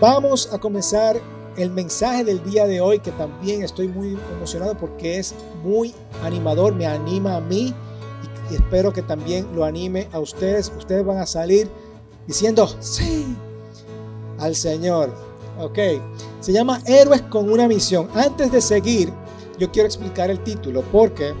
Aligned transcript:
Vamos 0.00 0.52
a 0.52 0.58
comenzar 0.58 1.18
el 1.56 1.70
mensaje 1.70 2.22
del 2.22 2.44
día 2.44 2.66
de 2.66 2.82
hoy, 2.82 2.98
que 2.98 3.12
también 3.12 3.62
estoy 3.62 3.88
muy 3.88 4.18
emocionado 4.36 4.76
porque 4.76 5.18
es 5.18 5.34
muy 5.62 5.94
animador, 6.22 6.74
me 6.74 6.86
anima 6.86 7.36
a 7.36 7.40
mí 7.40 7.72
y, 8.50 8.54
espero 8.54 8.92
que 8.92 9.00
también 9.00 9.48
lo 9.54 9.64
anime 9.64 10.06
a 10.12 10.18
ustedes. 10.18 10.70
Ustedes 10.76 11.04
van 11.04 11.16
a 11.16 11.24
salir 11.24 11.70
diciendo 12.26 12.68
sí 12.78 13.24
al 14.38 14.54
Señor. 14.54 15.10
Ok, 15.58 15.78
se 16.40 16.52
llama 16.52 16.82
Héroes 16.84 17.22
con 17.22 17.50
una 17.50 17.66
misión. 17.66 18.10
Antes 18.14 18.52
de 18.52 18.60
seguir, 18.60 19.10
yo 19.58 19.72
quiero 19.72 19.86
explicar 19.86 20.28
el 20.28 20.40
título 20.40 20.82
porque 20.92 21.32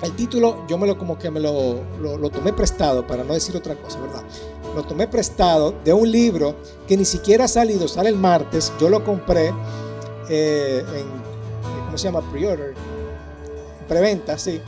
el 0.00 0.16
título 0.16 0.66
yo 0.68 0.78
me 0.78 0.86
lo 0.86 0.96
como 0.96 1.18
que 1.18 1.30
me 1.30 1.38
lo, 1.38 1.82
lo 2.00 2.30
tomé 2.30 2.54
prestado 2.54 3.06
para 3.06 3.24
no 3.24 3.34
decir 3.34 3.54
otra 3.58 3.74
cosa, 3.74 4.00
¿verdad? 4.00 4.22
Lo 4.78 4.84
tomé 4.84 5.08
prestado 5.08 5.74
de 5.84 5.92
un 5.92 6.10
libro 6.10 6.54
que 6.86 6.96
ni 6.96 7.04
siquiera 7.04 7.44
ha 7.44 7.48
salido, 7.48 7.88
sale 7.88 8.10
el 8.10 8.16
martes. 8.16 8.72
Yo 8.80 8.88
lo 8.88 9.04
compré 9.04 9.52
eh, 10.28 10.84
en, 10.94 11.06
¿cómo 11.86 11.98
se 11.98 12.04
llama? 12.04 12.22
Pre-order, 12.30 12.74
preventa, 13.88 14.38
sí. 14.38 14.60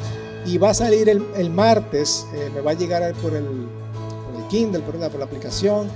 Y 0.44 0.58
va 0.58 0.70
a 0.70 0.74
salir 0.74 1.08
el, 1.08 1.50
martes, 1.50 2.26
eh, 2.34 2.50
me 2.52 2.60
va 2.60 2.72
a 2.72 2.74
llegar 2.74 3.14
por 3.22 3.34
el, 3.34 3.44
por 3.44 4.40
el 4.40 4.48
Kindle, 4.48 4.80
por 4.80 4.96
la, 4.96 5.08
por 5.08 5.20
la 5.20 5.26
aplicación, 5.26 5.88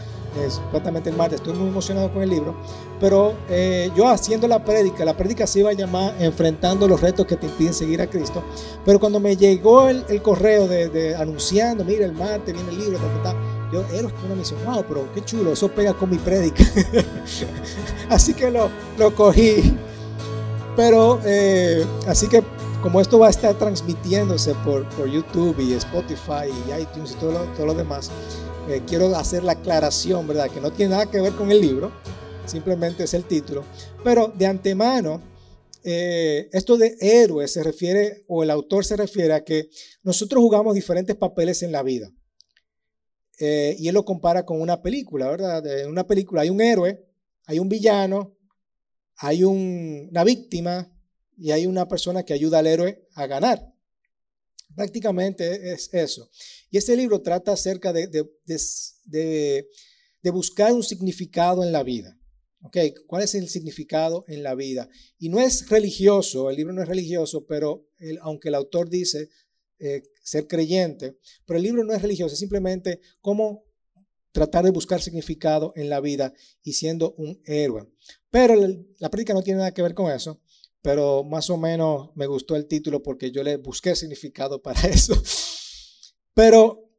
es 0.44 0.60
el 1.06 1.16
martes. 1.16 1.41
Estoy 1.41 1.55
muy 1.55 1.69
emocionado 1.69 2.12
con 2.12 2.22
el 2.22 2.30
libro. 2.30 2.55
Pero 3.00 3.34
eh, 3.48 3.91
yo 3.96 4.08
haciendo 4.08 4.48
la 4.48 4.64
prédica, 4.64 5.05
la 5.05 5.16
prédica 5.16 5.46
se 5.46 5.60
iba 5.60 5.70
a 5.70 5.72
llamar 5.72 6.14
Enfrentando 6.20 6.86
los 6.88 7.00
retos 7.00 7.27
que 7.27 7.36
te 7.36 7.46
impiden 7.46 7.74
seguir 7.74 8.00
a 8.00 8.06
Cristo. 8.06 8.42
Pero 8.84 9.00
cuando 9.00 9.20
me 9.20 9.36
llegó 9.36 9.88
el, 9.88 10.22
correo 10.22 10.69
de, 10.69 11.14
anunciando, 11.16 11.84
mira, 11.84 12.05
el 12.05 12.12
martes 12.12 12.55
viene 12.55 12.70
el 12.70 12.78
libro, 12.78 12.98
ta, 12.98 13.33
ta, 13.33 13.36
yo 13.74 13.84
era 13.92 14.09
una 14.24 14.34
misión, 14.37 14.64
wow, 14.64 14.84
pero 14.87 15.12
qué 15.12 15.24
chulo, 15.24 15.52
eso 15.52 15.69
pega 15.69 15.95
con 15.95 16.10
mi 16.10 16.19
prédica. 16.19 16.64
así 18.09 18.33
que 18.33 18.50
lo, 18.50 18.70
lo 18.98 19.14
cogí. 19.14 19.74
Pero, 20.77 21.20
eh, 21.25 21.84
así 22.06 22.28
que 22.28 22.42
como 22.83 23.00
esto 23.00 23.19
va 23.19 23.28
a 23.28 23.30
estar 23.30 23.55
transmitiéndose 23.58 24.55
por, 24.64 24.89
por 24.91 25.08
YouTube 25.08 25.58
y 25.58 25.72
Spotify 25.75 26.50
y 26.50 26.83
iTunes 26.83 27.12
y 27.12 27.14
todo 27.14 27.33
lo, 27.33 27.45
todo 27.55 27.67
lo 27.67 27.75
demás, 27.75 28.11
eh, 28.69 28.83
quiero 28.86 29.14
hacer 29.17 29.42
la 29.42 29.52
aclaración, 29.52 30.27
¿verdad? 30.28 30.50
Que 30.50 30.61
no 30.61 30.70
tiene 30.70 30.92
nada 30.92 31.11
que 31.11 31.20
ver 31.20 31.33
con 31.33 31.50
el 31.50 31.61
libro, 31.61 31.91
simplemente 32.47 33.05
es 33.05 33.14
el 33.14 33.25
título. 33.25 33.64
Pero 34.05 34.28
de 34.28 34.47
antemano, 34.47 35.20
eh, 35.83 36.48
esto 36.52 36.77
de 36.77 36.97
héroe 37.00 37.48
se 37.48 37.62
refiere, 37.62 38.25
o 38.28 38.42
el 38.42 38.50
autor 38.50 38.84
se 38.84 38.97
refiere 38.97 39.34
a 39.34 39.45
que 39.45 39.69
nosotros 40.02 40.41
jugamos 40.41 40.75
diferentes 40.75 41.17
papeles 41.17 41.62
en 41.62 41.72
la 41.72 41.83
vida. 41.83 42.11
Eh, 43.38 43.77
y 43.78 43.88
él 43.88 43.94
lo 43.94 44.04
compara 44.04 44.44
con 44.44 44.60
una 44.60 44.80
película, 44.80 45.28
¿verdad? 45.28 45.66
En 45.66 45.88
una 45.88 46.06
película 46.06 46.42
hay 46.42 46.50
un 46.50 46.60
héroe, 46.60 47.04
hay 47.46 47.58
un 47.58 47.68
villano, 47.68 48.36
hay 49.16 49.44
una 49.44 50.24
víctima 50.24 50.90
y 51.36 51.50
hay 51.50 51.66
una 51.66 51.88
persona 51.88 52.22
que 52.22 52.32
ayuda 52.32 52.58
al 52.58 52.66
héroe 52.66 53.06
a 53.14 53.27
ganar. 53.27 53.72
Prácticamente 54.74 55.72
es 55.72 55.92
eso. 55.92 56.30
Y 56.70 56.78
este 56.78 56.96
libro 56.96 57.22
trata 57.22 57.52
acerca 57.52 57.92
de, 57.92 58.08
de, 59.05 60.30
buscar 60.30 60.72
un 60.72 60.82
significado 60.82 61.62
en 61.62 61.72
la 61.72 61.82
vida. 61.82 62.18
Okay, 62.62 62.94
¿Cuál 63.06 63.24
es 63.24 63.34
el 63.34 63.50
significado 63.50 64.24
en 64.27 64.42
la 64.42 64.55
vida? 64.55 64.88
Y 65.18 65.28
no 65.28 65.38
es 65.38 65.68
religioso, 65.68 66.48
el 66.48 66.56
libro 66.56 66.72
no 66.72 66.82
es 66.82 66.88
religioso, 66.88 67.44
pero 67.46 67.86
aunque 68.22 68.48
el 68.48 68.55
autor 68.55 68.88
dice 68.88 69.28
eh, 69.84 70.02
ser 70.22 70.46
creyente, 70.46 71.18
pero 71.44 71.58
el 71.58 71.62
libro 71.62 71.84
no 71.84 71.92
es 71.92 72.00
religioso, 72.00 72.32
es 72.32 72.38
simplemente 72.38 73.00
cómo 73.20 73.64
tratar 74.32 74.64
de 74.64 74.70
buscar 74.70 75.02
significado 75.02 75.74
en 75.77 75.90
la 75.90 76.00
vida 76.00 76.32
y 76.62 76.72
siendo 76.72 77.12
un 77.18 77.38
héroe. 77.44 77.86
Pero 78.30 78.55
la 78.98 79.10
práctica 79.10 79.34
no 79.34 79.42
tiene 79.42 79.58
nada 79.58 79.74
que 79.74 79.82
ver 79.82 79.92
con 79.92 80.10
eso, 80.10 80.40
pero 80.80 81.22
más 81.22 81.50
o 81.50 81.58
menos 81.58 82.10
me 82.14 82.27
gustó 82.27 82.56
el 82.56 82.66
título 82.66 83.02
porque 83.02 83.30
yo 83.30 83.42
le 83.42 83.58
busqué 83.58 83.94
significado 83.94 84.62
para 84.62 84.80
eso. 84.89 85.23
Pero 86.33 86.90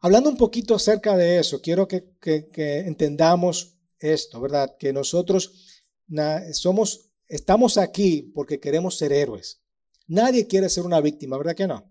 hablando 0.00 0.28
un 0.28 0.36
poquito 0.36 0.74
acerca 0.74 1.16
de 1.16 1.38
eso, 1.38 1.62
quiero 1.62 1.88
que, 1.88 2.04
entendamos 2.86 3.78
esto, 3.98 4.42
¿verdad? 4.42 4.76
Que 4.78 4.92
nosotros 4.92 5.82
somos, 6.52 7.10
estamos 7.28 7.78
aquí 7.78 8.30
porque 8.34 8.60
queremos 8.60 8.98
ser 8.98 9.14
héroes. 9.14 9.61
Nadie 10.08 10.46
quiere 10.46 10.68
ser 10.68 10.84
una 10.84 11.00
víctima, 11.00 11.38
¿verdad 11.38 11.54
que 11.54 11.66
no? 11.66 11.90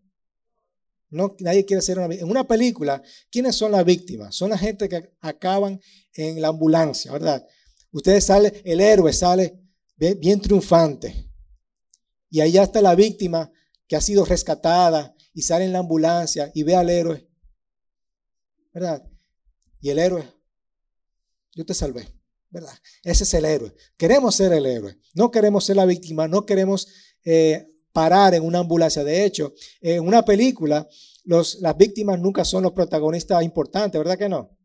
No, 1.09 1.35
nadie 1.39 1.65
quiere 1.65 1.81
ser 1.81 1.97
una 1.97 2.07
víctima. 2.07 2.25
En 2.25 2.31
una 2.31 2.47
película, 2.47 3.01
¿quiénes 3.29 3.55
son 3.55 3.73
las 3.73 3.83
víctimas? 3.83 4.35
Son 4.35 4.49
la 4.49 4.57
gente 4.57 4.87
que 4.87 5.13
acaban 5.19 5.79
en 6.13 6.41
la 6.41 6.47
ambulancia, 6.47 7.11
¿verdad? 7.11 7.45
Ustedes 7.91 8.25
sale, 8.25 8.61
el 8.63 8.79
héroe 8.79 9.11
sale 9.11 9.59
bien, 9.97 10.41
triunfante. 10.41 11.29
Y 12.29 12.39
ahí 12.39 12.57
está 12.57 12.81
la 12.81 12.95
víctima 12.95 13.51
que 13.87 13.95
ha 13.97 14.01
sido 14.01 14.23
rescatada 14.23 15.13
y 15.33 15.41
sale 15.41 15.65
en 15.65 15.73
la 15.73 15.79
ambulancia 15.79 16.49
y 16.53 16.63
ve 16.63 16.75
al 16.75 16.89
héroe. 16.89 17.27
¿Verdad? 18.73 19.05
Y 19.81 19.89
el 19.89 19.99
héroe, 19.99 20.25
yo 21.53 21.65
te 21.65 21.73
salvé. 21.73 22.07
¿Verdad? 22.49 22.73
Ese 23.03 23.23
es 23.23 23.33
el 23.33 23.45
héroe. 23.45 23.73
Queremos 23.95 24.35
ser 24.35 24.51
el 24.51 24.65
héroe. 24.65 24.97
No 25.13 25.31
queremos 25.31 25.65
ser 25.65 25.77
la 25.77 25.85
víctima. 25.85 26.27
No 26.27 26.45
queremos 26.45 26.87
eh, 27.23 27.65
parar 27.91 28.33
en 28.33 28.43
una 28.43 28.59
ambulancia. 28.59 29.03
De 29.03 29.25
hecho, 29.25 29.53
en 29.79 30.05
una 30.05 30.23
película, 30.23 30.87
las 31.25 31.77
víctimas 31.77 32.19
nunca 32.19 32.43
son 32.45 32.63
los 32.63 32.71
protagonistas 32.71 33.43
importantes, 33.43 33.99
¿verdad 33.99 34.17
que 34.17 34.29
no? 34.29 34.57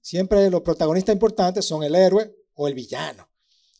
Siempre 0.00 0.48
los 0.50 0.62
protagonistas 0.62 1.12
importantes 1.12 1.64
son 1.64 1.82
el 1.82 1.94
héroe 1.94 2.34
o 2.54 2.68
el 2.68 2.74
villano. 2.74 3.28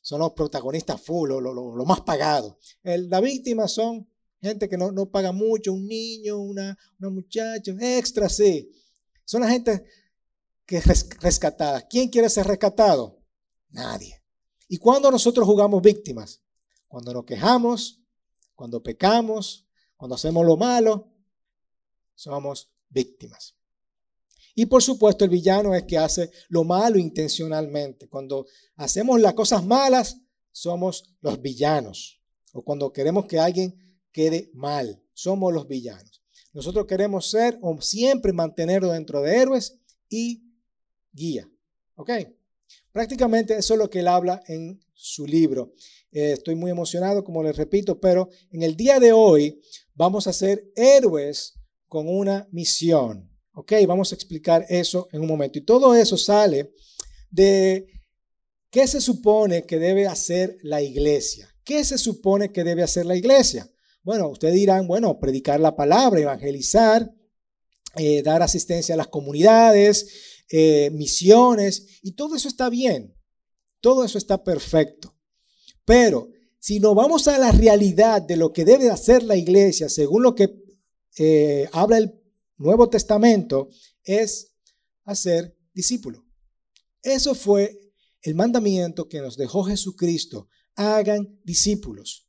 Son 0.03 0.21
los 0.21 0.33
protagonistas 0.33 1.01
full, 1.01 1.29
lo, 1.29 1.41
lo, 1.41 1.85
más 1.85 2.01
pagados. 2.01 2.57
la 2.83 3.21
víctima 3.21 3.69
son 3.69 4.09
gente 4.41 4.69
que 4.69 4.79
no, 4.79 4.91
no 4.93 5.11
paga 5.11 5.33
mucho, 5.33 5.73
un 5.73 5.87
niño, 5.87 6.39
una, 6.39 6.77
una 6.99 7.11
muchacha, 7.11 7.73
extra, 7.81 8.29
sí. 8.29 8.71
Son 9.25 9.43
la 9.43 9.51
gente 9.51 9.85
que 10.65 10.79
es 10.79 11.09
rescatada. 11.21 11.87
¿Quién 11.87 12.09
quiere 12.09 12.31
ser 12.31 12.47
rescatado? 12.47 13.23
Nadie. 13.71 14.23
¿Y 14.69 14.79
cuando 14.79 15.11
nosotros 15.11 15.47
jugamos 15.47 15.83
víctimas? 15.83 16.43
Cuando 16.87 17.13
nos 17.13 17.25
quejamos, 17.25 17.98
cuando 18.59 18.83
pecamos, 18.83 19.69
cuando 19.97 20.17
hacemos 20.17 20.45
lo 20.45 20.57
malo, 20.57 21.13
somos 22.17 22.73
víctimas. 22.89 23.55
Y 24.57 24.67
por 24.67 24.83
supuesto 24.83 25.25
el 25.25 25.31
villano 25.31 25.77
es 25.77 25.85
que 25.85 25.97
hace 25.97 26.33
lo 26.49 26.65
malo 26.65 26.99
intencionalmente. 26.99 28.09
Cuando 28.09 28.47
hacemos 28.75 29.21
las 29.21 29.35
cosas 29.35 29.65
malas, 29.65 30.23
somos 30.51 31.15
los 31.21 31.41
villanos. 31.41 32.21
O 32.53 32.65
cuando 32.65 32.93
queremos 32.93 33.27
que 33.27 33.39
alguien 33.39 33.97
quede 34.11 34.51
mal, 34.55 35.01
somos 35.15 35.55
los 35.55 35.69
villanos. 35.69 36.25
Nosotros 36.53 36.85
queremos 36.87 37.31
ser 37.31 37.61
o 37.63 37.81
siempre 37.81 38.33
mantenerlo 38.33 38.91
dentro 38.91 39.23
de 39.23 39.37
héroes 39.37 39.79
y 40.09 40.43
guía. 41.13 41.49
¿Ok? 41.95 42.11
Prácticamente 42.91 43.57
eso 43.57 43.75
es 43.75 43.79
lo 43.79 43.89
que 43.89 44.01
él 44.01 44.09
habla 44.09 44.43
en 44.49 44.81
su 44.95 45.29
libro. 45.29 45.75
Eh, 46.11 46.33
estoy 46.33 46.55
muy 46.55 46.71
emocionado, 46.71 47.25
como 47.25 47.43
les 47.43 47.57
repito, 47.57 48.01
pero 48.01 48.29
en 48.51 48.63
el 48.63 48.77
día 48.77 48.99
de 48.99 49.13
hoy 49.13 49.61
vamos 49.95 50.27
a 50.27 50.33
ser 50.33 50.71
héroes 50.75 51.55
con 51.87 52.09
una 52.09 52.49
misión. 52.51 53.31
¿Ok? 53.53 53.73
Vamos 53.87 54.13
a 54.13 54.15
explicar 54.15 54.65
eso 54.69 55.09
en 55.13 55.21
un 55.21 55.27
momento. 55.27 55.59
Y 55.59 55.63
todo 55.65 55.95
eso 55.95 56.17
sale 56.17 56.73
de 57.31 57.87
qué 58.71 58.87
se 58.87 59.01
supone 59.01 59.65
que 59.65 59.79
debe 59.79 60.07
hacer 60.07 60.57
la 60.63 60.81
iglesia. 60.81 61.53
¿Qué 61.65 61.85
se 61.85 61.99
supone 61.99 62.53
que 62.53 62.65
debe 62.65 62.83
hacer 62.83 63.05
la 63.05 63.17
iglesia? 63.17 63.69
Bueno, 64.03 64.29
ustedes 64.29 64.55
dirán, 64.55 64.87
bueno, 64.87 65.19
predicar 65.19 65.61
la 65.61 65.77
palabra, 65.77 66.21
evangelizar, 66.21 67.13
eh, 67.97 68.23
dar 68.23 68.43
asistencia 68.43 68.95
a 68.95 68.97
las 68.97 69.09
comunidades, 69.09 70.45
eh, 70.51 70.91
misiones, 70.93 71.99
y 72.03 72.13
todo 72.13 72.37
eso 72.37 72.49
está 72.49 72.71
bien. 72.71 73.15
Todo 73.81 74.05
eso 74.05 74.19
está 74.19 74.43
perfecto. 74.43 75.18
Pero 75.89 76.29
si 76.59 76.81
nos 76.81 76.95
vamos 76.95 77.29
a 77.29 77.39
la 77.39 77.51
realidad 77.51 78.21
de 78.21 78.37
lo 78.37 78.53
que 78.53 78.67
debe 78.67 78.91
hacer 78.91 79.23
la 79.23 79.37
iglesia, 79.37 79.89
según 79.89 80.23
lo 80.23 80.35
que 80.35 80.55
eh, 81.17 81.67
habla 81.73 81.97
el 81.97 82.13
Nuevo 82.59 82.91
Testamento, 82.91 83.71
es 84.05 84.53
hacer 85.05 85.57
discípulo. 85.73 86.27
Eso 87.01 87.35
fue 87.35 87.81
el 88.21 88.35
mandamiento 88.35 89.09
que 89.09 89.23
nos 89.23 89.39
dejó 89.39 89.65
Jesucristo. 89.65 90.49
Hagan 90.75 91.41
discípulos. 91.43 92.29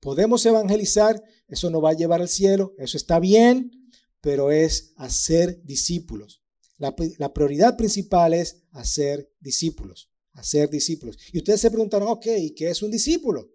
Podemos 0.00 0.44
evangelizar, 0.44 1.22
eso 1.46 1.70
no 1.70 1.80
va 1.80 1.90
a 1.90 1.96
llevar 1.96 2.20
al 2.20 2.28
cielo, 2.28 2.74
eso 2.78 2.96
está 2.96 3.20
bien, 3.20 3.92
pero 4.20 4.50
es 4.50 4.92
hacer 4.96 5.62
discípulos. 5.62 6.42
La 6.78 7.32
prioridad 7.32 7.76
principal 7.76 8.34
es 8.34 8.64
hacer 8.72 9.30
discípulos 9.38 10.10
hacer 10.38 10.70
discípulos. 10.70 11.18
Y 11.32 11.38
ustedes 11.38 11.60
se 11.60 11.70
preguntaron, 11.70 12.08
ok, 12.08 12.26
¿qué 12.56 12.70
es 12.70 12.82
un 12.82 12.90
discípulo? 12.90 13.50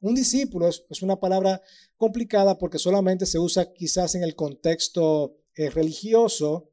Un 0.00 0.14
discípulo 0.14 0.68
es, 0.68 1.02
una 1.02 1.18
palabra 1.18 1.60
complicada 1.96 2.58
porque 2.58 2.78
solamente 2.78 3.26
se 3.26 3.38
usa 3.38 3.72
quizás 3.72 4.14
en 4.14 4.22
el 4.22 4.34
contexto 4.34 5.38
eh, 5.54 5.70
religioso, 5.70 6.70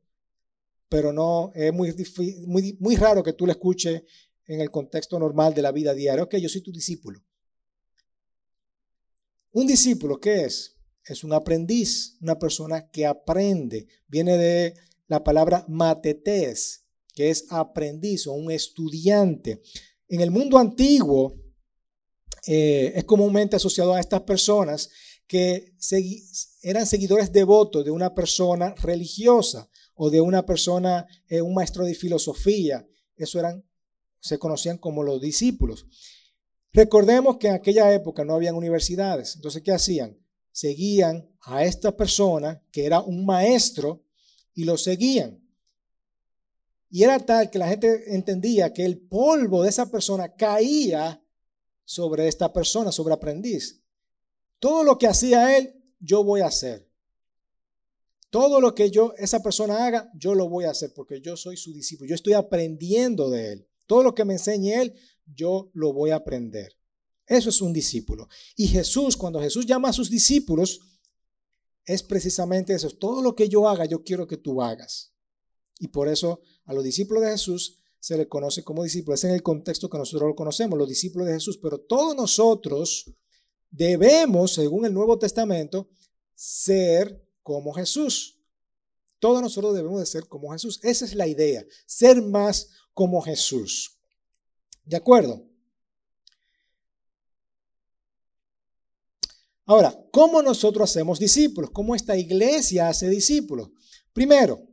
pero 0.89 1.13
no 1.13 1.51
es 1.53 1.71
muy, 1.73 1.93
muy, 2.45 2.77
muy 2.79 2.95
raro 2.95 3.23
que 3.23 3.33
tú 3.33 3.45
lo 3.45 3.51
escuches 3.51 4.03
en 4.45 4.59
el 4.59 4.71
contexto 4.71 5.17
normal 5.17 5.53
de 5.53 5.61
la 5.61 5.71
vida 5.71 5.93
diaria. 5.93 6.23
Ok, 6.23 6.35
yo 6.37 6.49
soy 6.49 6.61
tu 6.61 6.71
discípulo. 6.71 7.23
Un 9.51 9.67
discípulo, 9.67 10.19
¿qué 10.19 10.45
es? 10.45 10.77
Es 11.05 11.23
un 11.23 11.33
aprendiz, 11.33 12.17
una 12.21 12.37
persona 12.37 12.89
que 12.89 13.05
aprende. 13.05 13.87
Viene 14.07 14.37
de 14.37 14.75
la 15.07 15.23
palabra 15.23 15.65
matetes, 15.67 16.80
que 17.13 17.29
es 17.29 17.45
aprendiz 17.49 18.27
o 18.27 18.33
un 18.33 18.51
estudiante. 18.51 19.61
En 20.07 20.21
el 20.21 20.31
mundo 20.31 20.57
antiguo 20.57 21.35
eh, 22.47 22.93
es 22.95 23.03
comúnmente 23.03 23.55
asociado 23.55 23.93
a 23.93 23.99
estas 23.99 24.21
personas 24.21 24.89
que 25.27 25.73
eran 26.61 26.85
seguidores 26.85 27.31
devotos 27.31 27.85
de 27.85 27.91
una 27.91 28.13
persona 28.13 28.75
religiosa 28.81 29.69
o 29.95 30.09
de 30.09 30.19
una 30.19 30.45
persona, 30.45 31.07
eh, 31.29 31.41
un 31.41 31.53
maestro 31.53 31.85
de 31.85 31.95
filosofía. 31.95 32.85
Eso 33.15 33.39
eran, 33.39 33.63
se 34.19 34.37
conocían 34.39 34.77
como 34.77 35.03
los 35.03 35.21
discípulos. 35.21 35.85
Recordemos 36.73 37.37
que 37.37 37.47
en 37.47 37.55
aquella 37.55 37.93
época 37.93 38.25
no 38.25 38.33
habían 38.33 38.55
universidades. 38.55 39.35
Entonces, 39.35 39.61
¿qué 39.61 39.71
hacían? 39.71 40.17
Seguían 40.51 41.29
a 41.41 41.63
esta 41.63 41.95
persona 41.95 42.61
que 42.71 42.85
era 42.85 42.99
un 42.99 43.25
maestro 43.25 44.03
y 44.53 44.63
lo 44.65 44.77
seguían. 44.77 45.41
Y 46.91 47.03
era 47.03 47.19
tal 47.25 47.49
que 47.49 47.57
la 47.57 47.69
gente 47.69 48.13
entendía 48.13 48.73
que 48.73 48.83
el 48.83 48.99
polvo 48.99 49.63
de 49.63 49.69
esa 49.69 49.89
persona 49.89 50.35
caía 50.35 51.23
sobre 51.85 52.27
esta 52.27 52.51
persona, 52.51 52.91
sobre 52.91 53.13
aprendiz. 53.13 53.81
Todo 54.59 54.83
lo 54.83 54.97
que 54.97 55.07
hacía 55.07 55.57
él, 55.57 55.73
yo 55.99 56.23
voy 56.25 56.41
a 56.41 56.47
hacer. 56.47 56.91
Todo 58.29 58.59
lo 58.59 58.75
que 58.75 58.91
yo, 58.91 59.13
esa 59.17 59.41
persona 59.41 59.85
haga, 59.85 60.11
yo 60.13 60.35
lo 60.35 60.49
voy 60.49 60.65
a 60.65 60.71
hacer 60.71 60.93
porque 60.93 61.21
yo 61.21 61.37
soy 61.37 61.55
su 61.55 61.73
discípulo. 61.73 62.09
Yo 62.09 62.15
estoy 62.15 62.33
aprendiendo 62.33 63.29
de 63.29 63.53
él. 63.53 63.67
Todo 63.87 64.03
lo 64.03 64.13
que 64.13 64.25
me 64.25 64.33
enseñe 64.33 64.73
él, 64.73 64.93
yo 65.25 65.71
lo 65.73 65.93
voy 65.93 66.09
a 66.09 66.17
aprender. 66.17 66.77
Eso 67.25 67.49
es 67.49 67.61
un 67.61 67.71
discípulo. 67.71 68.27
Y 68.57 68.67
Jesús, 68.67 69.15
cuando 69.15 69.39
Jesús 69.39 69.65
llama 69.65 69.89
a 69.89 69.93
sus 69.93 70.09
discípulos, 70.09 70.81
es 71.85 72.03
precisamente 72.03 72.73
eso. 72.73 72.89
Todo 72.91 73.21
lo 73.21 73.33
que 73.33 73.47
yo 73.47 73.67
haga, 73.67 73.85
yo 73.85 74.03
quiero 74.03 74.27
que 74.27 74.37
tú 74.37 74.61
hagas. 74.61 75.13
Y 75.79 75.87
por 75.87 76.07
eso 76.07 76.41
a 76.71 76.73
los 76.73 76.83
discípulos 76.83 77.23
de 77.23 77.31
Jesús 77.31 77.79
se 77.99 78.17
le 78.17 78.27
conoce 78.27 78.63
como 78.63 78.83
discípulos. 78.83 79.19
Es 79.19 79.25
en 79.25 79.35
el 79.35 79.43
contexto 79.43 79.89
que 79.89 79.97
nosotros 79.97 80.29
lo 80.29 80.35
conocemos, 80.35 80.79
los 80.79 80.89
discípulos 80.89 81.27
de 81.27 81.35
Jesús. 81.35 81.59
Pero 81.61 81.79
todos 81.79 82.15
nosotros 82.15 83.13
debemos, 83.69 84.53
según 84.53 84.85
el 84.85 84.93
Nuevo 84.93 85.19
Testamento, 85.19 85.89
ser 86.33 87.23
como 87.43 87.73
Jesús. 87.73 88.39
Todos 89.19 89.41
nosotros 89.41 89.75
debemos 89.75 89.99
de 89.99 90.05
ser 90.07 90.27
como 90.27 90.51
Jesús. 90.51 90.79
Esa 90.81 91.05
es 91.05 91.13
la 91.13 91.27
idea, 91.27 91.63
ser 91.85 92.21
más 92.21 92.69
como 92.93 93.21
Jesús. 93.21 93.99
¿De 94.83 94.97
acuerdo? 94.97 95.45
Ahora, 99.65 99.95
¿cómo 100.11 100.41
nosotros 100.41 100.89
hacemos 100.89 101.19
discípulos? 101.19 101.69
¿Cómo 101.71 101.95
esta 101.95 102.17
iglesia 102.17 102.89
hace 102.89 103.07
discípulos? 103.09 103.69
Primero, 104.11 104.70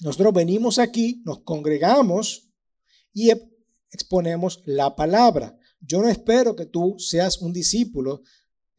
nosotros 0.00 0.34
venimos 0.34 0.78
aquí, 0.78 1.22
nos 1.24 1.40
congregamos 1.40 2.50
y 3.12 3.30
exponemos 3.90 4.62
la 4.66 4.94
palabra. 4.94 5.58
Yo 5.80 6.02
no 6.02 6.08
espero 6.08 6.54
que 6.56 6.66
tú 6.66 6.96
seas 6.98 7.40
un 7.40 7.52
discípulo 7.52 8.22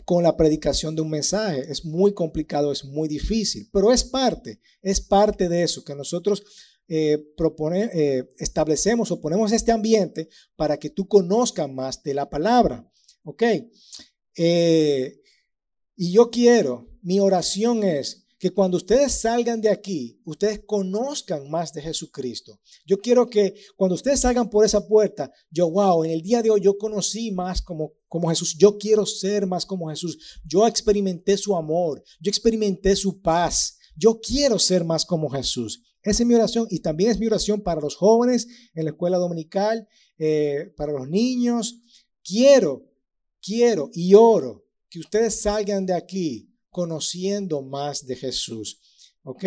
con 0.06 0.24
la 0.24 0.38
predicación 0.38 0.96
de 0.96 1.02
un 1.02 1.10
mensaje. 1.10 1.70
Es 1.70 1.84
muy 1.84 2.14
complicado, 2.14 2.72
es 2.72 2.86
muy 2.86 3.08
difícil, 3.08 3.70
pero 3.74 3.92
es 3.92 4.04
parte, 4.04 4.62
es 4.82 5.02
parte 5.02 5.50
de 5.50 5.64
eso, 5.64 5.84
que 5.84 5.96
nosotros 5.96 6.44
eh, 6.88 7.34
eh, 7.74 8.30
establecemos 8.38 9.12
o 9.12 9.20
ponemos 9.20 9.52
este 9.52 9.72
ambiente 9.72 10.30
para 10.56 10.78
que 10.78 10.90
tú 10.90 11.08
conozcas 11.08 11.70
más 11.70 12.04
de 12.04 12.14
la 12.14 12.30
palabra. 12.30 12.90
¿Ok? 13.24 13.44
Eh, 14.36 15.20
y 15.96 16.12
yo 16.12 16.30
quiero, 16.30 16.88
mi 17.02 17.20
oración 17.20 17.84
es 17.84 18.27
que 18.40 18.52
cuando 18.52 18.78
ustedes 18.78 19.14
salgan 19.14 19.62
de 19.62 19.70
aquí, 19.70 20.22
ustedes 20.24 20.62
conozcan 20.66 21.50
más 21.50 21.74
de 21.74 21.82
Jesucristo. 21.82 22.60
Yo 22.86 23.00
quiero 23.00 23.30
que 23.30 23.56
cuando 23.76 23.96
ustedes 23.96 24.20
salgan 24.20 24.50
por 24.50 24.64
esa 24.64 24.88
puerta, 24.88 25.32
yo, 25.50 25.70
wow, 25.70 26.04
en 26.04 26.12
el 26.12 26.22
día 26.22 26.44
de 26.44 26.52
hoy 26.52 26.62
yo 26.62 26.78
conocí 26.78 27.32
más 27.32 27.62
como, 27.62 27.94
como 28.08 28.30
Jesús. 28.30 28.56
Yo 28.58 28.78
quiero 28.78 29.06
ser 29.06 29.48
más 29.48 29.66
como 29.66 29.90
Jesús. 29.90 30.40
Yo 30.46 30.68
experimenté 30.68 31.36
su 31.36 31.56
amor. 31.56 32.04
Yo 32.20 32.30
experimenté 32.30 32.96
su 32.96 33.22
paz. 33.22 33.78
Yo 33.96 34.20
quiero 34.20 34.60
ser 34.60 34.84
más 34.84 35.04
como 35.04 35.30
Jesús. 35.30 35.82
Esa 36.04 36.24
es 36.24 36.28
mi 36.28 36.36
oración 36.36 36.68
y 36.70 36.80
también 36.80 37.12
es 37.12 37.20
mi 37.20 37.26
oración 37.26 37.62
para 37.62 37.82
los 37.82 37.96
jóvenes 37.96 38.48
en 38.76 38.86
la 38.86 38.92
escuela 38.92 39.18
dominical, 39.18 39.88
eh, 40.20 40.72
para 40.78 40.94
los 40.94 41.10
niños. 41.10 41.82
Quiero, 42.24 42.86
quiero 43.42 43.90
y 43.94 44.14
oro 44.14 44.64
que 44.90 45.00
ustedes 45.00 45.42
salgan 45.42 45.86
de 45.86 45.96
aquí 45.96 46.47
conociendo 46.78 47.64
más 47.64 48.06
de 48.06 48.16
Jesús. 48.16 48.80
¿Ok? 49.24 49.44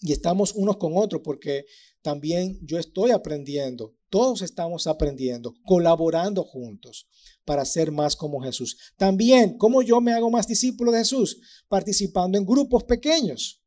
Y 0.00 0.12
estamos 0.12 0.52
unos 0.52 0.76
con 0.76 0.92
otros 0.98 1.22
porque 1.24 1.64
también 2.02 2.58
yo 2.60 2.78
estoy 2.78 3.10
aprendiendo, 3.10 3.96
todos 4.10 4.42
estamos 4.42 4.86
aprendiendo, 4.86 5.54
colaborando 5.64 6.44
juntos 6.44 7.08
para 7.46 7.64
ser 7.64 7.90
más 7.90 8.16
como 8.16 8.42
Jesús. 8.42 8.76
También, 8.98 9.56
¿cómo 9.56 9.80
yo 9.80 10.02
me 10.02 10.12
hago 10.12 10.30
más 10.30 10.46
discípulo 10.46 10.92
de 10.92 10.98
Jesús? 10.98 11.40
Participando 11.68 12.36
en 12.36 12.44
grupos 12.44 12.84
pequeños. 12.84 13.64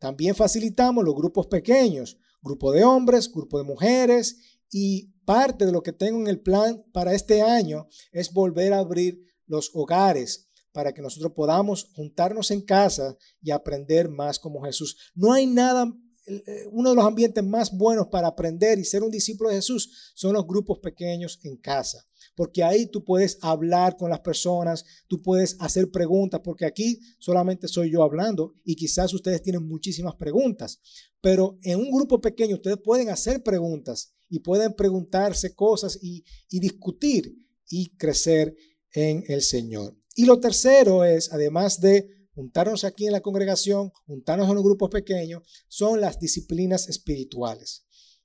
También 0.00 0.34
facilitamos 0.34 1.04
los 1.04 1.14
grupos 1.14 1.46
pequeños, 1.46 2.18
grupo 2.42 2.72
de 2.72 2.82
hombres, 2.82 3.30
grupo 3.30 3.58
de 3.58 3.64
mujeres 3.64 4.58
y 4.72 5.12
parte 5.24 5.66
de 5.66 5.72
lo 5.72 5.84
que 5.84 5.92
tengo 5.92 6.18
en 6.18 6.26
el 6.26 6.40
plan 6.40 6.84
para 6.92 7.14
este 7.14 7.42
año 7.42 7.86
es 8.10 8.32
volver 8.32 8.72
a 8.72 8.80
abrir 8.80 9.22
los 9.46 9.70
hogares 9.72 10.50
para 10.74 10.92
que 10.92 11.00
nosotros 11.00 11.32
podamos 11.36 11.88
juntarnos 11.94 12.50
en 12.50 12.60
casa 12.60 13.16
y 13.40 13.52
aprender 13.52 14.08
más 14.08 14.40
como 14.40 14.64
Jesús. 14.64 15.12
No 15.14 15.32
hay 15.32 15.46
nada, 15.46 15.86
eh, 16.26 16.66
uno 16.72 16.90
de 16.90 16.96
los 16.96 17.04
ambientes 17.04 17.44
más 17.44 17.70
buenos 17.70 18.08
para 18.08 18.26
aprender 18.26 18.80
y 18.80 18.84
ser 18.84 19.04
un 19.04 19.10
discípulo 19.10 19.50
de 19.50 19.56
Jesús 19.56 20.10
son 20.16 20.32
los 20.32 20.44
grupos 20.44 20.80
pequeños 20.80 21.38
en 21.44 21.58
casa, 21.58 22.04
porque 22.34 22.64
ahí 22.64 22.86
tú 22.86 23.04
puedes 23.04 23.38
hablar 23.40 23.96
con 23.96 24.10
las 24.10 24.18
personas, 24.18 24.84
tú 25.06 25.22
puedes 25.22 25.56
hacer 25.60 25.92
preguntas, 25.92 26.40
porque 26.42 26.66
aquí 26.66 26.98
solamente 27.20 27.68
soy 27.68 27.92
yo 27.92 28.02
hablando 28.02 28.54
y 28.64 28.74
quizás 28.74 29.14
ustedes 29.14 29.42
tienen 29.42 29.64
muchísimas 29.64 30.16
preguntas, 30.16 30.80
pero 31.20 31.56
en 31.62 31.78
un 31.78 31.92
grupo 31.92 32.20
pequeño 32.20 32.56
ustedes 32.56 32.78
pueden 32.82 33.10
hacer 33.10 33.44
preguntas 33.44 34.12
y 34.28 34.40
pueden 34.40 34.74
preguntarse 34.74 35.54
cosas 35.54 36.00
y, 36.02 36.24
y 36.50 36.58
discutir 36.58 37.32
y 37.68 37.96
crecer 37.96 38.56
en 38.92 39.22
el 39.28 39.40
Señor. 39.40 39.96
Y 40.14 40.24
lo 40.26 40.40
tercero 40.40 41.04
es, 41.04 41.32
además 41.32 41.80
de 41.80 42.08
juntarnos 42.34 42.84
aquí 42.84 43.06
en 43.06 43.12
la 43.12 43.20
congregación, 43.20 43.92
juntarnos 44.06 44.48
en 44.48 44.54
los 44.54 44.64
grupos 44.64 44.90
pequeños, 44.90 45.42
son 45.68 46.00
las 46.00 46.18
disciplinas 46.18 46.88
espirituales. 46.88 47.84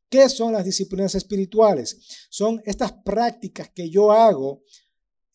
¿Qué 0.10 0.28
son 0.28 0.54
las 0.54 0.66
disciplinas 0.66 1.14
espirituales? 1.14 2.28
Son 2.30 2.62
estas 2.66 2.94
prácticas 3.06 3.70
que 3.70 3.90
yo 3.90 4.12
hago 4.12 4.64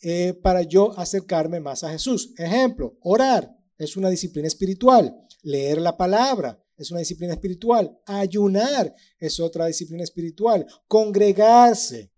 eh, 0.00 0.34
para 0.34 0.62
yo 0.62 0.96
acercarme 0.98 1.60
más 1.60 1.84
a 1.84 1.90
Jesús. 1.90 2.34
Ejemplo, 2.36 2.98
orar 3.00 3.56
es 3.78 3.96
una 3.96 4.10
disciplina 4.10 4.48
espiritual. 4.48 5.16
Leer 5.42 5.80
la 5.80 5.96
palabra 5.96 6.60
es 6.76 6.90
una 6.90 7.00
disciplina 7.00 7.34
espiritual. 7.34 7.96
Ayunar 8.06 8.94
es 9.18 9.38
otra 9.38 9.66
disciplina 9.66 10.02
espiritual. 10.02 10.66
Congregarse 10.88 12.12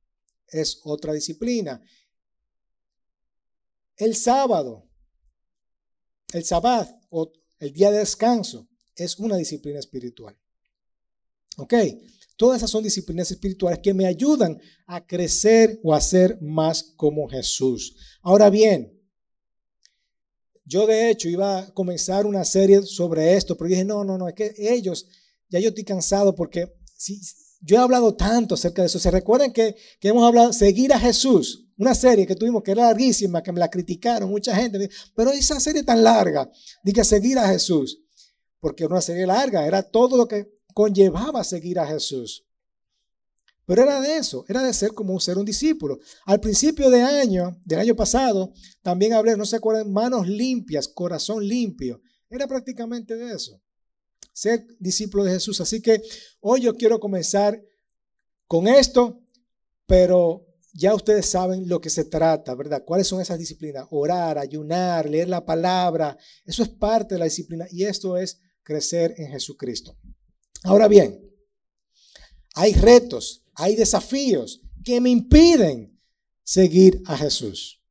es 0.49 0.81
otra 0.85 1.13
disciplina. 1.13 1.83
El 3.97 4.15
sábado, 4.15 4.89
el 6.33 6.45
sabbat 6.45 6.89
o 7.11 7.33
el 7.59 7.73
día 7.73 7.91
de 7.91 7.99
descanso 7.99 8.69
es 8.95 9.19
una 9.19 9.37
disciplina 9.37 9.79
espiritual. 9.79 10.37
¿Ok? 11.57 11.75
Todas 12.37 12.59
esas 12.59 12.71
son 12.71 12.85
disciplinas 12.85 13.31
espirituales 13.31 13.79
que 13.83 13.95
me 13.95 14.07
ayudan 14.07 14.61
a 14.87 15.07
crecer 15.07 15.81
o 15.83 15.95
a 15.95 16.01
ser 16.01 16.39
más 16.43 16.83
como 16.97 17.29
Jesús. 17.29 17.97
Ahora 18.21 18.51
bien, 18.51 18.93
yo 20.65 20.87
de 20.87 21.11
hecho 21.11 21.29
iba 21.29 21.61
a 21.61 21.73
comenzar 21.73 22.27
una 22.27 22.45
serie 22.45 22.83
sobre 22.83 23.35
esto, 23.35 23.57
pero 23.57 23.71
dije, 23.71 23.85
no, 23.85 24.05
no, 24.05 24.19
no, 24.19 24.29
es 24.29 24.35
que 24.35 24.55
ellos, 24.59 25.07
ya 25.49 25.61
yo 25.61 25.69
estoy 25.69 25.85
cansado 25.85 26.35
porque 26.35 26.75
si, 26.95 27.21
yo 27.61 27.77
he 27.77 27.81
hablado 27.81 28.15
tanto 28.15 28.55
acerca 28.55 28.83
de 28.83 28.87
eso. 28.87 28.99
¿Se 28.99 29.11
recuerdan 29.11 29.53
que, 29.53 29.77
que 29.99 30.09
hemos 30.09 30.25
hablado, 30.25 30.53
seguir 30.53 30.93
a 30.93 31.01
Jesús? 31.01 31.66
Una 31.79 31.95
serie 31.95 32.27
que 32.27 32.35
tuvimos 32.35 32.63
que 32.63 32.71
era 32.71 32.87
larguísima, 32.87 33.43
que 33.43 33.53
me 33.53 33.61
la 33.61 33.69
criticaron 33.69 34.31
mucha 34.31 34.55
gente. 34.55 34.89
Pero 35.15 35.31
esa 35.31 35.61
serie 35.61 35.83
tan 35.83 36.03
larga, 36.03 36.51
que 36.95 37.05
seguir 37.05 37.39
a 37.39 37.49
Jesús, 37.49 38.01
porque 38.61 38.85
era 38.85 38.95
una 38.95 39.03
serie 39.03 39.27
larga, 39.27 39.67
era 39.67 39.83
todo 39.83 40.17
lo 40.17 40.27
que 40.27 40.57
conllevaba 40.73 41.45
seguir 41.45 41.79
a 41.79 41.87
Jesús. 41.87 42.47
Pero 43.67 43.83
era 43.83 44.01
de 44.01 44.17
eso, 44.17 44.45
era 44.49 44.63
de 44.63 44.73
ser 44.73 44.93
como 44.95 45.19
ser 45.19 45.37
un 45.39 45.45
discípulo. 45.45 45.99
Al 46.25 46.39
principio 46.41 46.89
de 46.89 47.03
año, 47.03 47.61
del 47.65 47.81
año 47.81 47.97
pasado, 47.97 48.53
también 48.81 49.13
hablé, 49.13 49.37
no 49.37 49.45
se 49.45 49.57
acuerdan, 49.57 49.93
manos 49.93 50.29
limpias, 50.29 50.87
corazón 50.87 51.47
limpio. 51.47 52.01
Era 52.31 52.47
prácticamente 52.47 53.17
de 53.17 53.35
eso. 53.35 53.61
ser 54.33 54.67
discípulo 54.79 55.25
de 55.25 55.33
Jesús. 55.33 55.61
Así 55.61 55.81
que 55.81 56.01
hoy 56.41 56.61
yo 56.61 56.75
quiero 56.75 57.01
comenzar 57.01 57.61
con 58.47 58.69
esto, 58.69 59.21
pero 59.87 60.46
ya 60.77 60.95
ustedes 60.95 61.27
saben 61.27 61.69
lo 61.69 61.81
que 61.81 61.89
se 61.89 62.05
trata, 62.05 62.55
¿verdad? 62.55 62.85
¿Cuáles 62.85 63.07
son 63.07 63.21
esas 63.21 63.39
disciplinas? 63.39 63.87
Orar, 63.91 64.39
ayunar, 64.39 65.09
leer 65.09 65.29
la 65.29 65.45
palabra. 65.45 66.19
Eso 66.45 66.63
es 66.63 66.69
parte 66.69 67.15
de 67.15 67.19
la 67.19 67.25
disciplina 67.25 67.67
y 67.71 67.85
esto 67.85 68.17
es 68.17 68.41
crecer 68.63 69.15
en 69.17 69.31
Jesucristo. 69.31 69.97
Ahora 70.65 70.87
bien, 70.87 71.19
hay 72.55 72.75
retos, 72.75 73.45
hay 73.55 73.75
desafíos 73.75 74.61
que 74.85 75.01
me 75.01 75.11
impiden 75.11 75.99
seguir 76.43 77.03
a 77.07 77.17
Jesús. 77.17 77.83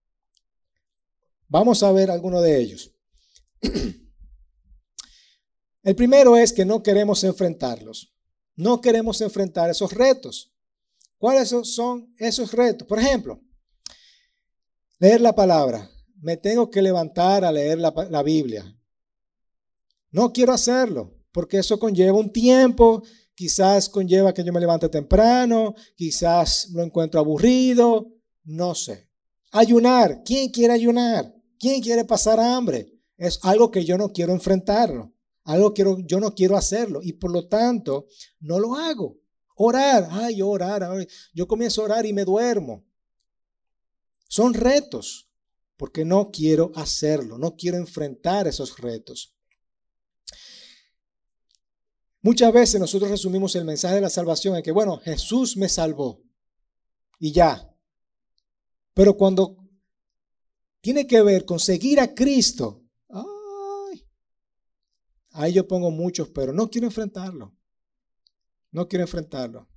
Vamos 1.48 1.82
a 1.84 1.92
ver 1.92 2.12
algunos 2.12 2.44
de 2.44 2.60
ellos. 2.60 2.92
El 5.84 5.96
primero 5.96 6.38
es 6.38 6.54
que 6.54 6.66
no 6.66 6.84
queremos 6.84 7.24
enfrentarlos. 7.24 8.14
No 8.56 8.82
queremos 8.82 9.22
enfrentar 9.22 9.70
esos 9.70 9.92
retos. 9.92 10.55
¿Cuáles 11.18 11.50
son 11.50 12.14
esos 12.18 12.52
retos? 12.52 12.88
Por 12.88 13.00
ejemplo, 13.00 13.42
leer 15.00 15.22
la 15.22 15.34
palabra. 15.34 15.90
Me 16.22 16.38
tengo 16.38 16.70
que 16.70 16.82
levantar 16.82 17.46
a 17.46 17.52
leer 17.52 17.78
la, 17.78 18.24
Biblia. 18.24 18.66
No 20.12 20.34
quiero 20.34 20.54
hacerlo 20.54 21.14
porque 21.32 21.60
eso 21.60 21.78
conlleva 21.78 22.18
un 22.18 22.32
tiempo, 22.32 23.04
quizás 23.36 23.90
conlleva 23.90 24.34
que 24.34 24.44
yo 24.44 24.54
me 24.54 24.60
levante 24.60 24.88
temprano, 24.90 25.76
quizás 25.96 26.70
lo 26.72 26.82
encuentro 26.82 27.20
aburrido, 27.20 28.14
no 28.46 28.74
sé. 28.74 29.10
Ayunar, 29.52 30.24
¿quién 30.24 30.50
quiere 30.50 30.74
ayunar? 30.74 31.36
¿Quién 31.60 31.82
quiere 31.82 32.06
pasar 32.06 32.40
hambre? 32.40 32.92
Es 33.18 33.40
algo 33.44 33.70
que 33.70 33.84
yo 33.86 33.98
no 33.98 34.12
quiero 34.12 34.34
enfrentarlo, 34.34 35.14
algo 35.44 35.74
que 35.74 35.84
yo 36.06 36.20
no 36.20 36.34
quiero 36.34 36.58
hacerlo 36.58 37.02
y 37.04 37.14
por 37.14 37.32
lo 37.32 37.48
tanto 37.48 38.08
no 38.40 38.60
lo 38.60 38.76
hago. 38.76 39.18
Orar, 39.56 40.08
ay, 40.12 40.42
orar, 40.42 41.08
yo 41.34 41.48
comienzo 41.48 41.82
a 41.82 41.86
orar 41.86 42.06
y 42.06 42.14
me 42.14 42.26
duermo. 42.26 42.86
Son 44.28 44.54
retos, 44.54 45.30
porque 45.78 46.06
no 46.06 46.30
quiero 46.32 46.72
hacerlo, 46.76 47.38
no 47.38 47.56
quiero 47.56 47.78
enfrentar 47.78 48.48
esos 48.48 48.78
retos. 48.78 49.34
Muchas 52.22 52.52
veces 52.52 52.80
nosotros 52.80 53.12
resumimos 53.12 53.56
el 53.56 53.66
mensaje 53.66 53.96
de 53.96 54.02
la 54.02 54.10
salvación 54.10 54.56
en 54.56 54.64
que, 54.64 54.72
bueno, 54.72 54.98
Jesús 54.98 55.56
me 55.58 55.70
salvó 55.70 56.24
y 57.20 57.32
ya. 57.32 57.72
Pero 58.94 59.16
cuando 59.16 59.58
tiene 60.82 61.06
que 61.06 61.22
ver 61.22 61.46
con 61.46 61.60
seguir 61.60 62.00
a 62.00 62.16
Cristo, 62.16 62.84
ay, 63.10 64.08
ahí 65.32 65.54
yo 65.54 65.68
pongo 65.68 65.92
muchos, 65.92 66.30
pero 66.30 66.52
no 66.52 66.70
quiero 66.70 66.88
enfrentarlo. 66.88 67.56
No 68.76 68.90
quiero 68.90 69.06
enfrentarlo. 69.06 69.70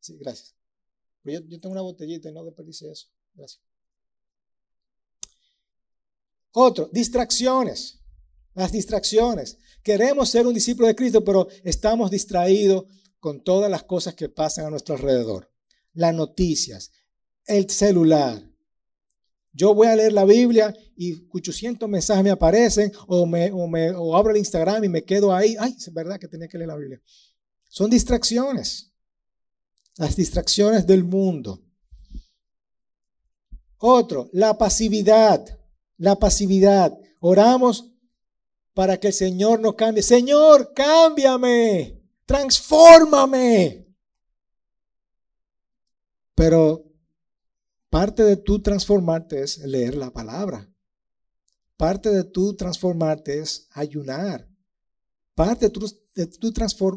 Sí, 0.00 0.16
gracias. 0.16 0.56
Yo, 1.22 1.40
yo 1.40 1.60
tengo 1.60 1.72
una 1.72 1.82
botellita 1.82 2.30
y 2.30 2.32
no 2.32 2.42
desperdicie 2.42 2.90
eso. 2.90 3.08
Gracias. 3.34 3.62
Otro, 6.52 6.88
distracciones. 6.90 8.00
Las 8.54 8.72
distracciones. 8.72 9.58
Queremos 9.82 10.30
ser 10.30 10.46
un 10.46 10.54
discípulo 10.54 10.88
de 10.88 10.94
Cristo, 10.96 11.22
pero 11.22 11.46
estamos 11.62 12.10
distraídos 12.10 12.86
con 13.18 13.44
todas 13.44 13.70
las 13.70 13.82
cosas 13.82 14.14
que 14.14 14.30
pasan 14.30 14.64
a 14.64 14.70
nuestro 14.70 14.94
alrededor. 14.94 15.52
Las 15.92 16.14
noticias, 16.14 16.90
el 17.44 17.68
celular. 17.68 18.49
Yo 19.52 19.74
voy 19.74 19.88
a 19.88 19.96
leer 19.96 20.12
la 20.12 20.24
Biblia 20.24 20.74
y 20.96 21.26
800 21.30 21.88
mensajes 21.88 22.22
me 22.22 22.30
aparecen 22.30 22.92
o, 23.06 23.26
me, 23.26 23.50
o, 23.50 23.66
me, 23.66 23.90
o 23.90 24.16
abro 24.16 24.30
el 24.30 24.38
Instagram 24.38 24.84
y 24.84 24.88
me 24.88 25.04
quedo 25.04 25.34
ahí. 25.34 25.56
Ay, 25.58 25.74
es 25.76 25.92
verdad 25.92 26.18
que 26.18 26.28
tenía 26.28 26.48
que 26.48 26.58
leer 26.58 26.68
la 26.68 26.76
Biblia. 26.76 27.00
Son 27.68 27.90
distracciones. 27.90 28.92
Las 29.96 30.16
distracciones 30.16 30.86
del 30.86 31.04
mundo. 31.04 31.60
Otro, 33.78 34.30
la 34.32 34.56
pasividad. 34.56 35.44
La 35.96 36.16
pasividad. 36.16 36.96
Oramos 37.20 37.90
para 38.72 38.98
que 38.98 39.08
el 39.08 39.12
Señor 39.12 39.60
nos 39.60 39.74
cambie. 39.74 40.02
Señor, 40.02 40.72
cámbiame, 40.74 42.00
transfórmame. 42.24 43.86
Pero 46.34 46.89
parte 47.90 48.22
de 48.22 48.36
tu 48.36 48.62
transformarte 48.62 49.42
es 49.42 49.58
leer 49.58 49.96
la 49.96 50.10
palabra. 50.10 50.72
Parte 51.76 52.10
de 52.10 52.24
tu 52.24 52.54
transformarte 52.56 53.38
es 53.40 53.68
ayunar. 53.72 54.48
Parte 55.34 55.66
de, 55.66 55.70
tu, 55.70 55.80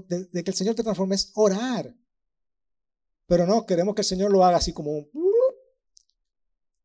de, 0.07 0.25
de 0.25 0.43
que 0.43 0.51
el 0.51 0.57
Señor 0.57 0.75
te 0.75 0.83
transforme 0.83 1.15
es 1.15 1.31
orar. 1.35 1.95
Pero 3.25 3.47
no, 3.47 3.65
queremos 3.65 3.95
que 3.95 4.01
el 4.01 4.07
Señor 4.07 4.31
lo 4.31 4.43
haga 4.45 4.57
así 4.57 4.73
como, 4.73 5.07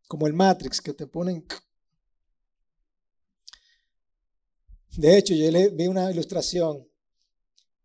como 0.06 0.26
el 0.26 0.32
Matrix, 0.32 0.80
que 0.80 0.94
te 0.94 1.06
ponen 1.06 1.44
De 4.98 5.16
hecho, 5.16 5.32
yo 5.32 5.48
le 5.52 5.68
vi 5.68 5.86
una 5.86 6.10
ilustración. 6.10 6.84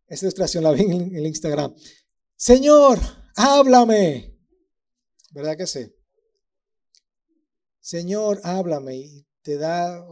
Esa 0.07 0.25
ilustración 0.25 0.63
la 0.63 0.71
vi 0.71 0.81
en 0.81 1.15
el 1.15 1.27
Instagram. 1.27 1.75
Señor, 2.35 2.99
háblame. 3.35 4.35
¿Verdad 5.29 5.55
que 5.55 5.67
sí? 5.67 5.93
Señor, 7.83 8.39
háblame. 8.45 8.95
Y 8.95 9.27
te 9.41 9.57
da. 9.57 10.03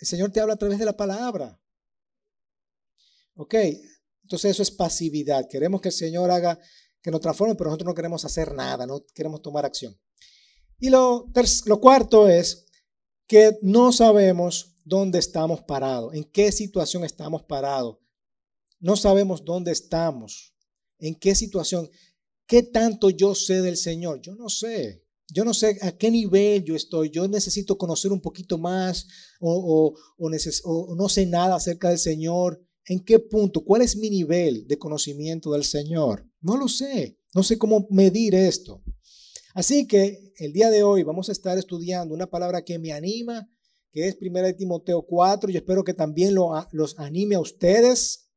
El 0.00 0.06
Señor 0.06 0.30
te 0.30 0.40
habla 0.40 0.54
a 0.54 0.56
través 0.56 0.78
de 0.78 0.86
la 0.86 0.96
palabra. 0.96 1.60
Ok. 3.36 3.54
Entonces 4.22 4.52
eso 4.52 4.62
es 4.62 4.70
pasividad. 4.70 5.46
Queremos 5.48 5.82
que 5.82 5.88
el 5.88 5.94
Señor 5.94 6.30
haga, 6.30 6.58
que 7.02 7.10
nos 7.10 7.20
transforme, 7.20 7.54
pero 7.54 7.68
nosotros 7.68 7.88
no 7.88 7.94
queremos 7.94 8.24
hacer 8.24 8.54
nada, 8.54 8.86
no 8.86 9.04
queremos 9.14 9.42
tomar 9.42 9.66
acción. 9.66 9.94
Y 10.78 10.88
lo, 10.88 11.30
lo 11.66 11.80
cuarto 11.80 12.26
es 12.26 12.64
que 13.26 13.58
no 13.60 13.92
sabemos 13.92 14.74
dónde 14.82 15.18
estamos 15.18 15.60
parados, 15.62 16.14
en 16.14 16.24
qué 16.24 16.52
situación 16.52 17.04
estamos 17.04 17.42
parados. 17.42 17.98
No 18.80 18.96
sabemos 18.96 19.44
dónde 19.44 19.72
estamos, 19.72 20.54
en 20.98 21.14
qué 21.14 21.34
situación, 21.34 21.90
qué 22.46 22.62
tanto 22.62 23.10
yo 23.10 23.34
sé 23.34 23.60
del 23.60 23.76
Señor. 23.76 24.22
Yo 24.22 24.34
no 24.34 24.48
sé. 24.48 25.03
Yo 25.28 25.44
no 25.44 25.54
sé 25.54 25.78
a 25.82 25.92
qué 25.92 26.10
nivel 26.10 26.64
yo 26.64 26.74
estoy. 26.74 27.10
Yo 27.10 27.26
necesito 27.28 27.78
conocer 27.78 28.12
un 28.12 28.20
poquito 28.20 28.58
más 28.58 29.06
o, 29.40 29.94
no 30.18 31.08
sé 31.08 31.26
nada 31.26 31.56
acerca 31.56 31.88
del 31.88 31.98
Señor. 31.98 32.62
¿En 32.86 33.02
qué 33.02 33.18
punto? 33.18 33.64
¿Cuál 33.64 33.82
es 33.82 33.96
mi 33.96 34.10
nivel 34.10 34.66
de 34.66 34.78
conocimiento 34.78 35.52
del 35.52 35.64
Señor? 35.64 36.28
No 36.40 36.56
lo 36.56 36.68
sé. 36.68 37.18
No 37.34 37.42
sé 37.42 37.56
cómo 37.56 37.86
medir 37.90 38.34
esto. 38.34 38.82
Así 39.54 39.86
que 39.86 40.32
el 40.36 40.52
día 40.52 40.70
de 40.70 40.82
hoy 40.82 41.02
vamos 41.02 41.28
a 41.28 41.32
estar 41.32 41.56
estudiando 41.56 42.14
una 42.14 42.26
palabra 42.26 42.62
que 42.62 42.78
me 42.78 42.92
anima 42.92 43.48
que 43.94 44.08
es 44.08 44.18
1 44.20 44.56
Timoteo 44.56 45.02
4, 45.06 45.50
y 45.50 45.56
espero 45.56 45.84
que 45.84 45.94
también 45.94 46.34
lo, 46.34 46.50
los 46.72 46.98
anime 46.98 47.36
a 47.36 47.40
ustedes. 47.40 48.28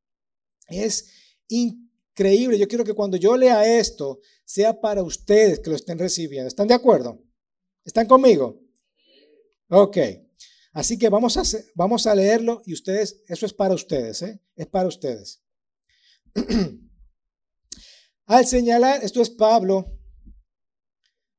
Es 0.67 1.09
increíble. 1.47 1.86
Yo 2.17 2.67
quiero 2.67 2.83
que 2.83 2.93
cuando 2.93 3.15
yo 3.17 3.37
lea 3.37 3.77
esto, 3.77 4.19
sea 4.43 4.79
para 4.79 5.03
ustedes 5.03 5.59
que 5.59 5.69
lo 5.69 5.75
estén 5.75 5.99
recibiendo. 5.99 6.47
¿Están 6.47 6.67
de 6.67 6.73
acuerdo? 6.73 7.21
¿Están 7.85 8.07
conmigo? 8.07 8.59
Ok. 9.69 9.97
Así 10.73 10.97
que 10.97 11.09
vamos 11.09 11.37
a, 11.37 11.43
vamos 11.75 12.07
a 12.07 12.15
leerlo 12.15 12.61
y 12.65 12.73
ustedes, 12.73 13.21
eso 13.27 13.45
es 13.45 13.53
para 13.53 13.75
ustedes, 13.75 14.21
¿eh? 14.23 14.41
es 14.55 14.67
para 14.67 14.87
ustedes. 14.87 15.43
Al 18.25 18.45
señalar, 18.45 19.03
esto 19.03 19.21
es 19.21 19.29
Pablo, 19.29 19.99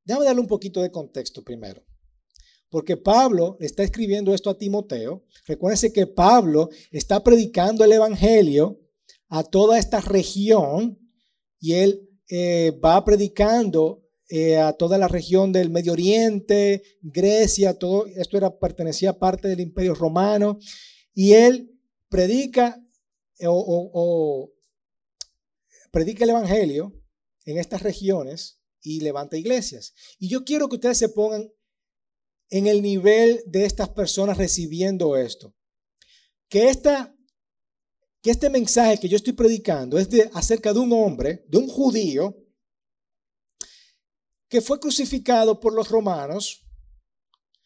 déjame 0.04 0.26
darle 0.26 0.40
un 0.40 0.46
poquito 0.46 0.80
de 0.80 0.90
contexto 0.90 1.42
primero. 1.42 1.84
Porque 2.70 2.96
Pablo 2.96 3.56
le 3.60 3.66
está 3.66 3.82
escribiendo 3.82 4.34
esto 4.34 4.50
a 4.50 4.58
Timoteo. 4.58 5.24
Recuérdense 5.46 5.92
que 5.92 6.06
Pablo 6.06 6.68
está 6.90 7.22
predicando 7.22 7.84
el 7.84 7.92
Evangelio 7.92 8.78
a 9.28 9.44
toda 9.44 9.78
esta 9.78 10.00
región 10.00 10.98
y 11.60 11.74
él 11.74 12.08
eh, 12.28 12.78
va 12.84 13.04
predicando 13.04 14.04
eh, 14.28 14.58
a 14.58 14.72
toda 14.74 14.98
la 14.98 15.08
región 15.08 15.52
del 15.52 15.70
Medio 15.70 15.92
Oriente, 15.92 16.82
Grecia, 17.00 17.78
todo 17.78 18.06
esto 18.06 18.36
era, 18.36 18.58
pertenecía 18.58 19.10
a 19.10 19.18
parte 19.18 19.48
del 19.48 19.60
Imperio 19.60 19.94
Romano 19.94 20.58
y 21.14 21.32
él 21.32 21.78
predica 22.08 22.82
eh, 23.38 23.46
o 23.48 24.52
predica 25.90 26.24
el 26.24 26.30
Evangelio 26.30 26.92
en 27.44 27.58
estas 27.58 27.82
regiones 27.82 28.60
y 28.82 29.00
levanta 29.00 29.36
iglesias. 29.36 29.94
Y 30.18 30.28
yo 30.28 30.44
quiero 30.44 30.68
que 30.68 30.76
ustedes 30.76 30.98
se 30.98 31.08
pongan 31.08 31.50
en 32.50 32.66
el 32.66 32.82
nivel 32.82 33.42
de 33.46 33.64
estas 33.64 33.88
personas 33.90 34.38
recibiendo 34.38 35.16
esto. 35.16 35.54
Que, 36.48 36.68
esta, 36.68 37.14
este 38.30 38.50
mensaje 38.50 38.98
que 38.98 39.08
yo 39.08 39.16
estoy 39.16 39.32
predicando 39.32 39.98
es 39.98 40.08
de, 40.08 40.30
acerca 40.34 40.72
de 40.72 40.78
un 40.78 40.92
hombre, 40.92 41.44
de 41.48 41.58
un 41.58 41.68
judío, 41.68 42.36
que 44.48 44.60
fue 44.60 44.80
crucificado 44.80 45.60
por 45.60 45.74
los 45.74 45.88
romanos. 45.88 46.64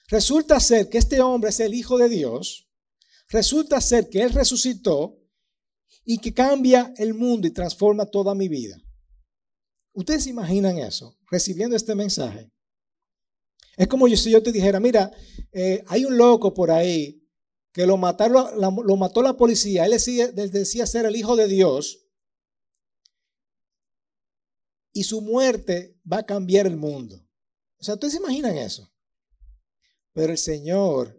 Resulta 0.09 0.59
ser 0.61 0.88
que 0.88 0.99
este 0.99 1.21
hombre 1.21 1.50
es 1.50 1.61
el 1.61 1.75
Hijo 1.75 1.99
de 1.99 2.09
Dios. 2.09 2.69
resulta 3.28 3.81
ser 3.81 4.11
que 4.11 4.21
Él 4.21 4.31
resucitó 4.31 5.19
y 6.04 6.19
que 6.19 6.35
cambia 6.35 6.92
el 6.99 7.14
mundo 7.14 7.47
y 7.47 7.50
transforma 7.50 8.04
toda 8.04 8.35
mi 8.35 8.47
vida. 8.47 8.76
¿Ustedes 9.95 10.25
se 10.25 10.31
imaginan 10.31 10.76
eso? 10.78 11.16
Recibiendo 11.31 11.75
este 11.75 11.95
mensaje. 11.95 12.50
Es 13.76 13.88
como 13.88 14.07
si 14.09 14.31
yo 14.31 14.42
te 14.42 14.52
dijera, 14.52 14.81
mira, 14.81 15.11
eh, 15.50 15.83
hay 15.87 16.04
un 16.04 16.16
loco 16.16 16.52
por 16.52 16.71
ahí 16.71 17.22
que 17.73 17.87
lo, 17.87 17.97
mataron, 17.97 18.61
lo 18.61 18.97
mató 18.97 19.23
la 19.23 19.37
policía, 19.37 19.87
él 19.87 19.93
decía, 19.93 20.87
ser 20.87 21.07
el 21.07 21.17
Hijo 21.17 21.37
de 21.37 21.49
Dios 21.49 22.07
y 24.93 25.05
su 25.05 25.23
muerte 25.23 25.99
va 26.11 26.19
a 26.19 26.26
cambiar 26.26 26.67
el 26.67 26.76
mundo. 26.76 27.17
O 27.79 27.85
sea, 27.85 27.95
¿ustedes 27.95 28.12
se 28.12 28.21
imaginan 28.21 28.57
eso? 28.57 28.93
Pero 30.12 30.33
el 30.33 30.38
Señor 30.38 31.19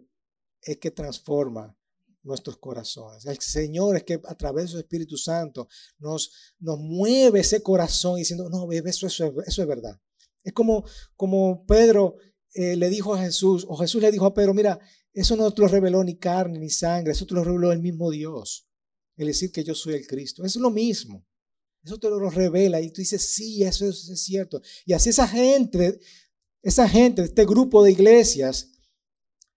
es 0.62 0.78
que 0.78 0.92
transforma 0.92 1.76
nuestros 2.22 2.56
corazones. 2.56 3.26
El 3.26 3.38
Señor 3.40 3.96
es 3.96 4.04
que 4.04 4.20
a 4.24 4.34
través 4.34 4.66
de 4.66 4.70
su 4.70 4.78
Espíritu 4.78 5.16
Santo 5.16 5.68
nos, 5.98 6.54
nos 6.58 6.78
mueve 6.78 7.40
ese 7.40 7.62
corazón 7.62 8.16
diciendo, 8.16 8.48
no, 8.48 8.70
eso, 8.70 9.08
eso, 9.08 9.34
eso 9.44 9.62
es 9.62 9.68
verdad. 9.68 10.00
Es 10.42 10.52
como, 10.52 10.84
como 11.16 11.66
Pedro 11.66 12.16
eh, 12.54 12.76
le 12.76 12.88
dijo 12.88 13.14
a 13.14 13.20
Jesús, 13.20 13.66
o 13.68 13.76
Jesús 13.76 14.00
le 14.00 14.12
dijo 14.12 14.26
a 14.26 14.34
Pedro, 14.34 14.54
mira, 14.54 14.78
eso 15.14 15.36
no 15.36 15.50
te 15.52 15.62
lo 15.62 15.68
reveló 15.68 16.02
ni 16.02 16.16
carne 16.16 16.58
ni 16.58 16.68
sangre, 16.68 17.12
eso 17.12 17.24
te 17.24 17.34
lo 17.34 17.44
reveló 17.44 17.70
el 17.70 17.80
mismo 17.80 18.10
Dios. 18.10 18.68
El 19.16 19.28
decir 19.28 19.52
que 19.52 19.62
yo 19.62 19.74
soy 19.74 19.94
el 19.94 20.06
Cristo. 20.06 20.44
Es 20.44 20.56
lo 20.56 20.70
mismo. 20.70 21.24
Eso 21.84 21.98
te 21.98 22.08
lo 22.08 22.30
revela 22.30 22.80
y 22.80 22.90
tú 22.90 23.00
dices, 23.00 23.22
sí, 23.22 23.62
eso 23.62 23.86
es, 23.86 24.22
cierto. 24.22 24.60
Y 24.84 24.92
así 24.92 25.10
esa 25.10 25.28
gente, 25.28 26.00
esa 26.62 26.88
gente, 26.88 27.22
este 27.22 27.44
grupo 27.44 27.84
de 27.84 27.92
iglesias, 27.92 28.72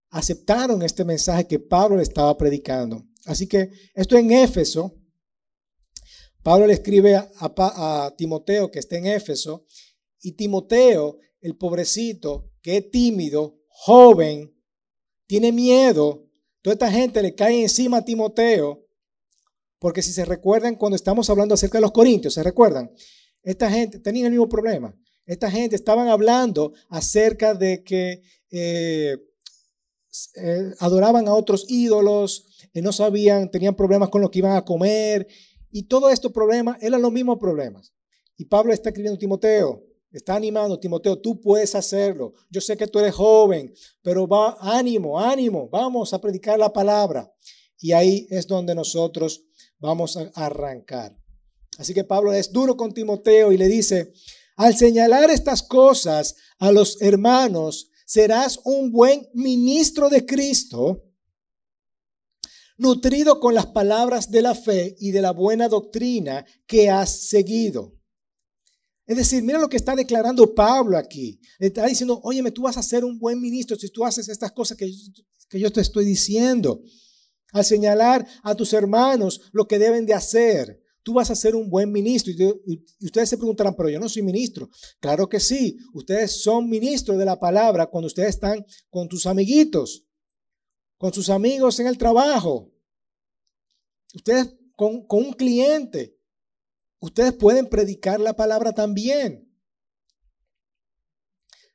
aceptaron 0.10 0.84
este 0.84 1.04
mensaje 1.04 1.48
que 1.48 1.60
Pablo 1.60 1.98
le 1.98 2.04
estaba 2.04 2.38
predicando. 2.38 3.04
Así 3.26 3.48
que 3.48 3.72
esto 3.96 4.16
en 4.18 4.32
Éfeso, 4.32 4.94
Pablo 6.44 6.68
le 6.68 6.74
escribe 6.74 7.16
a, 7.16 8.14
Timoteo 8.18 8.70
que 8.70 8.80
está 8.80 8.98
en 8.98 9.08
Éfeso, 9.08 9.66
y 10.22 10.34
Timoteo, 10.34 11.20
el 11.42 11.58
pobrecito, 11.58 12.52
que 12.62 12.78
es 12.78 12.92
tímido, 12.92 13.62
joven, 13.68 14.57
tiene 15.28 15.52
miedo, 15.52 16.26
toda 16.62 16.74
esta 16.74 16.92
gente 16.92 17.22
le 17.22 17.36
cae 17.36 17.62
encima 17.62 17.98
a 17.98 18.06
Timoteo, 18.06 18.86
porque 19.80 20.02
si 20.02 20.12
se 20.12 20.26
recuerdan 20.26 20.76
cuando 20.76 20.96
estamos 20.96 21.30
hablando 21.30 21.54
acerca 21.54 21.78
de 21.78 21.84
los 21.84 21.92
corintios, 21.92 22.34
¿se 22.34 22.44
recuerdan? 22.44 22.92
Esta 23.44 23.70
gente 23.70 24.00
tenía 24.00 24.26
el 24.26 24.32
mismo 24.32 24.50
problema. 24.50 24.96
Esta 25.26 25.52
gente 25.52 25.76
estaban 25.76 26.08
hablando 26.08 26.74
acerca 26.90 27.54
de 27.54 27.84
que 27.84 28.22
eh, 28.50 29.18
eh, 30.36 30.74
adoraban 30.80 31.28
a 31.28 31.34
otros 31.34 31.66
ídolos, 31.68 32.48
eh, 32.74 32.82
no 32.82 32.92
sabían, 32.92 33.52
tenían 33.52 33.76
problemas 33.76 34.10
con 34.10 34.22
lo 34.22 34.32
que 34.32 34.40
iban 34.40 34.56
a 34.56 34.66
comer, 34.66 35.28
y 35.70 35.84
todos 35.84 36.12
estos 36.12 36.32
problemas 36.32 36.78
eran 36.82 37.02
los 37.02 37.12
mismos 37.12 37.38
problemas. 37.38 37.94
Y 38.38 38.46
Pablo 38.46 38.74
está 38.74 38.90
escribiendo 38.90 39.16
a 39.18 39.20
Timoteo, 39.20 39.84
está 40.12 40.36
animando, 40.36 40.80
Timoteo, 40.80 41.20
tú 41.20 41.40
puedes 41.40 41.76
hacerlo. 41.76 42.34
Yo 42.50 42.62
sé 42.62 42.78
que 42.78 42.88
tú 42.88 43.00
eres 43.00 43.16
joven, 43.16 43.74
pero 44.02 44.28
va, 44.28 44.58
ánimo, 44.60 45.20
ánimo, 45.20 45.70
vamos 45.70 46.14
a 46.14 46.22
predicar 46.22 46.58
la 46.58 46.72
palabra. 46.72 47.32
Y 47.80 47.92
ahí 47.92 48.28
es 48.30 48.48
donde 48.48 48.74
nosotros 48.74 49.44
vamos 49.80 50.18
a 50.18 50.32
arrancar. 50.34 51.16
Así 51.78 51.94
que 51.94 52.04
Pablo 52.04 52.34
es 52.34 52.52
duro 52.52 52.76
con 52.76 52.94
Timoteo 52.94 53.52
y 53.52 53.58
le 53.58 53.68
dice, 53.68 54.14
al 54.56 54.76
señalar 54.76 55.30
estas 55.30 55.62
cosas 55.62 56.36
a 56.58 56.72
los 56.72 57.02
hermanos, 57.02 57.92
serás 58.06 58.60
un 58.64 58.92
buen 58.92 59.28
ministro 59.34 60.10
de 60.10 60.26
Cristo, 60.26 61.04
nutrido 62.78 63.40
con 63.40 63.54
las 63.54 63.68
palabras 63.68 64.32
de 64.32 64.42
la 64.42 64.56
fe 64.56 64.96
y 65.00 65.12
de 65.12 65.22
la 65.22 65.32
buena 65.32 65.68
doctrina 65.68 66.46
que 66.66 66.90
has 66.90 67.28
seguido. 67.28 67.97
Es 69.08 69.18
decir, 69.18 69.42
mira 69.42 69.58
lo 69.58 69.70
que 69.70 69.78
está 69.78 69.96
declarando 69.96 70.54
Pablo 70.54 70.98
aquí. 70.98 71.40
está 71.58 71.88
diciendo, 71.88 72.20
óyeme, 72.24 72.52
tú 72.52 72.64
vas 72.64 72.78
a 72.78 72.84
ser 72.84 73.04
un 73.04 73.18
buen 73.18 73.42
ministro 73.42 73.76
si 73.78 73.90
tú 73.90 74.06
haces 74.06 74.30
estas 74.30 74.52
cosas 74.52 74.78
que, 74.78 74.92
que 75.50 75.60
yo 75.60 75.72
te 75.72 75.82
estoy 75.82 76.06
diciendo. 76.06 76.84
Al 77.54 77.66
señalar 77.66 78.28
a 78.44 78.54
tus 78.54 78.74
hermanos 78.74 79.42
lo 79.54 79.68
que 79.68 79.80
deben 79.80 80.06
de 80.06 80.14
hacer 80.14 80.84
tú 81.08 81.14
vas 81.14 81.32
a 81.32 81.38
ser 81.38 81.56
un 81.56 81.70
buen 81.70 81.90
ministro. 81.90 82.34
Y 82.34 82.84
ustedes 83.06 83.30
se 83.30 83.38
preguntarán, 83.38 83.74
pero 83.78 83.88
yo 83.88 83.98
no 83.98 84.10
soy 84.10 84.24
ministro. 84.24 84.70
Claro 85.00 85.30
que 85.30 85.40
sí, 85.40 85.78
ustedes 85.94 86.44
son 86.44 86.68
ministros 86.68 87.18
de 87.18 87.24
la 87.24 87.40
palabra 87.40 87.86
cuando 87.86 88.08
ustedes 88.08 88.32
están 88.32 88.66
con 88.90 89.08
tus 89.08 89.26
amiguitos, 89.26 90.06
con 90.98 91.14
sus 91.14 91.30
amigos 91.30 91.80
en 91.80 91.88
el 91.88 91.98
trabajo. 91.98 92.74
Ustedes 94.14 94.54
con, 94.76 95.08
con 95.08 95.28
un 95.28 95.32
cliente. 95.32 96.17
Ustedes 97.00 97.34
pueden 97.34 97.68
predicar 97.68 98.20
la 98.20 98.36
palabra 98.36 98.74
también. 98.74 99.48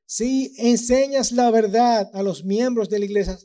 Si 0.04 0.54
enseñas 0.58 1.32
la 1.32 1.50
verdad 1.50 2.10
a 2.12 2.22
los 2.22 2.44
miembros 2.44 2.88
de 2.88 2.98
la 2.98 3.04
iglesia, 3.06 3.38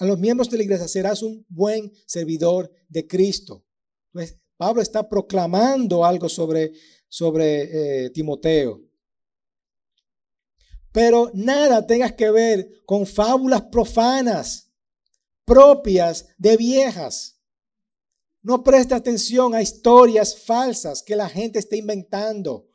a 0.00 0.04
los 0.04 0.18
miembros 0.18 0.50
de 0.50 0.56
la 0.56 0.64
iglesia 0.64 0.88
serás 0.88 1.22
un 1.22 1.44
buen 1.48 1.92
servidor 2.06 2.72
de 2.88 3.06
Cristo. 3.06 3.64
Pablo 4.56 4.82
está 4.82 5.08
proclamando 5.08 6.04
algo 6.04 6.28
sobre, 6.28 6.72
sobre 7.08 8.06
eh, 8.06 8.10
Timoteo. 8.10 8.82
Pero 10.90 11.30
nada 11.34 11.86
tengas 11.86 12.14
que 12.14 12.30
ver 12.30 12.68
con 12.84 13.06
fábulas 13.06 13.62
profanas 13.70 14.72
propias 15.44 16.26
de 16.36 16.56
viejas. 16.56 17.37
No 18.48 18.64
preste 18.64 18.94
atención 18.94 19.54
a 19.54 19.60
historias 19.60 20.34
falsas 20.34 21.02
que 21.02 21.14
la 21.14 21.28
gente 21.28 21.58
está 21.58 21.76
inventando. 21.76 22.66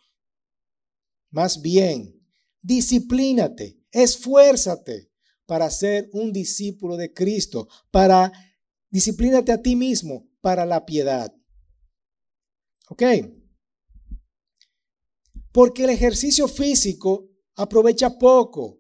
Más 1.32 1.64
bien, 1.64 2.14
disciplínate, 2.62 3.80
esfuérzate 3.90 5.10
para 5.48 5.72
ser 5.72 6.12
un 6.14 6.32
discípulo 6.32 6.96
de 6.96 7.12
Cristo, 7.12 7.68
para 7.90 8.32
disciplínate 8.92 9.52
a 9.52 9.64
ti 9.64 9.76
mismo 9.76 10.30
para 10.42 10.64
la 10.64 10.86
piedad. 10.86 11.34
¿Ok? 12.90 13.02
Porque 15.52 15.86
el 15.86 15.90
ejercicio 15.90 16.48
físico 16.48 17.32
aprovecha 17.56 18.20
poco. 18.20 18.80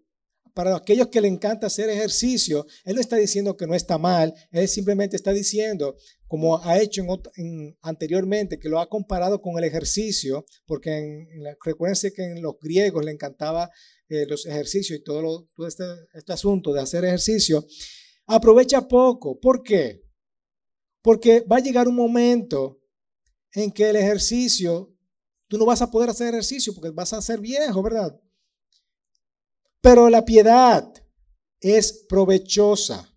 Para 0.53 0.75
aquellos 0.75 1.07
que 1.07 1.19
le 1.19 1.27
encanta 1.27 1.65
hacer 1.65 1.89
ejercicio, 1.89 2.67
él 2.83 2.93
no 2.93 3.01
está 3.01 3.15
diciendo 3.15 3.57
que 3.57 3.65
no 3.65 3.73
está 3.73 3.97
mal, 3.97 4.31
él 4.51 4.67
simplemente 4.67 5.15
está 5.15 5.31
diciendo, 5.31 5.95
como 6.33 6.57
ha 6.63 6.81
hecho 6.81 7.03
anteriormente, 7.83 8.57
que 8.57 8.67
lo 8.67 8.79
ha 8.79 8.89
comparado 8.89 9.39
con 9.39 9.55
el 9.59 9.65
ejercicio, 9.65 10.43
porque 10.65 10.97
en, 10.97 11.27
que 11.61 12.23
en 12.23 12.41
los 12.41 12.55
griegos 12.59 13.05
le 13.05 13.11
encantaba 13.11 13.69
eh, 14.09 14.25
los 14.25 14.47
ejercicios 14.47 14.97
y 14.97 15.03
todo, 15.03 15.47
todo 15.53 15.67
este, 15.67 15.83
este 16.11 16.33
asunto 16.33 16.73
de 16.73 16.81
hacer 16.81 17.05
ejercicio, 17.05 17.63
aprovecha 18.25 18.87
poco. 18.87 19.39
¿Por 19.39 19.61
qué? 19.61 20.01
Porque 21.03 21.41
va 21.41 21.57
a 21.57 21.59
llegar 21.59 21.87
un 21.87 21.97
momento 21.97 22.81
en 23.51 23.71
que 23.71 23.91
el 23.91 23.95
ejercicio, 23.95 24.91
tú 25.47 25.59
no 25.59 25.67
vas 25.67 25.83
a 25.83 25.91
poder 25.91 26.09
hacer 26.09 26.29
ejercicio 26.29 26.73
porque 26.73 26.89
vas 26.89 27.13
a 27.13 27.21
ser 27.21 27.41
viejo, 27.41 27.83
¿verdad? 27.83 28.19
Pero 29.81 30.09
la 30.09 30.25
piedad 30.25 30.91
es 31.59 31.93
provechosa. 32.09 33.12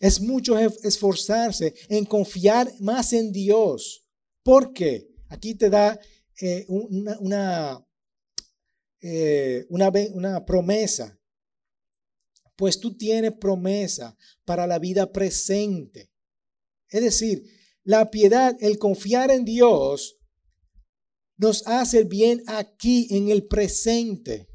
Es 0.00 0.20
mucho 0.20 0.58
esforzarse 0.58 1.74
en 1.88 2.06
confiar 2.06 2.72
más 2.80 3.12
en 3.12 3.30
Dios. 3.30 4.04
¿Por 4.42 4.72
qué? 4.72 5.06
Aquí 5.28 5.54
te 5.54 5.68
da 5.68 6.00
eh, 6.40 6.64
una, 6.68 7.86
eh, 9.02 9.66
una 9.68 10.44
promesa. 10.46 11.16
Pues 12.56 12.80
tú 12.80 12.96
tienes 12.96 13.32
promesa 13.32 14.16
para 14.46 14.66
la 14.66 14.78
vida 14.78 15.12
presente. 15.12 16.10
Es 16.88 17.02
decir, 17.02 17.44
la 17.84 18.10
piedad, 18.10 18.56
el 18.60 18.78
confiar 18.78 19.30
en 19.30 19.44
Dios, 19.44 20.16
nos 21.36 21.66
hace 21.66 22.04
bien 22.04 22.42
aquí 22.46 23.06
en 23.10 23.28
el 23.30 23.46
presente. 23.46 24.48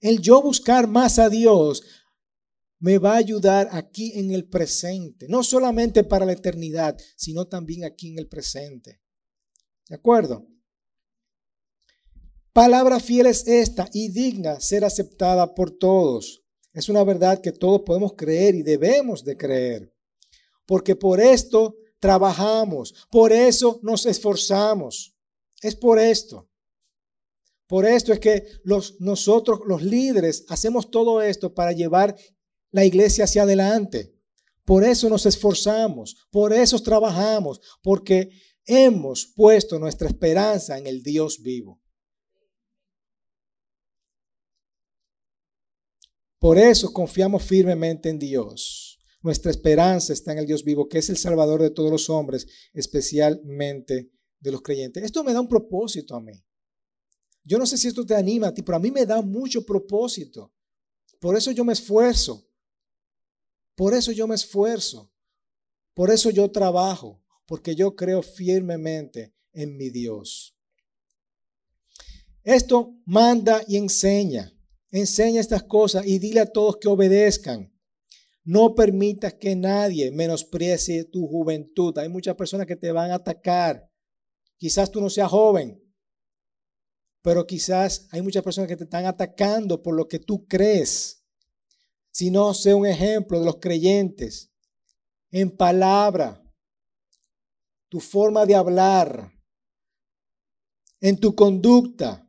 El 0.00 0.20
yo 0.20 0.42
buscar 0.42 0.86
más 0.86 1.18
a 1.18 1.28
Dios 1.28 1.82
me 2.78 2.98
va 2.98 3.14
a 3.14 3.18
ayudar 3.18 3.68
aquí 3.72 4.18
en 4.18 4.30
el 4.30 4.48
presente, 4.48 5.26
no 5.28 5.42
solamente 5.42 6.04
para 6.04 6.26
la 6.26 6.32
eternidad, 6.32 6.96
sino 7.16 7.46
también 7.46 7.84
aquí 7.84 8.08
en 8.08 8.18
el 8.18 8.28
presente. 8.28 9.00
¿De 9.88 9.94
acuerdo? 9.94 10.46
Palabra 12.52 13.00
fiel 13.00 13.26
es 13.26 13.46
esta 13.46 13.88
y 13.92 14.08
digna 14.08 14.60
ser 14.60 14.84
aceptada 14.84 15.54
por 15.54 15.70
todos. 15.70 16.42
Es 16.72 16.88
una 16.88 17.04
verdad 17.04 17.40
que 17.40 17.52
todos 17.52 17.82
podemos 17.82 18.14
creer 18.14 18.54
y 18.54 18.62
debemos 18.62 19.24
de 19.24 19.36
creer. 19.36 19.94
Porque 20.66 20.96
por 20.96 21.20
esto 21.20 21.76
trabajamos, 22.00 22.94
por 23.10 23.32
eso 23.32 23.78
nos 23.82 24.06
esforzamos. 24.06 25.14
Es 25.62 25.76
por 25.76 25.98
esto. 25.98 26.48
Por 27.66 27.84
esto 27.84 28.12
es 28.12 28.20
que 28.20 28.46
los, 28.62 29.00
nosotros, 29.00 29.60
los 29.66 29.82
líderes, 29.82 30.44
hacemos 30.48 30.90
todo 30.90 31.20
esto 31.20 31.52
para 31.52 31.72
llevar 31.72 32.16
la 32.70 32.84
iglesia 32.84 33.24
hacia 33.24 33.42
adelante, 33.42 34.12
Por 34.64 34.82
eso 34.82 35.08
nos 35.08 35.24
esforzamos, 35.26 36.26
por 36.28 36.52
eso 36.52 36.82
trabajamos, 36.82 37.60
porque 37.84 38.30
hemos 38.64 39.24
puesto 39.24 39.78
nuestra 39.78 40.08
esperanza 40.08 40.76
en 40.76 40.88
el 40.88 41.04
Dios 41.04 41.40
vivo. 41.40 41.80
Por 46.40 46.58
eso 46.58 46.92
confiamos 46.92 47.44
firmemente 47.44 48.08
en 48.08 48.18
Dios. 48.18 48.98
Nuestra 49.22 49.50
esperanza 49.50 50.12
está 50.12 50.32
en 50.32 50.38
el 50.38 50.46
Dios 50.46 50.62
vivo, 50.62 50.88
que 50.88 50.98
es 50.98 51.08
el 51.10 51.16
Salvador 51.16 51.62
de 51.62 51.70
todos 51.70 51.90
los 51.90 52.10
hombres, 52.10 52.46
especialmente 52.72 54.10
de 54.38 54.50
los 54.52 54.62
creyentes. 54.62 55.02
Esto 55.02 55.24
me 55.24 55.32
da 55.32 55.40
un 55.40 55.48
propósito 55.48 56.14
a 56.14 56.20
mí. 56.20 56.44
Yo 57.42 57.58
no 57.58 57.66
sé 57.66 57.78
si 57.78 57.88
esto 57.88 58.04
te 58.04 58.14
anima 58.14 58.48
a 58.48 58.54
ti, 58.54 58.62
pero 58.62 58.76
a 58.76 58.80
mí 58.80 58.90
me 58.90 59.06
da 59.06 59.22
mucho 59.22 59.64
propósito. 59.64 60.52
Por 61.20 61.36
eso 61.36 61.50
yo 61.50 61.64
me 61.64 61.72
esfuerzo. 61.72 62.45
Por 63.76 63.94
eso 63.94 64.10
yo 64.10 64.26
me 64.26 64.34
esfuerzo. 64.34 65.12
Por 65.94 66.10
eso 66.10 66.30
yo 66.30 66.50
trabajo. 66.50 67.22
Porque 67.46 67.76
yo 67.76 67.94
creo 67.94 68.22
firmemente 68.22 69.32
en 69.52 69.76
mi 69.76 69.90
Dios. 69.90 70.56
Esto 72.42 72.96
manda 73.04 73.62
y 73.68 73.76
enseña. 73.76 74.52
Enseña 74.90 75.40
estas 75.40 75.62
cosas 75.62 76.06
y 76.06 76.18
dile 76.18 76.40
a 76.40 76.46
todos 76.46 76.78
que 76.78 76.88
obedezcan. 76.88 77.72
No 78.44 78.74
permitas 78.74 79.34
que 79.34 79.56
nadie 79.56 80.10
menosprecie 80.12 81.04
tu 81.04 81.26
juventud. 81.26 81.96
Hay 81.98 82.08
muchas 82.08 82.36
personas 82.36 82.66
que 82.66 82.76
te 82.76 82.92
van 82.92 83.10
a 83.10 83.16
atacar. 83.16 83.90
Quizás 84.56 84.90
tú 84.90 85.00
no 85.00 85.10
seas 85.10 85.30
joven, 85.30 85.82
pero 87.20 87.44
quizás 87.44 88.06
hay 88.12 88.22
muchas 88.22 88.44
personas 88.44 88.68
que 88.68 88.76
te 88.76 88.84
están 88.84 89.04
atacando 89.04 89.82
por 89.82 89.96
lo 89.96 90.06
que 90.06 90.20
tú 90.20 90.46
crees. 90.46 91.15
Si 92.16 92.30
no, 92.30 92.54
sé 92.54 92.72
un 92.72 92.86
ejemplo 92.86 93.38
de 93.38 93.44
los 93.44 93.56
creyentes 93.56 94.50
en 95.30 95.54
palabra, 95.54 96.42
tu 97.90 98.00
forma 98.00 98.46
de 98.46 98.54
hablar, 98.54 99.32
en 101.00 101.18
tu 101.18 101.34
conducta, 101.34 102.26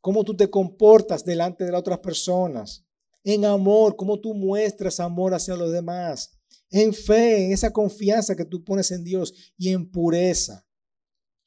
cómo 0.00 0.24
tú 0.24 0.34
te 0.34 0.48
comportas 0.48 1.22
delante 1.22 1.64
de 1.64 1.72
las 1.72 1.80
otras 1.80 1.98
personas, 1.98 2.86
en 3.22 3.44
amor, 3.44 3.96
cómo 3.96 4.18
tú 4.20 4.32
muestras 4.32 5.00
amor 5.00 5.34
hacia 5.34 5.54
los 5.54 5.70
demás, 5.70 6.38
en 6.70 6.94
fe, 6.94 7.44
en 7.44 7.52
esa 7.52 7.72
confianza 7.72 8.34
que 8.34 8.46
tú 8.46 8.64
pones 8.64 8.90
en 8.90 9.04
Dios 9.04 9.34
y 9.58 9.68
en 9.68 9.90
pureza 9.90 10.64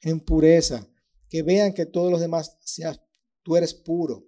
en 0.01 0.19
pureza, 0.19 0.87
que 1.29 1.41
vean 1.41 1.73
que 1.73 1.85
todos 1.85 2.11
los 2.11 2.21
demás 2.21 2.57
tú 3.43 3.55
eres 3.55 3.73
puro. 3.73 4.25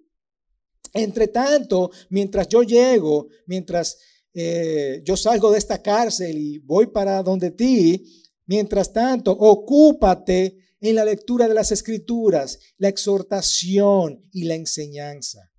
Entre 0.93 1.28
tanto, 1.28 1.91
mientras 2.10 2.47
yo 2.47 2.63
llego, 2.63 3.28
mientras 3.45 3.97
eh, 4.34 5.02
yo 5.04 5.17
salgo 5.17 5.52
de 5.52 5.58
esta 5.58 5.82
cárcel 5.82 6.38
y 6.38 6.60
voy 6.60 6.88
para 6.88 7.21
donde 7.23 7.52
ti, 7.52 8.04
mientras 8.45 8.91
tanto, 8.91 9.32
ocúpate 9.32 10.58
en 10.82 10.95
la 10.95 11.06
lectura 11.06 11.47
de 11.47 11.54
las 11.54 11.71
escrituras, 11.71 12.60
la 12.78 12.88
exhortación 12.88 14.28
y 14.32 14.45
la 14.45 14.56
enseñanza. 14.56 15.52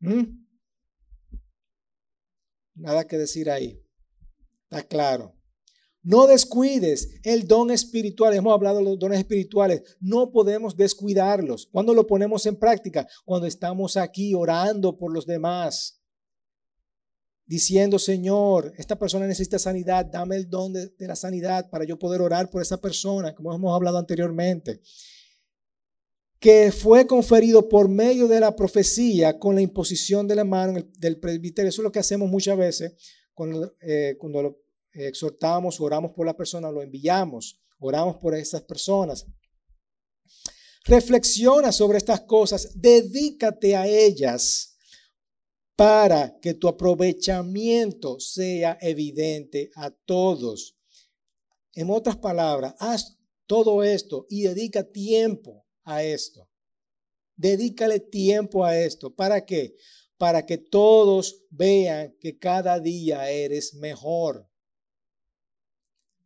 ¿Mm? 0.00 0.46
Nada 2.74 3.06
que 3.06 3.18
decir 3.18 3.50
ahí. 3.50 3.82
Está 4.70 4.86
claro. 4.86 5.37
No 6.08 6.26
descuides 6.26 7.20
el 7.22 7.46
don 7.46 7.70
espiritual. 7.70 8.32
Hemos 8.32 8.54
hablado 8.54 8.78
de 8.78 8.84
los 8.84 8.98
dones 8.98 9.18
espirituales. 9.18 9.82
No 10.00 10.32
podemos 10.32 10.74
descuidarlos. 10.74 11.68
¿Cuándo 11.70 11.92
lo 11.92 12.06
ponemos 12.06 12.46
en 12.46 12.56
práctica? 12.56 13.06
Cuando 13.26 13.46
estamos 13.46 13.98
aquí 13.98 14.32
orando 14.32 14.96
por 14.96 15.12
los 15.12 15.26
demás. 15.26 16.00
Diciendo, 17.44 17.98
Señor, 17.98 18.72
esta 18.78 18.98
persona 18.98 19.26
necesita 19.26 19.58
sanidad. 19.58 20.06
Dame 20.06 20.36
el 20.36 20.48
don 20.48 20.72
de, 20.72 20.90
la 21.00 21.14
sanidad 21.14 21.68
para 21.68 21.84
yo 21.84 21.98
poder 21.98 22.22
orar 22.22 22.48
por 22.48 22.62
esa 22.62 22.80
persona, 22.80 23.34
como 23.34 23.54
hemos 23.54 23.74
hablado 23.74 23.98
anteriormente. 23.98 24.80
Que 26.38 26.72
fue 26.72 27.06
conferido 27.06 27.68
por 27.68 27.86
medio 27.90 28.28
de 28.28 28.40
la 28.40 28.56
profecía 28.56 29.38
con 29.38 29.56
la 29.56 29.60
imposición 29.60 30.26
de 30.26 30.36
la 30.36 30.44
mano 30.44 30.82
del 30.96 31.20
presbiterio. 31.20 31.68
Eso 31.68 31.82
es 31.82 31.84
lo 31.84 31.92
que 31.92 31.98
hacemos 31.98 32.30
muchas 32.30 32.56
veces 32.56 32.94
cuando, 33.34 33.74
eh, 33.82 34.16
cuando 34.18 34.42
lo 34.42 34.67
exhortamos, 35.06 35.80
oramos 35.80 36.12
por 36.12 36.26
la 36.26 36.36
persona, 36.36 36.70
lo 36.70 36.82
enviamos, 36.82 37.60
oramos 37.78 38.16
por 38.16 38.34
esas 38.34 38.62
personas. 38.62 39.26
Reflexiona 40.84 41.70
sobre 41.70 41.98
estas 41.98 42.22
cosas, 42.22 42.72
dedícate 42.74 43.76
a 43.76 43.86
ellas 43.86 44.78
para 45.76 46.36
que 46.40 46.54
tu 46.54 46.66
aprovechamiento 46.66 48.18
sea 48.18 48.76
evidente 48.80 49.70
a 49.76 49.90
todos. 49.90 50.76
En 51.74 51.90
otras 51.90 52.16
palabras, 52.16 52.74
haz 52.80 53.16
todo 53.46 53.84
esto 53.84 54.26
y 54.28 54.42
dedica 54.42 54.82
tiempo 54.82 55.64
a 55.84 56.02
esto. 56.02 56.48
Dedícale 57.36 58.00
tiempo 58.00 58.64
a 58.64 58.76
esto. 58.76 59.14
¿Para 59.14 59.46
qué? 59.46 59.76
Para 60.16 60.44
que 60.44 60.58
todos 60.58 61.44
vean 61.50 62.16
que 62.18 62.36
cada 62.38 62.80
día 62.80 63.30
eres 63.30 63.74
mejor. 63.74 64.47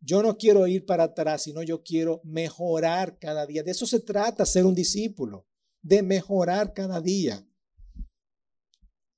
Yo 0.05 0.21
no 0.21 0.37
quiero 0.37 0.67
ir 0.67 0.85
para 0.85 1.05
atrás, 1.05 1.45
sino 1.45 1.63
yo 1.63 1.85
quiero 1.85 2.21
mejorar 2.25 3.19
cada 3.21 3.47
día. 3.47 3.63
De 3.63 3.71
eso 3.71 3.87
se 3.87 4.01
trata 4.01 4.45
ser 4.45 4.67
un 4.67 4.75
discípulo, 4.75 5.47
de 5.81 6.03
mejorar 6.03 6.75
cada 6.75 7.01
día. 7.01 7.47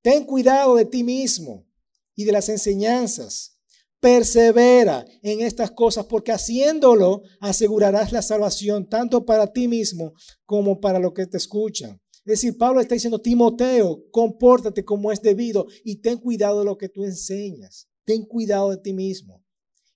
Ten 0.03 0.25
cuidado 0.25 0.77
de 0.77 0.85
ti 0.85 1.03
mismo 1.03 1.67
y 2.15 2.25
de 2.25 2.33
las 2.33 2.51
enseñanzas. 2.51 3.59
Persevera 3.99 5.07
en 5.23 5.41
estas 5.41 5.71
cosas 5.71 6.05
porque 6.05 6.33
haciéndolo 6.33 7.23
asegurarás 7.41 8.13
la 8.13 8.21
salvación 8.21 8.87
tanto 8.87 9.25
para 9.25 9.51
ti 9.51 9.67
mismo 9.67 10.13
como 10.45 10.79
para 10.79 10.99
los 10.99 11.15
que 11.15 11.27
te 11.27 11.39
escuchan. 11.39 11.99
Es 12.27 12.41
decir, 12.41 12.59
Pablo 12.59 12.83
está 12.83 12.95
diciendo, 12.95 13.23
Timoteo, 13.23 14.05
compórtate 14.11 14.85
como 14.85 15.11
es 15.11 15.23
debido 15.23 15.67
y 15.83 15.97
ten 15.97 16.19
cuidado 16.19 16.59
de 16.59 16.67
lo 16.67 16.77
que 16.77 16.91
tú 16.91 17.05
enseñas. 17.05 17.89
Ten 18.05 18.27
cuidado 18.27 18.71
de 18.71 18.77
ti 18.77 18.93
mismo 18.93 19.44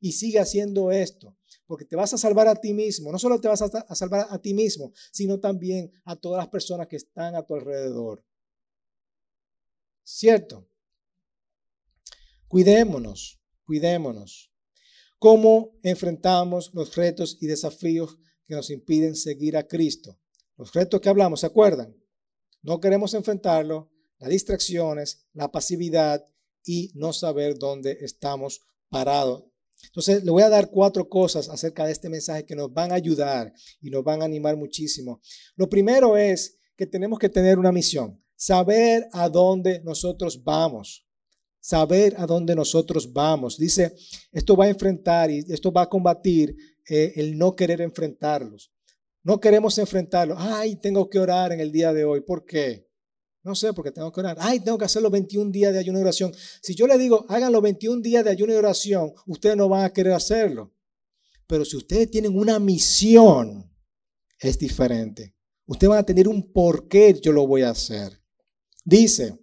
y 0.00 0.12
sigue 0.12 0.38
haciendo 0.38 0.90
esto, 0.90 1.36
porque 1.66 1.84
te 1.84 1.96
vas 1.96 2.12
a 2.14 2.18
salvar 2.18 2.48
a 2.48 2.54
ti 2.54 2.72
mismo. 2.72 3.10
No 3.10 3.18
solo 3.18 3.40
te 3.40 3.48
vas 3.48 3.62
a, 3.62 3.94
salvar 3.94 4.26
a 4.30 4.38
ti 4.40 4.54
mismo, 4.54 4.92
sino 5.12 5.40
también 5.40 5.90
a 6.04 6.16
todas 6.16 6.38
las 6.38 6.48
personas 6.48 6.86
que 6.86 6.96
están 6.96 7.34
a 7.34 7.44
tu 7.44 7.54
alrededor. 7.54 8.24
¿Cierto? 10.04 10.68
Cuidémonos, 12.46 13.40
cuidémonos. 13.64 14.52
¿Cómo 15.18 15.78
enfrentamos 15.82 16.70
los 16.72 16.94
retos 16.94 17.38
y 17.40 17.46
desafíos 17.46 18.18
que 18.46 18.54
nos 18.54 18.70
impiden 18.70 19.16
seguir 19.16 19.56
a 19.56 19.66
Cristo? 19.66 20.18
Los 20.56 20.72
retos 20.72 21.00
que 21.00 21.08
hablamos, 21.08 21.40
¿se 21.40 21.46
acuerdan? 21.46 21.94
No 22.62 22.80
queremos 22.80 23.14
enfrentarlo, 23.14 23.90
las 24.18 24.30
distracciones, 24.30 25.26
la 25.32 25.50
pasividad 25.50 26.26
y 26.64 26.90
no 26.94 27.12
saber 27.12 27.58
dónde 27.58 27.98
estamos 28.00 28.62
parados 28.88 29.47
entonces, 29.86 30.24
le 30.24 30.30
voy 30.30 30.42
a 30.42 30.48
dar 30.48 30.70
cuatro 30.70 31.08
cosas 31.08 31.48
acerca 31.48 31.86
de 31.86 31.92
este 31.92 32.08
mensaje 32.08 32.44
que 32.44 32.56
nos 32.56 32.72
van 32.72 32.92
a 32.92 32.96
ayudar 32.96 33.52
y 33.80 33.90
nos 33.90 34.04
van 34.04 34.22
a 34.22 34.24
animar 34.24 34.56
muchísimo. 34.56 35.20
Lo 35.56 35.68
primero 35.68 36.16
es 36.16 36.58
que 36.76 36.86
tenemos 36.86 37.18
que 37.18 37.28
tener 37.28 37.58
una 37.58 37.72
misión, 37.72 38.22
saber 38.36 39.08
a 39.12 39.28
dónde 39.28 39.80
nosotros 39.84 40.42
vamos. 40.42 41.04
Saber 41.60 42.14
a 42.16 42.24
dónde 42.24 42.54
nosotros 42.54 43.12
vamos. 43.12 43.58
Dice, 43.58 43.94
esto 44.32 44.56
va 44.56 44.66
a 44.66 44.68
enfrentar 44.68 45.30
y 45.30 45.44
esto 45.48 45.72
va 45.72 45.82
a 45.82 45.88
combatir 45.88 46.56
eh, 46.88 47.12
el 47.16 47.36
no 47.36 47.56
querer 47.56 47.80
enfrentarlos. 47.80 48.72
No 49.24 49.40
queremos 49.40 49.76
enfrentarlos. 49.76 50.38
Ay, 50.40 50.76
tengo 50.76 51.10
que 51.10 51.18
orar 51.18 51.52
en 51.52 51.60
el 51.60 51.72
día 51.72 51.92
de 51.92 52.04
hoy. 52.04 52.20
¿Por 52.20 52.46
qué? 52.46 52.87
No 53.42 53.54
sé, 53.54 53.72
porque 53.72 53.92
tengo 53.92 54.12
que 54.12 54.20
orar. 54.20 54.36
Ay, 54.40 54.60
tengo 54.60 54.76
que 54.78 54.84
hacer 54.84 55.00
los 55.00 55.12
21 55.12 55.50
días 55.50 55.72
de 55.72 55.78
ayuno 55.78 55.98
y 55.98 56.02
oración. 56.02 56.32
Si 56.62 56.74
yo 56.74 56.86
le 56.86 56.98
digo, 56.98 57.24
hagan 57.28 57.52
los 57.52 57.62
21 57.62 58.02
días 58.02 58.24
de 58.24 58.30
ayuno 58.30 58.52
y 58.52 58.56
oración, 58.56 59.12
ustedes 59.26 59.56
no 59.56 59.68
van 59.68 59.84
a 59.84 59.92
querer 59.92 60.12
hacerlo. 60.12 60.74
Pero 61.46 61.64
si 61.64 61.76
ustedes 61.76 62.10
tienen 62.10 62.36
una 62.36 62.58
misión, 62.58 63.72
es 64.38 64.58
diferente. 64.58 65.34
Ustedes 65.66 65.88
van 65.88 65.98
a 65.98 66.06
tener 66.06 66.28
un 66.28 66.52
por 66.52 66.88
qué 66.88 67.18
yo 67.20 67.32
lo 67.32 67.46
voy 67.46 67.62
a 67.62 67.70
hacer. 67.70 68.22
Dice, 68.84 69.38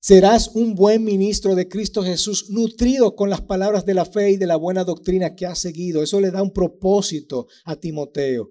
serás 0.00 0.48
un 0.54 0.74
buen 0.74 1.04
ministro 1.04 1.54
de 1.54 1.68
Cristo 1.68 2.02
Jesús, 2.02 2.50
nutrido 2.50 3.14
con 3.14 3.30
las 3.30 3.40
palabras 3.40 3.84
de 3.84 3.94
la 3.94 4.04
fe 4.04 4.30
y 4.30 4.36
de 4.36 4.46
la 4.46 4.56
buena 4.56 4.84
doctrina 4.84 5.34
que 5.34 5.46
has 5.46 5.58
seguido. 5.58 6.02
Eso 6.02 6.20
le 6.20 6.30
da 6.30 6.42
un 6.42 6.52
propósito 6.52 7.46
a 7.64 7.76
Timoteo. 7.76 8.50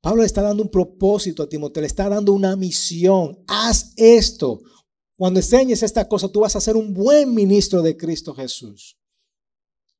Pablo 0.00 0.22
le 0.22 0.26
está 0.26 0.42
dando 0.42 0.62
un 0.62 0.70
propósito 0.70 1.42
a 1.42 1.48
Timoteo, 1.48 1.82
le 1.82 1.86
está 1.86 2.08
dando 2.08 2.32
una 2.32 2.56
misión. 2.56 3.38
Haz 3.46 3.92
esto. 3.96 4.60
Cuando 5.16 5.40
enseñes 5.40 5.82
esta 5.82 6.08
cosa, 6.08 6.28
tú 6.28 6.40
vas 6.40 6.56
a 6.56 6.60
ser 6.60 6.76
un 6.76 6.94
buen 6.94 7.34
ministro 7.34 7.82
de 7.82 7.96
Cristo 7.96 8.34
Jesús. 8.34 8.98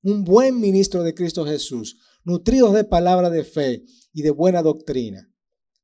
Un 0.03 0.25
buen 0.25 0.59
ministro 0.59 1.03
de 1.03 1.15
Cristo 1.15 1.45
Jesús, 1.45 1.99
nutrido 2.25 2.73
de 2.73 2.85
palabra 2.85 3.29
de 3.29 3.45
fe 3.45 3.85
y 4.15 4.23
de 4.23 4.31
buena 4.31 4.63
doctrina. 4.63 5.31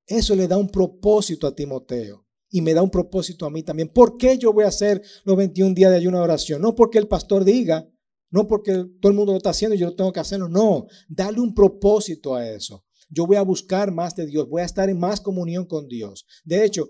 Eso 0.06 0.34
le 0.34 0.48
da 0.48 0.56
un 0.56 0.70
propósito 0.70 1.46
a 1.46 1.54
Timoteo. 1.54 2.24
y 2.48 2.62
me 2.62 2.72
da 2.74 2.80
un 2.80 2.90
propósito 2.90 3.44
a 3.44 3.50
mí 3.50 3.64
también. 3.64 3.92
¿Por 3.92 4.16
qué 4.16 4.38
yo 4.38 4.52
voy 4.52 4.64
a 4.64 4.68
hacer 4.68 5.02
los 5.24 5.36
21 5.36 5.74
días 5.74 5.90
de 5.90 5.96
ayuno 5.96 6.18
de 6.18 6.24
oración? 6.24 6.62
No 6.62 6.74
porque 6.76 6.96
el 6.96 7.08
pastor 7.08 7.44
diga, 7.44 7.86
no 8.30 8.46
porque 8.46 8.72
todo 9.00 9.10
el 9.10 9.16
mundo 9.18 9.32
lo 9.32 9.38
está 9.38 9.50
haciendo 9.50 9.74
y 9.74 9.78
yo 9.78 9.86
lo 9.86 9.96
tengo 9.96 10.12
que 10.12 10.20
hacerlo. 10.20 10.48
No, 10.48 10.86
dale 11.08 11.40
un 11.40 11.52
propósito 11.52 12.36
a 12.36 12.48
eso. 12.48 12.85
Yo 13.08 13.26
voy 13.26 13.36
a 13.36 13.42
buscar 13.42 13.92
más 13.92 14.14
de 14.16 14.26
Dios, 14.26 14.48
voy 14.48 14.62
a 14.62 14.66
estar 14.66 14.88
en 14.88 14.98
más 14.98 15.20
comunión 15.20 15.64
con 15.66 15.88
Dios. 15.88 16.26
De 16.44 16.64
hecho, 16.64 16.88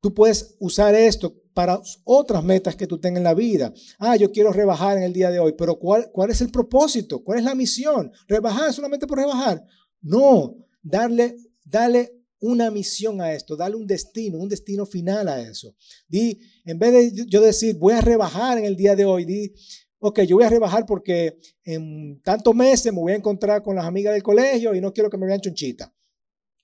tú 0.00 0.14
puedes 0.14 0.56
usar 0.58 0.94
esto 0.94 1.34
para 1.54 1.80
otras 2.04 2.44
metas 2.44 2.76
que 2.76 2.86
tú 2.86 2.98
tengas 2.98 3.18
en 3.18 3.24
la 3.24 3.34
vida. 3.34 3.72
Ah, 3.98 4.16
yo 4.16 4.30
quiero 4.30 4.52
rebajar 4.52 4.96
en 4.96 5.02
el 5.02 5.12
día 5.12 5.30
de 5.30 5.40
hoy, 5.40 5.54
pero 5.58 5.78
¿cuál, 5.78 6.10
cuál 6.12 6.30
es 6.30 6.40
el 6.40 6.50
propósito? 6.50 7.22
¿Cuál 7.22 7.38
es 7.38 7.44
la 7.44 7.54
misión? 7.54 8.12
¿Rebajar 8.26 8.72
solamente 8.72 9.06
por 9.06 9.18
rebajar? 9.18 9.64
No, 10.00 10.54
darle, 10.82 11.36
darle 11.64 12.18
una 12.40 12.70
misión 12.70 13.20
a 13.20 13.32
esto, 13.32 13.56
darle 13.56 13.76
un 13.76 13.86
destino, 13.86 14.38
un 14.38 14.48
destino 14.48 14.86
final 14.86 15.28
a 15.28 15.40
eso. 15.40 15.74
Di, 16.06 16.38
en 16.64 16.78
vez 16.78 16.92
de 16.92 17.26
yo 17.26 17.40
decir, 17.40 17.76
voy 17.76 17.94
a 17.94 18.00
rebajar 18.00 18.58
en 18.58 18.64
el 18.64 18.76
día 18.76 18.94
de 18.94 19.04
hoy, 19.04 19.24
di, 19.24 19.52
ok, 20.00 20.20
yo 20.20 20.36
voy 20.36 20.44
a 20.44 20.50
rebajar 20.50 20.86
porque 20.86 21.38
en 21.64 22.20
tantos 22.22 22.54
meses 22.54 22.92
me 22.92 23.00
voy 23.00 23.12
a 23.12 23.16
encontrar 23.16 23.62
con 23.62 23.76
las 23.76 23.86
amigas 23.86 24.14
del 24.14 24.22
colegio 24.22 24.74
y 24.74 24.80
no 24.80 24.92
quiero 24.92 25.10
que 25.10 25.18
me 25.18 25.26
vean 25.26 25.40
chonchita. 25.40 25.92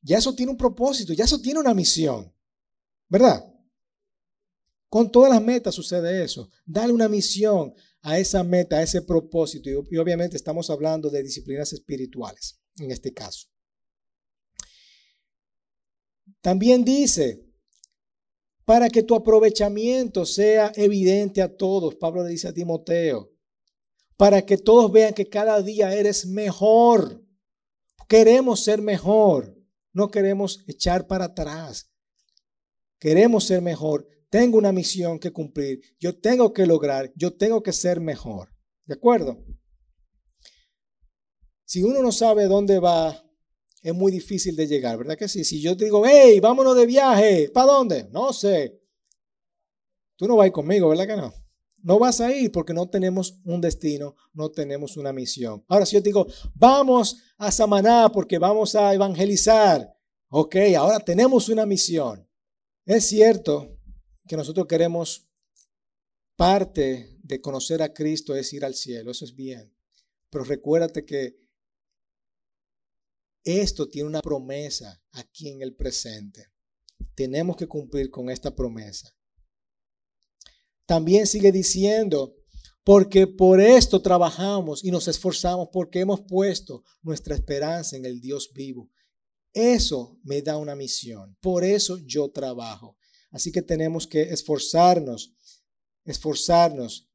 Ya 0.02 0.18
eso 0.18 0.34
tiene 0.34 0.52
un 0.52 0.58
propósito, 0.58 1.12
ya 1.12 1.24
eso 1.24 1.40
tiene 1.40 1.60
una 1.60 1.74
misión, 1.74 2.32
¿verdad? 3.08 3.44
Con 4.88 5.10
todas 5.10 5.32
las 5.32 5.42
metas 5.42 5.74
sucede 5.74 6.22
eso. 6.22 6.50
Dale 6.64 6.92
una 6.92 7.08
misión 7.08 7.74
a 8.02 8.18
esa 8.18 8.44
meta, 8.44 8.76
a 8.76 8.82
ese 8.82 9.02
propósito. 9.02 9.68
Y, 9.68 9.96
obviamente 9.96 10.36
estamos 10.36 10.70
hablando 10.70 11.10
de 11.10 11.22
disciplinas 11.22 11.72
espirituales 11.72 12.60
en 12.78 12.90
este 12.90 13.12
caso. 13.12 13.48
También 16.40 16.84
dice, 16.84 17.43
para 18.64 18.88
que 18.88 19.02
tu 19.02 19.14
aprovechamiento 19.14 20.24
sea 20.24 20.72
evidente 20.76 21.42
a 21.42 21.54
todos, 21.54 21.94
Pablo 21.96 22.24
le 22.24 22.30
dice 22.30 22.48
a 22.48 22.54
Timoteo, 22.54 23.30
para 24.16 24.42
que 24.42 24.56
todos 24.56 24.90
vean 24.90 25.12
que 25.12 25.28
cada 25.28 25.60
día 25.60 25.94
eres 25.94 26.26
mejor. 26.26 27.22
Queremos 28.08 28.60
ser 28.60 28.80
mejor, 28.80 29.56
no 29.92 30.10
queremos 30.10 30.64
echar 30.66 31.06
para 31.06 31.26
atrás. 31.26 31.90
Queremos 32.98 33.44
ser 33.44 33.60
mejor. 33.60 34.08
Tengo 34.30 34.58
una 34.58 34.72
misión 34.72 35.18
que 35.18 35.32
cumplir, 35.32 35.80
yo 36.00 36.18
tengo 36.18 36.52
que 36.52 36.66
lograr, 36.66 37.12
yo 37.14 37.36
tengo 37.36 37.62
que 37.62 37.72
ser 37.72 38.00
mejor. 38.00 38.48
¿De 38.84 38.94
acuerdo? 38.94 39.44
Si 41.64 41.82
uno 41.82 42.02
no 42.02 42.12
sabe 42.12 42.46
dónde 42.46 42.78
va, 42.78 43.24
es 43.84 43.94
muy 43.94 44.10
difícil 44.10 44.56
de 44.56 44.66
llegar, 44.66 44.96
¿verdad 44.96 45.18
que 45.18 45.28
sí? 45.28 45.44
Si 45.44 45.60
yo 45.60 45.76
te 45.76 45.84
digo, 45.84 46.04
hey, 46.06 46.40
vámonos 46.40 46.74
de 46.74 46.86
viaje, 46.86 47.50
¿para 47.52 47.70
dónde? 47.70 48.08
No 48.10 48.32
sé. 48.32 48.80
Tú 50.16 50.26
no 50.26 50.36
vas 50.36 50.44
a 50.44 50.46
ir 50.46 50.52
conmigo, 50.54 50.88
¿verdad 50.88 51.06
que 51.06 51.16
no? 51.16 51.34
No 51.82 51.98
vas 51.98 52.18
a 52.22 52.34
ir 52.34 52.50
porque 52.50 52.72
no 52.72 52.88
tenemos 52.88 53.42
un 53.44 53.60
destino, 53.60 54.16
no 54.32 54.50
tenemos 54.50 54.96
una 54.96 55.12
misión. 55.12 55.62
Ahora, 55.68 55.84
si 55.84 55.96
yo 55.96 56.02
te 56.02 56.08
digo, 56.08 56.26
vamos 56.54 57.18
a 57.36 57.52
Samaná 57.52 58.10
porque 58.10 58.38
vamos 58.38 58.74
a 58.74 58.94
evangelizar, 58.94 59.94
ok, 60.30 60.56
ahora 60.78 60.98
tenemos 61.00 61.50
una 61.50 61.66
misión. 61.66 62.26
Es 62.86 63.06
cierto 63.06 63.78
que 64.26 64.38
nosotros 64.38 64.66
queremos 64.66 65.28
parte 66.36 67.18
de 67.22 67.40
conocer 67.42 67.82
a 67.82 67.92
Cristo 67.92 68.34
es 68.34 68.50
ir 68.54 68.64
al 68.64 68.74
cielo, 68.74 69.10
eso 69.10 69.26
es 69.26 69.34
bien. 69.34 69.70
Pero 70.30 70.44
recuérdate 70.44 71.04
que 71.04 71.43
esto 73.44 73.88
tiene 73.88 74.08
una 74.08 74.22
promesa 74.22 75.02
aquí 75.12 75.48
en 75.48 75.62
el 75.62 75.74
presente. 75.74 76.50
Tenemos 77.14 77.56
que 77.56 77.68
cumplir 77.68 78.10
con 78.10 78.30
esta 78.30 78.54
promesa. 78.54 79.14
También 80.86 81.26
sigue 81.26 81.52
diciendo, 81.52 82.34
porque 82.82 83.26
por 83.26 83.60
esto 83.60 84.02
trabajamos 84.02 84.84
y 84.84 84.90
nos 84.90 85.08
esforzamos, 85.08 85.68
porque 85.72 86.00
hemos 86.00 86.22
puesto 86.22 86.82
nuestra 87.02 87.34
esperanza 87.34 87.96
en 87.96 88.04
el 88.04 88.20
Dios 88.20 88.50
vivo. 88.52 88.90
Eso 89.52 90.18
me 90.22 90.42
da 90.42 90.56
una 90.56 90.74
misión. 90.74 91.36
Por 91.40 91.64
eso 91.64 91.98
yo 91.98 92.30
trabajo. 92.30 92.96
Así 93.30 93.52
que 93.52 93.62
tenemos 93.62 94.06
que 94.06 94.22
esforzarnos, 94.22 95.34
esforzarnos 96.04 97.10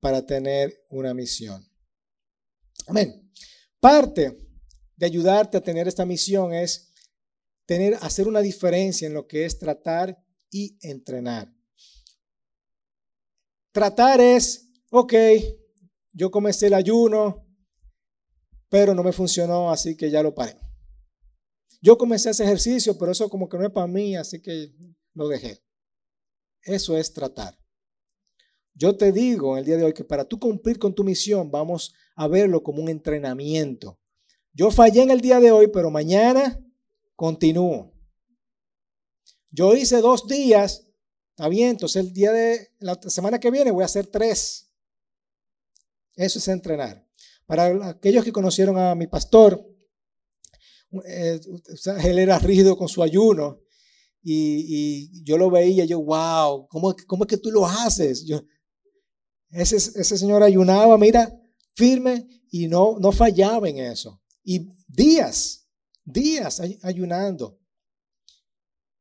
para 0.00 0.24
tener 0.24 0.84
una 0.88 1.14
misión. 1.14 1.68
Amén. 2.86 3.30
Parte 3.78 4.45
de 4.96 5.06
ayudarte 5.06 5.58
a 5.58 5.62
tener 5.62 5.86
esta 5.86 6.04
misión 6.04 6.52
es 6.52 6.92
tener, 7.66 7.94
hacer 8.00 8.26
una 8.28 8.40
diferencia 8.40 9.06
en 9.06 9.14
lo 9.14 9.26
que 9.26 9.44
es 9.44 9.58
tratar 9.58 10.22
y 10.50 10.78
entrenar. 10.80 11.52
Tratar 13.72 14.20
es, 14.20 14.70
ok, 14.90 15.14
yo 16.12 16.30
comencé 16.30 16.68
el 16.68 16.74
ayuno, 16.74 17.46
pero 18.68 18.94
no 18.94 19.02
me 19.02 19.12
funcionó, 19.12 19.70
así 19.70 19.96
que 19.96 20.10
ya 20.10 20.22
lo 20.22 20.34
paré. 20.34 20.56
Yo 21.82 21.98
comencé 21.98 22.30
ese 22.30 22.44
ejercicio, 22.44 22.96
pero 22.96 23.12
eso 23.12 23.28
como 23.28 23.48
que 23.48 23.58
no 23.58 23.66
es 23.66 23.72
para 23.72 23.86
mí, 23.86 24.16
así 24.16 24.40
que 24.40 24.72
lo 25.12 25.28
dejé. 25.28 25.62
Eso 26.62 26.96
es 26.96 27.12
tratar. 27.12 27.56
Yo 28.74 28.96
te 28.96 29.12
digo 29.12 29.52
en 29.52 29.60
el 29.60 29.64
día 29.64 29.76
de 29.76 29.84
hoy 29.84 29.92
que 29.92 30.04
para 30.04 30.24
tú 30.24 30.38
cumplir 30.38 30.78
con 30.78 30.94
tu 30.94 31.04
misión, 31.04 31.50
vamos 31.50 31.94
a 32.14 32.28
verlo 32.28 32.62
como 32.62 32.82
un 32.82 32.88
entrenamiento. 32.88 33.98
Yo 34.56 34.70
fallé 34.70 35.02
en 35.02 35.10
el 35.10 35.20
día 35.20 35.38
de 35.38 35.52
hoy, 35.52 35.66
pero 35.68 35.90
mañana 35.90 36.58
continúo. 37.14 37.92
Yo 39.50 39.74
hice 39.74 40.00
dos 40.00 40.26
días, 40.26 40.86
está 41.30 41.48
bien, 41.50 41.70
entonces 41.70 42.06
el 42.06 42.14
día 42.14 42.32
de 42.32 42.70
la 42.78 42.98
semana 43.06 43.38
que 43.38 43.50
viene 43.50 43.70
voy 43.70 43.82
a 43.82 43.84
hacer 43.84 44.06
tres. 44.06 44.72
Eso 46.14 46.38
es 46.38 46.48
entrenar. 46.48 47.06
Para 47.44 47.90
aquellos 47.90 48.24
que 48.24 48.32
conocieron 48.32 48.78
a 48.78 48.94
mi 48.94 49.06
pastor, 49.06 49.62
eh, 51.04 51.38
él 52.04 52.18
era 52.18 52.38
rígido 52.38 52.78
con 52.78 52.88
su 52.88 53.02
ayuno 53.02 53.60
y, 54.22 55.22
yo 55.22 55.36
lo 55.36 55.50
veía, 55.50 55.84
yo, 55.84 56.00
wow, 56.00 56.66
¿cómo, 56.68 56.92
es 56.92 57.26
que 57.28 57.36
tú 57.36 57.50
lo 57.50 57.66
haces? 57.66 58.24
Ese, 59.50 59.76
ese 59.76 60.16
señor 60.16 60.42
ayunaba, 60.42 60.96
mira, 60.96 61.30
firme 61.74 62.26
y 62.50 62.68
no, 62.68 62.96
no 62.98 63.12
fallaba 63.12 63.68
en 63.68 63.80
eso. 63.80 64.22
Y 64.48 64.72
días, 64.86 65.68
días 66.04 66.62
ayunando. 66.82 67.60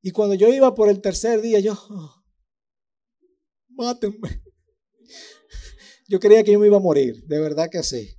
Y 0.02 0.10
cuando 0.10 0.34
yo 0.34 0.52
iba 0.52 0.74
por 0.74 0.90
el 0.90 1.02
tercer 1.02 1.40
día, 1.40 1.60
yo, 1.60 1.74
oh. 1.74 2.24
Yo 6.08 6.20
creía 6.20 6.44
que 6.44 6.52
yo 6.52 6.60
me 6.60 6.68
iba 6.68 6.78
a 6.78 6.80
morir, 6.80 7.26
de 7.26 7.40
verdad 7.40 7.70
que 7.72 7.84
sí. 7.84 8.16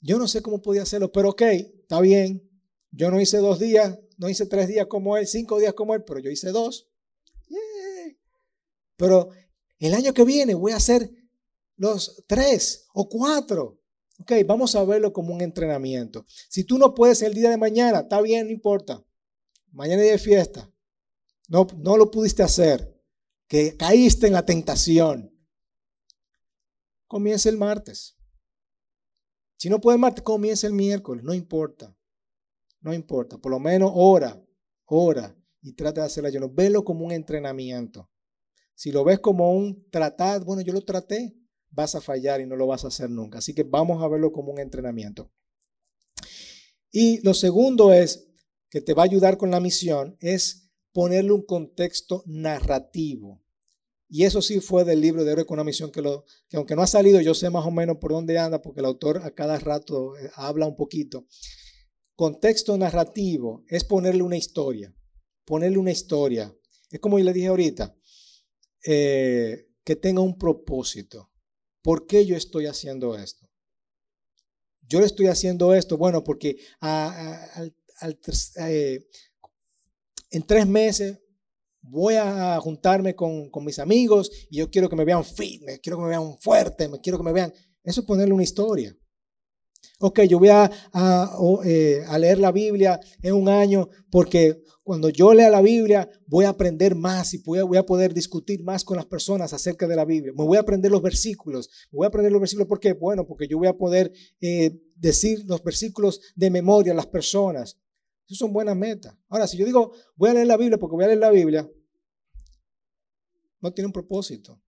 Yo 0.00 0.18
no 0.18 0.26
sé 0.26 0.42
cómo 0.42 0.62
podía 0.62 0.82
hacerlo, 0.82 1.12
pero 1.12 1.30
ok, 1.30 1.42
está 1.42 2.00
bien. 2.00 2.48
Yo 2.90 3.10
no 3.10 3.20
hice 3.20 3.38
dos 3.38 3.58
días, 3.58 3.98
no 4.18 4.28
hice 4.28 4.46
tres 4.46 4.68
días 4.68 4.86
como 4.86 5.16
él, 5.16 5.26
cinco 5.26 5.58
días 5.58 5.74
como 5.74 5.94
él, 5.94 6.02
pero 6.04 6.18
yo 6.18 6.30
hice 6.30 6.50
dos. 6.50 6.88
Pero 8.96 9.30
el 9.78 9.94
año 9.94 10.12
que 10.12 10.24
viene 10.24 10.54
voy 10.54 10.72
a 10.72 10.76
hacer 10.76 11.10
los 11.76 12.24
tres 12.26 12.86
o 12.94 13.08
cuatro. 13.08 13.81
Ok, 14.18 14.32
vamos 14.46 14.74
a 14.74 14.84
verlo 14.84 15.12
como 15.12 15.34
un 15.34 15.40
entrenamiento. 15.40 16.24
Si 16.48 16.64
tú 16.64 16.78
no 16.78 16.94
puedes 16.94 17.22
el 17.22 17.34
día 17.34 17.50
de 17.50 17.56
mañana, 17.56 18.00
está 18.00 18.20
bien, 18.20 18.46
no 18.46 18.52
importa. 18.52 19.04
Mañana 19.72 20.02
es 20.02 20.12
de 20.12 20.18
fiesta. 20.18 20.70
No, 21.48 21.66
no 21.78 21.96
lo 21.96 22.10
pudiste 22.10 22.42
hacer. 22.42 23.00
Que 23.48 23.76
caíste 23.76 24.26
en 24.26 24.34
la 24.34 24.44
tentación. 24.44 25.30
Comienza 27.06 27.48
el 27.48 27.56
martes. 27.56 28.16
Si 29.56 29.68
no 29.68 29.80
puedes 29.80 30.00
martes, 30.00 30.22
comienza 30.22 30.66
el 30.66 30.72
miércoles. 30.72 31.24
No 31.24 31.34
importa. 31.34 31.96
No 32.80 32.92
importa. 32.92 33.38
Por 33.38 33.50
lo 33.50 33.58
menos 33.58 33.92
ora, 33.94 34.42
ora 34.86 35.36
y 35.62 35.72
trata 35.72 36.02
de 36.02 36.06
hacer 36.06 36.26
ayuno. 36.26 36.48
Velo 36.48 36.84
como 36.84 37.04
un 37.04 37.12
entrenamiento. 37.12 38.10
Si 38.74 38.90
lo 38.90 39.04
ves 39.04 39.20
como 39.20 39.52
un 39.52 39.88
tratar, 39.90 40.44
bueno, 40.44 40.62
yo 40.62 40.72
lo 40.72 40.82
traté 40.82 41.36
vas 41.72 41.94
a 41.94 42.00
fallar 42.00 42.40
y 42.40 42.46
no 42.46 42.56
lo 42.56 42.66
vas 42.66 42.84
a 42.84 42.88
hacer 42.88 43.10
nunca. 43.10 43.38
Así 43.38 43.54
que 43.54 43.64
vamos 43.64 44.02
a 44.02 44.08
verlo 44.08 44.32
como 44.32 44.52
un 44.52 44.60
entrenamiento. 44.60 45.30
Y 46.90 47.20
lo 47.22 47.34
segundo 47.34 47.92
es, 47.92 48.28
que 48.70 48.80
te 48.80 48.94
va 48.94 49.02
a 49.02 49.06
ayudar 49.06 49.36
con 49.36 49.50
la 49.50 49.60
misión, 49.60 50.16
es 50.20 50.70
ponerle 50.92 51.32
un 51.32 51.44
contexto 51.44 52.22
narrativo. 52.26 53.42
Y 54.08 54.24
eso 54.24 54.42
sí 54.42 54.60
fue 54.60 54.84
del 54.84 55.00
libro 55.00 55.24
de 55.24 55.32
Héroe 55.32 55.46
con 55.46 55.56
una 55.56 55.64
misión 55.64 55.90
que, 55.90 56.02
aunque 56.54 56.76
no 56.76 56.82
ha 56.82 56.86
salido, 56.86 57.20
yo 57.20 57.34
sé 57.34 57.48
más 57.48 57.66
o 57.66 57.70
menos 57.70 57.96
por 57.96 58.12
dónde 58.12 58.38
anda, 58.38 58.60
porque 58.60 58.80
el 58.80 58.86
autor 58.86 59.22
a 59.24 59.30
cada 59.30 59.58
rato 59.58 60.16
eh, 60.18 60.30
habla 60.34 60.66
un 60.66 60.76
poquito. 60.76 61.26
Contexto 62.14 62.76
narrativo 62.76 63.64
es 63.68 63.84
ponerle 63.84 64.22
una 64.22 64.36
historia, 64.36 64.94
ponerle 65.46 65.78
una 65.78 65.92
historia. 65.92 66.54
Es 66.90 67.00
como 67.00 67.18
yo 67.18 67.24
le 67.24 67.32
dije 67.32 67.48
ahorita, 67.48 67.96
eh, 68.86 69.68
que 69.82 69.96
tenga 69.96 70.20
un 70.20 70.36
propósito. 70.36 71.31
¿Por 71.82 72.06
qué 72.06 72.24
yo 72.24 72.36
estoy 72.36 72.66
haciendo 72.66 73.16
esto? 73.16 73.48
Yo 74.88 75.00
le 75.00 75.06
estoy 75.06 75.26
haciendo 75.26 75.74
esto, 75.74 75.96
bueno, 75.96 76.22
porque 76.22 76.56
eh, 78.68 79.08
en 80.30 80.46
tres 80.46 80.66
meses 80.66 81.18
voy 81.80 82.14
a 82.14 82.58
juntarme 82.60 83.14
con, 83.14 83.50
mis 83.64 83.78
amigos 83.78 84.30
y 84.50 84.58
yo 84.58 84.70
quiero 84.70 84.88
que 84.88 84.96
me 84.96 85.04
vean 85.04 85.24
fit, 85.24 85.62
me 85.62 85.80
quiero 85.80 85.98
que 85.98 86.04
me 86.04 86.10
vean 86.10 86.38
fuerte, 86.38 86.88
me 86.88 87.00
quiero 87.00 87.18
que 87.18 87.24
me 87.24 87.32
vean. 87.32 87.52
Eso 87.82 88.00
es 88.00 88.06
ponerle 88.06 88.34
una 88.34 88.44
historia. 88.44 88.96
Ok, 90.04 90.22
yo 90.22 90.40
voy 90.40 90.48
a, 90.48 90.68
eh, 91.64 92.02
a, 92.08 92.18
leer 92.18 92.38
la 92.38 92.50
Biblia 92.50 92.98
en 93.22 93.34
un 93.34 93.48
año 93.48 93.88
porque 94.10 94.60
cuando 94.82 95.08
yo 95.10 95.32
lea 95.32 95.48
la 95.48 95.62
Biblia 95.62 96.08
voy 96.26 96.44
a 96.44 96.48
aprender 96.48 96.96
más 96.96 97.34
y 97.34 97.38
voy 97.38 97.60
a, 97.60 97.80
a, 97.80 97.86
poder 97.86 98.12
discutir 98.12 98.64
más 98.64 98.82
con 98.82 98.96
las 98.96 99.06
personas 99.06 99.52
acerca 99.52 99.86
de 99.86 99.94
la 99.94 100.04
Biblia. 100.04 100.32
Me 100.36 100.44
voy 100.44 100.56
a 100.56 100.62
aprender 100.62 100.90
los 100.90 101.02
versículos. 101.02 101.70
Me 101.92 101.98
voy 101.98 102.06
a 102.06 102.08
aprender 102.08 102.32
los 102.32 102.40
versículos 102.40 102.66
¿por 102.66 102.80
qué? 102.80 102.94
Bueno, 102.94 103.24
porque 103.24 103.46
yo 103.46 103.58
voy 103.58 103.68
a 103.68 103.76
poder 103.76 104.12
eh, 104.40 104.76
decir 104.96 105.44
los 105.46 105.62
versículos 105.62 106.20
de 106.34 106.50
memoria 106.50 106.92
a 106.92 106.96
las 106.96 107.06
personas. 107.06 107.78
Esas 108.26 108.38
son 108.38 108.52
buenas 108.52 108.76
metas. 108.76 109.16
Ahora, 109.28 109.46
si 109.46 109.56
yo 109.56 109.64
digo, 109.64 109.92
voy 110.16 110.30
a 110.30 110.34
leer 110.34 110.48
la 110.48 110.56
Biblia 110.56 110.78
porque 110.78 110.96
voy 110.96 111.04
a 111.04 111.08
leer 111.08 111.20
la 111.20 111.30
Biblia, 111.30 111.70
no 113.60 113.72
tiene 113.72 113.86
un 113.86 113.92
propósito. 113.92 114.60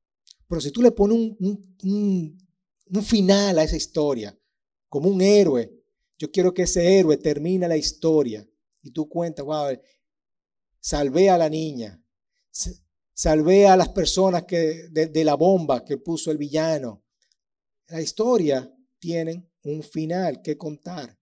Pero 0.46 0.60
si 0.60 0.70
tú 0.70 0.80
le 0.80 0.92
pones 0.92 1.18
un, 1.18 2.38
un 2.86 3.02
final 3.02 3.58
a 3.58 3.64
esa 3.64 3.76
historia, 3.76 4.38
como 4.94 5.08
un 5.08 5.22
héroe, 5.22 5.72
yo 6.16 6.30
quiero 6.30 6.54
que 6.54 6.62
ese 6.62 7.00
héroe 7.00 7.16
termine 7.16 7.66
la 7.66 7.76
historia 7.76 8.48
y 8.80 8.92
tú 8.92 9.08
cuentas, 9.08 9.44
wow, 9.44 9.76
salvé 10.78 11.28
a 11.28 11.36
la 11.36 11.48
niña, 11.48 12.00
salvé 13.12 13.66
a 13.66 13.76
las 13.76 13.88
personas 13.88 14.44
que, 14.44 14.86
de, 14.92 15.08
de 15.08 15.24
la 15.24 15.34
bomba 15.34 15.84
que 15.84 15.96
puso 15.96 16.30
el 16.30 16.38
villano. 16.38 17.04
La 17.88 18.00
historia 18.00 18.72
tiene 19.00 19.50
un 19.64 19.82
final 19.82 20.40
que 20.42 20.56
contar. 20.56 21.18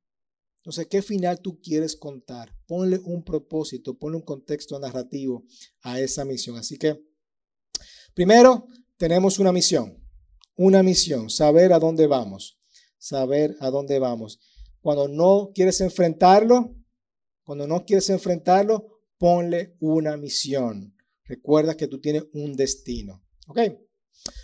Entonces, 0.58 0.87
¿qué 0.88 1.00
final 1.00 1.40
tú 1.40 1.58
quieres 1.58 1.96
contar? 1.96 2.54
Ponle 2.66 2.98
un 2.98 3.24
propósito, 3.24 3.98
ponle 3.98 4.18
un 4.18 4.24
contexto 4.24 4.78
narrativo 4.78 5.46
a 5.80 5.98
esa 5.98 6.26
misión. 6.26 6.58
Así 6.58 6.76
que, 6.76 7.02
primero, 8.12 8.68
tenemos 8.98 9.38
una 9.38 9.50
misión, 9.50 10.06
una 10.56 10.82
misión, 10.82 11.30
saber 11.30 11.72
a 11.72 11.78
dónde 11.78 12.06
vamos, 12.06 12.58
saber 13.03 13.57
a 13.61 13.71
dónde 13.71 13.99
vamos. 13.99 14.38
Cuando 14.81 15.09
no 15.09 15.51
quieres 15.55 15.81
enfrentarlo, 15.81 16.75
cuando 17.45 17.67
no 17.67 17.85
quieres 17.85 18.09
enfrentarlo, 18.11 19.01
ponle 19.19 19.77
una 19.81 20.17
misión. 20.17 20.95
Recuerda 21.25 21.77
que 21.77 21.88
tú 21.88 22.01
tienes 22.01 22.25
un 22.33 22.55
destino. 22.55 23.23
¿Ok? 23.47 23.59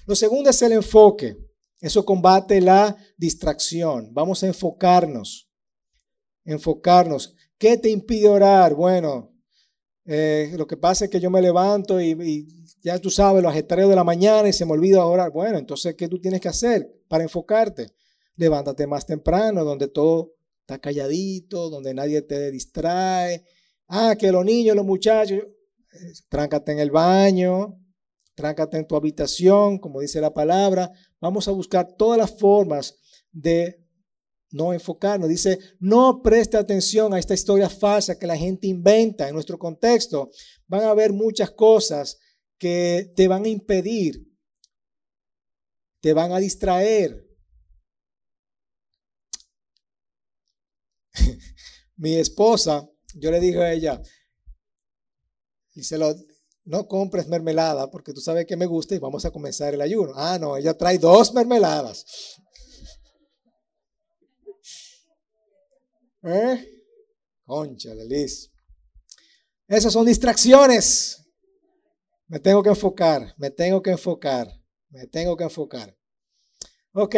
Lo 0.07 0.15
segundo 0.15 0.51
es 0.51 0.61
el 0.63 0.73
enfoque. 0.73 1.37
Eso 1.81 2.05
combate 2.05 2.61
la 2.61 2.97
distracción. 3.17 4.13
Vamos 4.13 4.43
a 4.43 4.47
enfocarnos 4.47 5.49
enfocarnos. 6.49 7.35
¿Qué 7.59 7.77
te 7.77 7.91
impide 7.91 8.29
orar? 8.29 8.75
Bueno, 8.75 9.35
eh, 10.05 10.53
lo 10.57 10.67
que 10.67 10.77
pasa 10.77 11.05
es 11.05 11.11
que 11.11 11.21
yo 11.21 11.31
me 11.31 11.43
levanto 11.43 12.01
y, 12.01 12.47
ya 12.83 12.99
tú 12.99 13.11
sabes, 13.11 13.43
los 13.43 13.51
ajetreos 13.51 13.91
de 13.91 13.97
la 13.97 14.05
mañana 14.05 14.49
y 14.49 14.53
se 14.53 14.65
me 14.65 14.73
olvida 14.73 15.05
orar. 15.05 15.31
Bueno, 15.31 15.59
entonces, 15.59 15.95
¿qué 15.95 16.09
tú 16.09 16.21
tienes 16.21 16.41
que 16.41 16.49
hacer 16.49 16.91
para 17.09 17.23
enfocarte? 17.23 17.91
Levántate 18.39 18.87
más 18.87 19.05
temprano, 19.05 19.65
donde 19.65 19.89
todo 19.89 20.33
está 20.61 20.81
calladito, 20.81 21.69
donde 21.69 21.93
nadie 21.93 22.23
te 22.23 22.51
distrae. 22.51 23.45
Ah, 23.89 24.17
que 24.19 24.33
los 24.33 24.45
niños, 24.45 24.75
los 24.75 24.87
muchachos, 24.87 25.41
eh, 25.41 26.13
tráncate 26.29 26.73
en 26.73 26.79
el 26.79 26.91
baño, 26.91 27.79
tráncate 28.35 28.79
en 28.79 28.87
tu 28.87 28.97
habitación, 28.97 29.79
como 29.79 30.01
dice 30.01 30.21
la 30.21 30.33
palabra. 30.33 30.91
Vamos 31.21 31.49
a 31.49 31.53
buscar 31.53 31.97
todas 31.97 32.17
las 32.17 32.39
formas 32.39 32.95
de 33.33 33.85
no 34.51 34.73
enfocarnos. 34.73 35.29
Dice, 35.29 35.59
no 35.81 36.23
preste 36.23 36.57
atención 36.57 37.13
a 37.13 37.19
esta 37.19 37.35
historia 37.35 37.69
falsa 37.69 38.19
que 38.19 38.27
la 38.27 38.37
gente 38.37 38.67
inventa 38.67 39.29
en 39.29 39.35
nuestro 39.35 39.59
contexto. 39.59 40.31
Van 40.67 40.83
a 40.85 40.91
haber 40.91 41.13
muchas 41.13 41.51
cosas 41.51 42.19
que 42.59 43.13
te 43.15 43.29
van 43.29 43.45
a 43.45 43.49
impedir, 43.49 44.27
te 46.01 46.13
van 46.13 46.33
a 46.33 46.39
distraer. 46.39 47.28
Mi 51.99 52.15
esposa, 52.15 52.89
yo 53.15 53.31
le 53.31 53.41
dije 53.41 53.59
a 53.59 53.73
ella, 53.73 54.03
lo 55.93 56.15
no 56.65 56.87
compres 56.87 57.27
mermelada 57.29 57.91
porque 57.91 58.13
tú 58.13 58.21
sabes 58.21 58.47
que 58.47 58.57
me 58.57 58.67
gusta 58.67 58.95
y 58.95 58.99
vamos 58.99 59.25
a 59.25 59.31
comenzar 59.31 59.73
el 59.73 59.81
ayuno. 59.81 60.13
Ah, 60.15 60.39
no, 60.39 60.57
ella 60.57 60.77
trae 60.77 60.99
dos 60.99 61.33
mermeladas. 61.33 62.05
¿Eh? 66.23 66.85
Concha 67.45 67.95
de 67.95 68.05
Liz. 68.05 68.51
Esas 69.67 69.93
son 69.93 70.05
distracciones. 70.05 71.25
Me 72.27 72.39
tengo 72.39 72.63
que 72.63 72.69
enfocar, 72.69 73.35
me 73.39 73.51
tengo 73.51 73.83
que 73.83 73.91
enfocar, 73.91 74.47
me 74.91 75.07
tengo 75.07 75.37
que 75.37 75.45
enfocar. 75.45 75.97
Ok. 76.93 77.17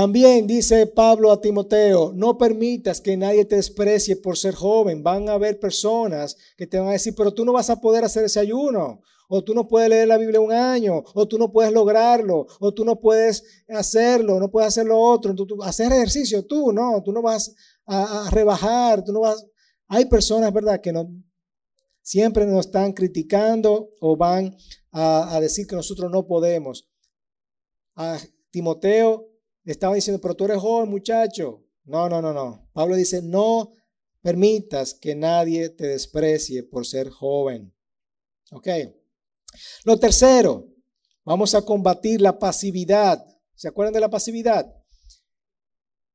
También 0.00 0.46
dice 0.46 0.86
Pablo 0.86 1.30
a 1.30 1.42
Timoteo, 1.42 2.10
no 2.14 2.38
permitas 2.38 3.02
que 3.02 3.18
nadie 3.18 3.44
te 3.44 3.56
desprecie 3.56 4.16
por 4.16 4.38
ser 4.38 4.54
joven. 4.54 5.02
Van 5.02 5.28
a 5.28 5.34
haber 5.34 5.60
personas 5.60 6.38
que 6.56 6.66
te 6.66 6.78
van 6.78 6.88
a 6.88 6.92
decir, 6.92 7.14
pero 7.14 7.34
tú 7.34 7.44
no 7.44 7.52
vas 7.52 7.68
a 7.68 7.82
poder 7.82 8.02
hacer 8.02 8.24
ese 8.24 8.40
ayuno 8.40 9.02
o 9.28 9.44
tú 9.44 9.52
no 9.52 9.68
puedes 9.68 9.90
leer 9.90 10.08
la 10.08 10.16
Biblia 10.16 10.40
un 10.40 10.52
año, 10.52 11.04
o 11.12 11.28
tú 11.28 11.36
no 11.36 11.52
puedes 11.52 11.70
lograrlo, 11.70 12.46
o 12.60 12.72
tú 12.72 12.82
no 12.82 12.98
puedes 12.98 13.44
hacerlo, 13.68 14.40
no 14.40 14.50
puedes 14.50 14.68
hacer 14.68 14.86
lo 14.86 14.98
otro, 14.98 15.34
hacer 15.64 15.92
ejercicio 15.92 16.46
tú, 16.46 16.72
no, 16.72 17.02
tú 17.02 17.12
no 17.12 17.20
vas 17.20 17.54
a, 17.84 18.30
rebajar, 18.30 19.04
tú 19.04 19.12
no 19.12 19.20
vas... 19.20 19.46
Hay 19.86 20.06
personas, 20.06 20.50
¿verdad?, 20.50 20.80
que 20.80 20.94
no, 20.94 21.10
siempre 22.00 22.46
nos 22.46 22.64
están 22.64 22.94
criticando 22.94 23.90
o 24.00 24.16
van 24.16 24.56
a, 24.92 25.36
a 25.36 25.40
decir 25.40 25.66
que 25.66 25.76
nosotros 25.76 26.10
no 26.10 26.26
podemos. 26.26 26.88
A 27.96 28.18
Timoteo 28.50 29.29
estaba 29.64 29.94
diciendo, 29.94 30.20
pero 30.20 30.34
tú 30.34 30.44
eres 30.46 30.58
joven, 30.58 30.90
muchacho. 30.90 31.64
No, 31.84 32.08
no, 32.08 32.22
no, 32.22 32.32
no. 32.32 32.68
Pablo 32.72 32.96
dice, 32.96 33.22
no 33.22 33.72
permitas 34.22 34.94
que 34.94 35.14
nadie 35.14 35.70
te 35.70 35.86
desprecie 35.86 36.62
por 36.62 36.86
ser 36.86 37.10
joven. 37.10 37.74
Ok. 38.52 38.68
Lo 39.84 39.98
tercero, 39.98 40.68
vamos 41.24 41.54
a 41.54 41.62
combatir 41.62 42.20
la 42.20 42.38
pasividad. 42.38 43.24
¿Se 43.54 43.68
acuerdan 43.68 43.94
de 43.94 44.00
la 44.00 44.10
pasividad? 44.10 44.72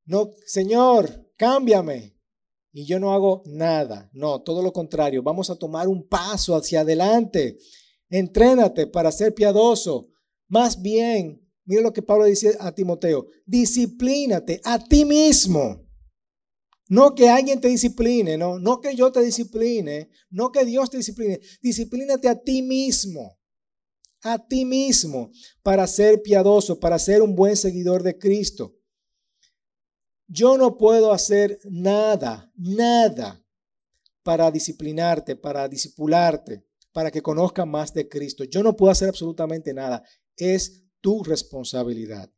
No, 0.06 0.32
Señor, 0.46 1.32
cámbiame. 1.36 2.16
Y 2.72 2.86
yo 2.86 3.00
no 3.00 3.14
hago 3.14 3.42
nada. 3.46 4.10
No, 4.14 4.42
todo 4.42 4.62
lo 4.62 4.74
contrario. 4.74 5.24
Vamos 5.24 5.50
a 5.50 5.56
tomar 5.56 5.88
un 5.88 6.08
paso 6.08 6.56
hacia 6.56 6.82
adelante. 6.82 7.58
Entrénate 8.10 8.88
para 8.88 9.12
ser 9.12 9.34
piadoso. 9.34 10.10
Más 10.48 10.82
bien, 10.82 11.45
mira 11.66 11.82
lo 11.82 11.94
que 11.94 12.02
Pablo 12.02 12.26
dice 12.26 12.56
a 12.60 12.72
Timoteo. 12.72 13.28
Disciplínate 13.46 14.62
a 14.64 14.80
ti 14.80 15.06
mismo. 15.06 15.86
No 16.88 17.16
que 17.16 17.30
alguien 17.30 17.60
te 17.60 17.68
discipline, 17.68 18.38
no, 18.38 18.60
no 18.60 18.80
que 18.80 18.96
yo 18.96 19.12
te 19.12 19.22
discipline, 19.22 20.08
no 20.30 20.52
que 20.52 20.66
Dios 20.66 20.90
te 20.90 20.98
discipline. 20.98 21.40
Disciplínate 21.62 22.30
a 22.30 22.40
ti 22.40 22.62
mismo, 22.62 23.40
a 24.22 24.38
ti 24.48 24.66
mismo, 24.66 25.32
para 25.64 25.88
ser 25.88 26.22
piadoso, 26.22 26.80
para 26.80 27.00
ser 27.00 27.24
un 27.24 27.36
buen 27.36 27.58
seguidor 27.58 28.04
de 28.04 28.18
Cristo. 28.18 28.76
Yo 30.28 30.58
no 30.58 30.78
puedo 30.78 31.12
hacer 31.12 31.60
nada, 31.66 32.52
nada 32.56 33.44
para 34.24 34.50
disciplinarte, 34.52 35.36
para 35.36 35.68
discipularte, 35.68 36.66
para 36.92 37.12
que 37.12 37.22
conozca 37.22 37.66
más 37.66 37.94
de 37.94 38.08
Cristo. 38.08 38.44
Yo 38.44 38.64
no 38.64 38.76
puedo 38.76 38.92
hacer 38.92 39.10
absolutamente 39.10 39.74
nada. 39.74 40.04
Es 40.38 40.85
tu 41.06 41.24
responsabilidad. 41.24 42.34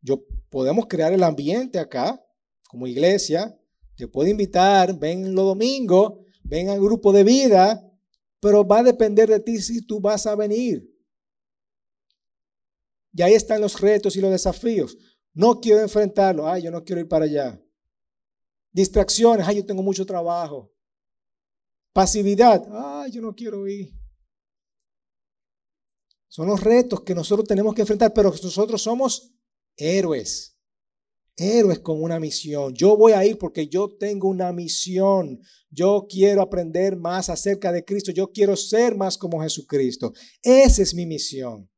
Yo 0.00 0.26
podemos 0.50 0.86
crear 0.88 1.12
el 1.12 1.22
ambiente 1.22 1.78
acá 1.78 2.20
como 2.68 2.88
iglesia, 2.88 3.56
te 3.94 4.08
puedo 4.08 4.28
invitar, 4.28 4.98
ven 4.98 5.32
los 5.32 5.44
domingos, 5.44 6.14
ven 6.42 6.70
al 6.70 6.80
grupo 6.80 7.12
de 7.12 7.22
vida, 7.22 7.88
pero 8.40 8.66
va 8.66 8.80
a 8.80 8.82
depender 8.82 9.28
de 9.28 9.38
ti 9.38 9.62
si 9.62 9.80
tú 9.86 10.00
vas 10.00 10.26
a 10.26 10.34
venir. 10.34 10.92
Y 13.12 13.22
ahí 13.22 13.34
están 13.34 13.60
los 13.60 13.80
retos 13.80 14.16
y 14.16 14.20
los 14.20 14.32
desafíos. 14.32 14.98
No 15.32 15.60
quiero 15.60 15.80
enfrentarlo. 15.80 16.48
Ay, 16.48 16.62
yo 16.62 16.72
no 16.72 16.82
quiero 16.82 17.00
ir 17.00 17.06
para 17.06 17.26
allá. 17.26 17.62
Distracciones. 18.72 19.46
Ay, 19.46 19.58
yo 19.58 19.64
tengo 19.64 19.84
mucho 19.84 20.04
trabajo. 20.04 20.74
Pasividad. 21.92 22.66
Ay, 22.72 23.12
yo 23.12 23.22
no 23.22 23.32
quiero 23.36 23.68
ir. 23.68 23.94
Son 26.34 26.48
los 26.48 26.64
retos 26.64 27.02
que 27.02 27.14
nosotros 27.14 27.46
tenemos 27.46 27.74
que 27.74 27.82
enfrentar, 27.82 28.12
pero 28.12 28.30
nosotros 28.30 28.82
somos 28.82 29.32
héroes 29.76 30.54
héroes 31.36 31.80
con 31.80 32.02
una 32.02 32.20
misión. 32.20 32.74
Yo 32.74 32.96
voy 32.96 33.12
a 33.12 33.24
ir 33.24 33.38
porque 33.38 33.66
yo 33.66 33.88
tengo 33.96 34.28
una 34.28 34.52
misión. 34.52 35.40
Yo 35.70 36.06
quiero 36.08 36.42
aprender 36.42 36.96
más 36.96 37.28
acerca 37.28 37.72
de 37.72 37.84
Cristo. 37.84 38.12
Yo 38.12 38.30
quiero 38.30 38.56
ser 38.56 38.96
más 38.96 39.18
como 39.18 39.42
Jesucristo. 39.42 40.12
Esa 40.42 40.82
es 40.82 40.94
mi 40.94 41.06
misión. 41.06 41.68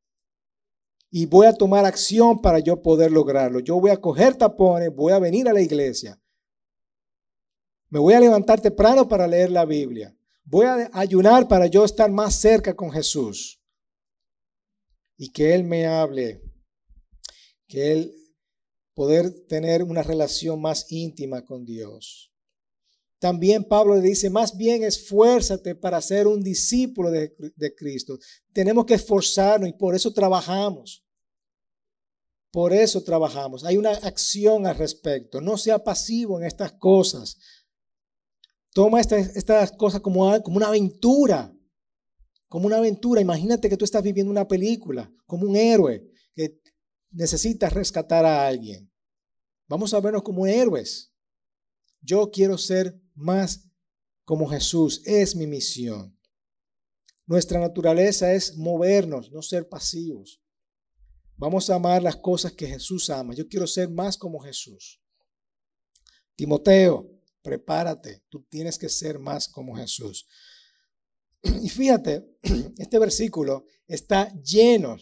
Y 1.09 1.25
voy 1.25 1.47
a 1.47 1.53
tomar 1.53 1.85
acción 1.85 2.41
para 2.41 2.59
yo 2.59 2.81
poder 2.81 3.11
lograrlo. 3.11 3.59
Yo 3.59 3.79
voy 3.79 3.91
a 3.91 4.01
coger 4.01 4.35
tapones, 4.35 4.93
voy 4.93 5.13
a 5.13 5.19
venir 5.19 5.47
a 5.47 5.53
la 5.53 5.61
iglesia. 5.61 6.21
Me 7.89 7.99
voy 7.99 8.13
a 8.13 8.19
levantar 8.19 8.59
temprano 8.59 9.07
para 9.07 9.25
leer 9.25 9.49
la 9.49 9.65
Biblia. 9.65 10.13
Voy 10.43 10.65
a 10.65 10.89
ayunar 10.93 11.47
para 11.47 11.67
yo 11.67 11.85
estar 11.85 12.11
más 12.11 12.35
cerca 12.35 12.75
con 12.75 12.91
Jesús. 12.91 13.56
Y 15.17 15.31
que 15.31 15.55
Él 15.55 15.63
me 15.63 15.87
hable. 15.87 16.41
Que 17.67 17.91
Él 17.91 18.13
poder 18.93 19.45
tener 19.47 19.83
una 19.83 20.01
relación 20.01 20.59
más 20.61 20.91
íntima 20.91 21.45
con 21.45 21.65
Dios. 21.65 22.33
También 23.19 23.63
Pablo 23.63 23.95
le 23.95 24.01
dice, 24.01 24.29
más 24.29 24.55
bien 24.55 24.83
esfuérzate 24.83 25.75
para 25.75 26.01
ser 26.01 26.27
un 26.27 26.43
discípulo 26.43 27.09
de, 27.09 27.75
Cristo. 27.75 28.17
Tenemos 28.53 28.85
que 28.85 28.93
esforzarnos 28.93 29.69
y 29.69 29.73
por 29.73 29.95
eso 29.95 30.13
trabajamos. 30.13 31.03
Por 32.51 32.73
eso 32.73 33.03
trabajamos. 33.03 33.63
Hay 33.65 33.77
una 33.77 33.91
acción 33.91 34.65
al 34.65 34.77
respecto. 34.77 35.41
No 35.41 35.57
sea 35.57 35.83
pasivo 35.83 36.39
en 36.39 36.45
estas 36.45 36.73
cosas. 36.73 37.37
Toma 38.71 39.01
estas, 39.01 39.71
cosas 39.73 40.01
como, 40.01 40.41
como 40.43 40.57
una 40.57 40.67
aventura. 40.67 41.55
Como 42.47 42.67
una 42.67 42.77
aventura. 42.77 43.21
Imagínate 43.21 43.69
que 43.69 43.77
tú 43.77 43.85
estás 43.85 44.03
viviendo 44.03 44.31
una 44.31 44.47
película, 44.47 45.11
como 45.25 45.47
un 45.47 45.55
héroe 45.55 46.09
que 46.35 46.61
necesita 47.11 47.69
rescatar 47.69 48.25
a 48.25 48.47
alguien. 48.47 48.91
Vamos 49.67 49.93
a 49.93 49.99
vernos 49.99 50.23
como 50.23 50.47
héroes. 50.47 51.13
Yo 52.01 52.31
quiero 52.31 52.57
ser 52.57 52.99
más 53.15 53.69
como 54.23 54.47
Jesús. 54.47 55.01
Es 55.05 55.35
mi 55.35 55.47
misión. 55.47 56.17
Nuestra 57.25 57.59
naturaleza 57.59 58.33
es 58.33 58.55
movernos, 58.55 59.31
no 59.31 59.41
ser 59.41 59.67
pasivos. 59.67 60.41
Vamos 61.35 61.69
a 61.69 61.75
amar 61.75 62.01
las 62.01 62.15
cosas 62.15 62.53
que 62.53 62.67
Jesús 62.67 63.09
ama. 63.09 63.33
Yo 63.35 63.47
quiero 63.47 63.67
ser 63.67 63.89
más 63.89 64.17
como 64.17 64.39
Jesús. 64.39 65.01
Timoteo, 66.35 67.11
prepárate. 67.41 68.23
Tú 68.29 68.43
tienes 68.49 68.77
que 68.77 68.89
ser 68.89 69.19
más 69.19 69.47
como 69.47 69.75
Jesús. 69.75 70.27
Y 71.61 71.69
fíjate, 71.69 72.37
este 72.77 72.99
versículo 72.99 73.65
está 73.87 74.29
lleno, 74.41 74.97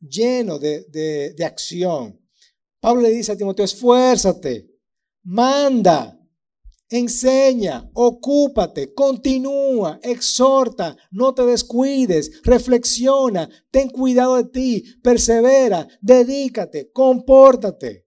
lleno 0.00 0.58
de, 0.58 0.84
de, 0.88 1.44
acción. 1.44 2.20
Pablo 2.80 3.02
le 3.02 3.10
dice 3.10 3.32
a 3.32 3.36
Timoteo, 3.36 3.64
esfuérzate, 3.64 4.68
manda, 5.22 6.18
enseña, 6.88 7.88
ocúpate, 7.94 8.92
continúa, 8.92 10.00
exhorta, 10.02 10.96
no 11.10 11.34
te 11.34 11.46
descuides, 11.46 12.42
reflexiona, 12.42 13.48
ten 13.70 13.88
cuidado 13.88 14.36
de 14.36 14.44
ti, 14.44 14.84
persevera, 15.02 15.86
dedícate, 16.00 16.90
compórtate. 16.92 18.06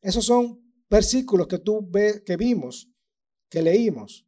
Esos 0.00 0.24
son 0.24 0.60
versículos 0.90 1.46
que 1.46 1.58
tú 1.58 1.86
ves, 1.88 2.22
que 2.24 2.36
vimos, 2.36 2.90
que 3.48 3.62
leímos 3.62 4.27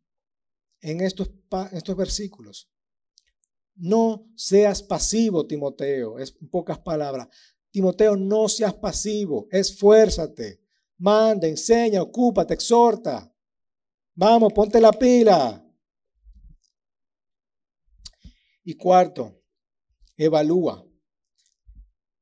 en 0.80 1.00
estos, 1.00 1.30
versículos. 1.96 2.70
No 3.74 4.30
seas 4.36 4.82
pasivo, 4.82 5.46
Timoteo, 5.46 6.18
es 6.18 6.36
en 6.40 6.48
pocas 6.48 6.78
palabras. 6.78 7.28
Timoteo, 7.70 8.16
no 8.16 8.48
seas 8.48 8.74
pasivo, 8.74 9.46
esfuérzate, 9.50 10.60
manda, 10.98 11.46
enseña, 11.46 12.02
ocúpate, 12.02 12.54
exhorta. 12.54 13.32
Vamos, 14.14 14.52
ponte 14.52 14.80
la 14.80 14.92
pila. 14.92 15.64
Y 18.64 18.74
cuarto, 18.74 19.40
evalúa. 20.16 20.86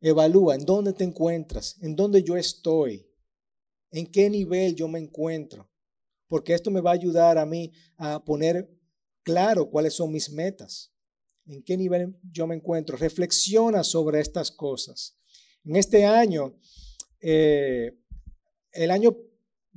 Evalúa 0.01 0.55
en 0.55 0.65
dónde 0.65 0.93
te 0.93 1.03
encuentras, 1.03 1.77
en 1.81 1.97
dónde 1.97 2.23
yo 2.23 2.37
estoy, 2.37 3.05
en 3.91 4.07
qué 4.07 4.31
nivel 4.31 4.77
yo 4.77 4.87
me 4.87 5.01
encuentro. 5.01 5.69
Porque 6.29 6.55
esto 6.55 6.71
me 6.71 6.81
va 6.81 6.91
a 6.91 6.95
ayudar 6.95 7.39
a 7.39 7.47
mí 7.47 7.73
a 7.97 8.25
poner 8.25 8.71
claro 9.23 9.69
cuáles 9.69 9.95
son 9.95 10.13
mis 10.13 10.31
metas, 10.31 10.93
en 11.47 11.63
qué 11.63 11.77
nivel 11.77 12.17
yo 12.31 12.47
me 12.47 12.55
encuentro. 12.55 12.97
Reflexiona 12.97 13.83
sobre 13.83 14.21
estas 14.21 14.51
cosas. 14.51 15.17
En 15.65 15.77
este 15.77 16.05
año, 16.05 16.55
eh, 17.21 17.99
el 18.73 18.91
año 18.91 19.17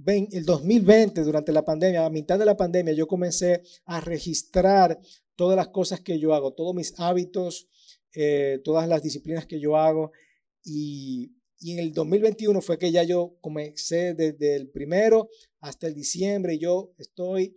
el 0.06 0.46
2020, 0.46 1.22
durante 1.22 1.52
la 1.52 1.64
pandemia, 1.64 2.06
a 2.06 2.10
mitad 2.10 2.40
de 2.40 2.46
la 2.46 2.58
pandemia, 2.58 2.94
yo 2.94 3.08
comencé 3.08 3.62
a 3.86 4.02
registrar 4.02 5.00
todas 5.36 5.56
las 5.56 5.68
cosas 5.70 6.00
que 6.00 6.20
yo 6.20 6.34
hago, 6.34 6.54
todos 6.54 6.74
mis 6.74 7.00
hábitos, 7.00 7.68
eh, 8.14 8.60
todas 8.64 8.88
las 8.88 9.04
disciplinas 9.04 9.46
que 9.46 9.60
yo 9.60 9.78
hago. 9.78 10.12
Y, 10.64 11.32
y, 11.62 11.74
en 11.74 11.80
el 11.80 11.94
2021 11.94 12.62
fue 12.62 12.78
que 12.78 12.92
ya 12.92 13.04
yo 13.04 13.38
comencé 13.42 14.14
desde 14.14 14.56
el 14.56 14.70
primero 14.70 15.30
hasta 15.60 15.88
el 15.88 15.94
diciembre. 15.94 16.58
Yo 16.58 16.94
estoy 16.98 17.56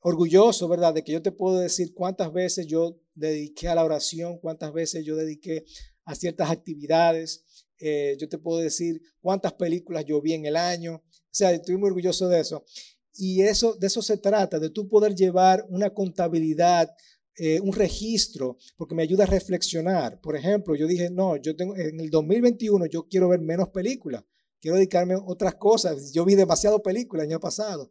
orgulloso, 0.00 0.68
¿verdad?, 0.68 0.94
de 0.94 1.04
que 1.04 1.12
yo 1.12 1.22
te 1.22 1.32
puedo 1.32 1.58
decir 1.58 1.92
cuántas 1.94 2.32
veces 2.32 2.66
yo 2.66 3.00
dediqué 3.14 3.68
a 3.68 3.74
la 3.74 3.84
oración, 3.84 4.38
cuántas 4.38 4.72
veces 4.72 5.04
yo 5.04 5.16
dediqué 5.16 5.64
a 6.04 6.14
ciertas 6.14 6.50
actividades. 6.50 7.44
Eh, 7.78 8.16
yo 8.18 8.28
te 8.28 8.38
puedo 8.38 8.60
decir 8.60 9.00
cuántas 9.20 9.52
películas 9.54 10.04
yo 10.04 10.20
vi 10.20 10.34
en 10.34 10.46
el 10.46 10.56
año. 10.56 10.96
O 10.96 11.32
sea, 11.32 11.52
estoy 11.52 11.76
muy 11.76 11.88
orgulloso 11.88 12.28
de 12.28 12.40
eso. 12.40 12.64
Y 13.14 13.42
eso, 13.42 13.74
de 13.74 13.86
eso 13.88 14.02
se 14.02 14.16
trata, 14.16 14.58
de 14.58 14.70
tú 14.70 14.88
poder 14.88 15.14
llevar 15.14 15.66
una 15.68 15.90
contabilidad, 15.90 16.90
eh, 17.36 17.60
un 17.60 17.72
registro, 17.72 18.58
porque 18.76 18.94
me 18.94 19.02
ayuda 19.02 19.24
a 19.24 19.26
reflexionar. 19.26 20.20
Por 20.20 20.36
ejemplo, 20.36 20.74
yo 20.74 20.86
dije, 20.86 21.10
no, 21.10 21.36
yo 21.36 21.56
tengo, 21.56 21.76
en 21.76 22.00
el 22.00 22.10
2021 22.10 22.86
yo 22.86 23.06
quiero 23.08 23.28
ver 23.28 23.40
menos 23.40 23.68
películas, 23.70 24.24
quiero 24.60 24.76
dedicarme 24.76 25.14
a 25.14 25.18
otras 25.24 25.54
cosas. 25.54 26.12
Yo 26.12 26.24
vi 26.24 26.34
demasiado 26.34 26.82
películas 26.82 27.24
el 27.24 27.30
año 27.30 27.40
pasado. 27.40 27.90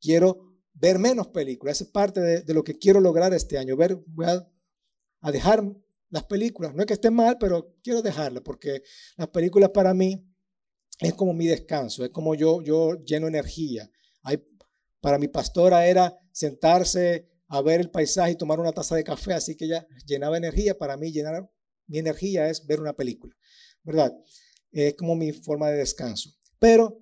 Quiero 0.00 0.56
ver 0.72 0.98
menos 0.98 1.28
películas. 1.28 1.76
Esa 1.76 1.84
es 1.84 1.90
parte 1.90 2.20
de, 2.20 2.54
lo 2.54 2.64
que 2.64 2.78
quiero 2.78 3.00
lograr 3.00 3.34
este 3.34 3.58
año. 3.58 3.76
Ver, 3.76 3.96
voy 4.06 4.26
a, 4.26 4.48
a 5.20 5.32
dejar 5.32 5.64
las 6.10 6.24
películas. 6.24 6.74
No 6.74 6.80
es 6.80 6.86
que 6.86 6.94
estén 6.94 7.14
mal, 7.14 7.36
pero 7.38 7.76
quiero 7.82 8.02
dejarlas 8.02 8.42
porque 8.42 8.82
las 9.16 9.28
películas 9.28 9.70
para 9.70 9.92
mí 9.94 10.24
es 11.00 11.14
como 11.14 11.34
mi 11.34 11.46
descanso, 11.46 12.04
es 12.04 12.10
como 12.10 12.34
yo, 12.34 12.62
yo 12.62 12.94
lleno 13.04 13.28
energía. 13.28 13.90
Para 15.00 15.18
mi 15.18 15.28
pastora 15.28 15.86
era 15.86 16.18
sentarse 16.32 17.28
a 17.48 17.62
ver 17.62 17.80
el 17.80 17.90
paisaje 17.90 18.32
y 18.32 18.36
tomar 18.36 18.60
una 18.60 18.72
taza 18.72 18.96
de 18.96 19.04
café, 19.04 19.34
así 19.34 19.56
que 19.56 19.66
ella 19.66 19.86
llenaba 20.06 20.36
energía. 20.36 20.76
Para 20.76 20.96
mí, 20.96 21.12
llenar 21.12 21.48
mi 21.86 21.98
energía 21.98 22.48
es 22.48 22.66
ver 22.66 22.80
una 22.80 22.94
película, 22.94 23.34
¿verdad? 23.82 24.12
Es 24.72 24.94
como 24.94 25.14
mi 25.14 25.32
forma 25.32 25.70
de 25.70 25.78
descanso. 25.78 26.30
Pero 26.58 27.00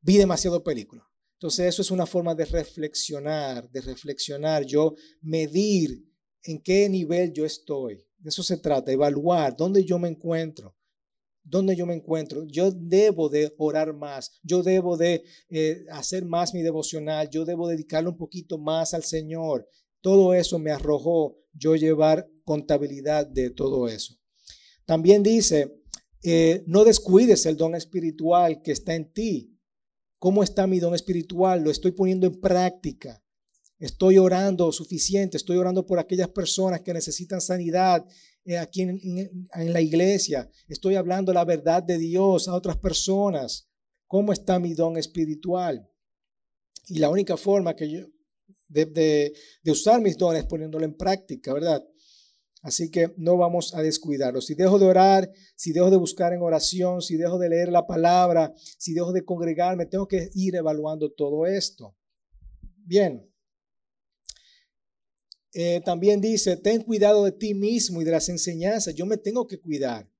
vi 0.00 0.16
demasiado 0.16 0.62
película. 0.62 1.06
Entonces, 1.34 1.66
eso 1.66 1.82
es 1.82 1.90
una 1.90 2.06
forma 2.06 2.34
de 2.34 2.44
reflexionar, 2.44 3.70
de 3.70 3.80
reflexionar, 3.80 4.64
yo 4.64 4.94
medir 5.20 6.04
en 6.42 6.62
qué 6.62 6.88
nivel 6.88 7.32
yo 7.32 7.44
estoy. 7.44 8.04
De 8.18 8.30
eso 8.30 8.42
se 8.42 8.56
trata, 8.56 8.92
evaluar 8.92 9.56
dónde 9.56 9.84
yo 9.84 9.98
me 9.98 10.08
encuentro. 10.08 10.76
¿Dónde 11.46 11.76
yo 11.76 11.84
me 11.84 11.94
encuentro? 11.94 12.44
Yo 12.44 12.70
debo 12.70 13.28
de 13.28 13.54
orar 13.58 13.92
más, 13.92 14.40
yo 14.42 14.62
debo 14.62 14.96
de 14.96 15.24
eh, 15.50 15.84
hacer 15.90 16.24
más 16.24 16.54
mi 16.54 16.62
devocional, 16.62 17.28
yo 17.28 17.44
debo 17.44 17.68
dedicarle 17.68 18.08
un 18.08 18.16
poquito 18.16 18.56
más 18.56 18.94
al 18.94 19.04
Señor. 19.04 19.68
Todo 20.04 20.34
eso 20.34 20.58
me 20.58 20.70
arrojó 20.70 21.38
yo 21.54 21.76
llevar 21.76 22.28
contabilidad 22.44 23.26
de 23.26 23.48
todo 23.48 23.88
eso. 23.88 24.14
También 24.84 25.22
dice, 25.22 25.80
eh, 26.22 26.62
no 26.66 26.84
descuides 26.84 27.46
el 27.46 27.56
don 27.56 27.74
espiritual 27.74 28.60
que 28.60 28.72
está 28.72 28.94
en 28.94 29.10
ti. 29.14 29.58
¿Cómo 30.18 30.42
está 30.42 30.66
mi 30.66 30.78
don 30.78 30.94
espiritual? 30.94 31.64
Lo 31.64 31.70
estoy 31.70 31.92
poniendo 31.92 32.26
en 32.26 32.38
práctica. 32.38 33.24
Estoy 33.78 34.18
orando 34.18 34.72
suficiente, 34.72 35.38
estoy 35.38 35.56
orando 35.56 35.86
por 35.86 35.98
aquellas 35.98 36.28
personas 36.28 36.82
que 36.82 36.92
necesitan 36.92 37.40
sanidad 37.40 38.04
eh, 38.44 38.58
aquí 38.58 38.82
en, 38.82 39.00
en, 39.54 39.72
la 39.72 39.80
iglesia. 39.80 40.50
Estoy 40.68 40.96
hablando 40.96 41.32
la 41.32 41.46
verdad 41.46 41.82
de 41.82 41.96
Dios 41.96 42.46
a 42.46 42.54
otras 42.54 42.76
personas. 42.76 43.70
¿Cómo 44.06 44.34
está 44.34 44.58
mi 44.58 44.74
don 44.74 44.98
espiritual? 44.98 45.88
Y 46.88 46.98
la 46.98 47.08
única 47.08 47.38
forma 47.38 47.74
que 47.74 47.90
yo, 47.90 48.00
de, 48.74 49.32
de, 49.62 49.70
usar 49.70 50.00
mis 50.00 50.18
dones 50.18 50.44
poniéndolo 50.44 50.84
en 50.84 50.96
práctica, 50.96 51.54
¿verdad? 51.54 51.82
Así 52.62 52.90
que 52.90 53.12
no 53.16 53.36
vamos 53.36 53.74
a 53.74 53.82
descuidarlo. 53.82 54.40
Si 54.40 54.54
dejo 54.54 54.78
de 54.78 54.86
orar, 54.86 55.30
si 55.54 55.72
dejo 55.72 55.90
de 55.90 55.98
buscar 55.98 56.32
en 56.32 56.42
oración, 56.42 57.02
si 57.02 57.16
dejo 57.16 57.38
de 57.38 57.50
leer 57.50 57.68
la 57.68 57.86
palabra, 57.86 58.54
si 58.56 58.94
dejo 58.94 59.12
de 59.12 59.24
congregarme, 59.24 59.86
tengo 59.86 60.08
que 60.08 60.30
ir 60.34 60.56
evaluando 60.56 61.12
todo 61.12 61.46
esto. 61.46 61.94
Bien. 62.86 63.30
Eh, 65.52 65.82
también 65.84 66.20
dice, 66.20 66.56
ten 66.56 66.82
cuidado 66.82 67.24
de 67.24 67.32
ti 67.32 67.54
mismo 67.54 68.00
y 68.00 68.04
de 68.04 68.10
las 68.10 68.28
enseñanzas. 68.28 68.94
Yo 68.94 69.06
me 69.06 69.18
tengo 69.18 69.46
que 69.46 69.60
cuidar. 69.60 70.10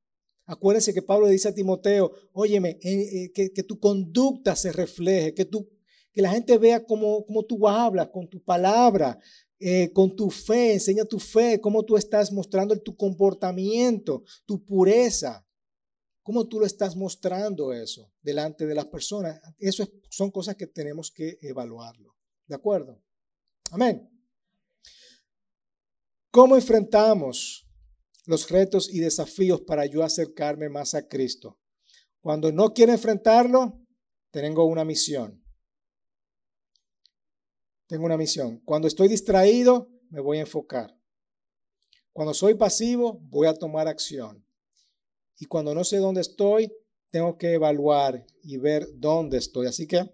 Acuérdense 0.47 0.93
que 0.93 1.01
Pablo 1.01 1.29
dice 1.29 1.49
a 1.49 1.55
Timoteo, 1.55 2.13
óyeme, 2.33 2.79
eh, 2.83 3.25
eh, 3.25 3.33
que, 3.33 3.63
tu 3.63 3.79
conducta 3.81 4.55
se 4.55 4.73
refleje, 4.73 5.33
que, 5.33 5.47
tú, 5.47 5.71
que 6.15 6.23
la 6.23 6.31
gente 6.31 6.57
vea 6.57 6.85
cómo, 6.85 7.27
cómo 7.27 7.45
tú 7.45 7.69
hablas, 7.69 8.09
con 8.09 8.29
tu 8.29 8.43
palabra, 8.43 9.19
con 9.93 10.15
tu 10.15 10.31
fe, 10.31 10.75
enseña 10.75 11.05
tu 11.05 11.19
fe, 11.19 11.61
cómo 11.61 11.83
tú 11.85 11.97
estás 11.97 12.31
mostrando 12.33 12.79
tu 12.81 12.97
comportamiento, 12.97 14.23
tu 14.47 14.65
pureza, 14.65 15.45
cómo 16.23 16.47
tú 16.49 16.61
lo 16.61 16.67
estás 16.67 16.97
mostrando 16.97 17.73
eso 17.73 18.13
delante 18.23 18.67
de 18.67 18.75
las 18.75 18.87
personas. 18.87 19.41
Eso 19.59 19.87
son 20.09 20.31
cosas 20.31 20.57
que 20.57 20.67
tenemos 20.67 21.11
que 21.11 21.39
evaluarlo. 21.43 22.17
¿De 22.47 22.55
acuerdo? 22.55 23.03
Amén. 23.71 24.11
¿Cómo 26.31 26.57
enfrentamos 26.57 27.67
los 28.27 28.49
retos 28.51 28.93
y 28.93 29.01
desafíos 29.01 29.61
para 29.63 29.87
yo 29.87 30.03
acercarme 30.03 30.69
más 30.69 30.95
a 30.95 31.07
Cristo? 31.07 31.59
Cuando 32.21 32.51
no 32.51 32.73
quiero 32.73 32.93
enfrentarlo, 32.93 33.81
tengo 34.31 34.65
una 34.65 34.85
misión. 34.85 35.44
Tengo 37.95 38.07
una 38.07 38.17
misión. 38.17 38.61
Cuando 38.65 38.89
estoy 38.89 39.07
distraído, 39.07 39.89
me 40.11 40.19
voy 40.19 40.39
a 40.39 40.41
enfocar. 40.41 40.99
Cuando 42.13 42.35
soy 42.35 42.55
pasivo, 42.55 43.21
voy 43.23 43.47
a 43.47 43.55
tomar 43.55 43.87
acción. 43.87 44.45
Y 45.39 45.45
cuando 45.45 45.77
no 45.77 45.85
sé 45.85 45.99
dónde 45.99 46.23
estoy, 46.23 46.73
tengo 47.11 47.39
que 47.39 47.53
evaluar 47.53 48.27
y 48.43 48.57
ver 48.57 48.89
dónde 48.97 49.37
estoy. 49.39 49.69
Así 49.69 49.87
que 49.87 50.13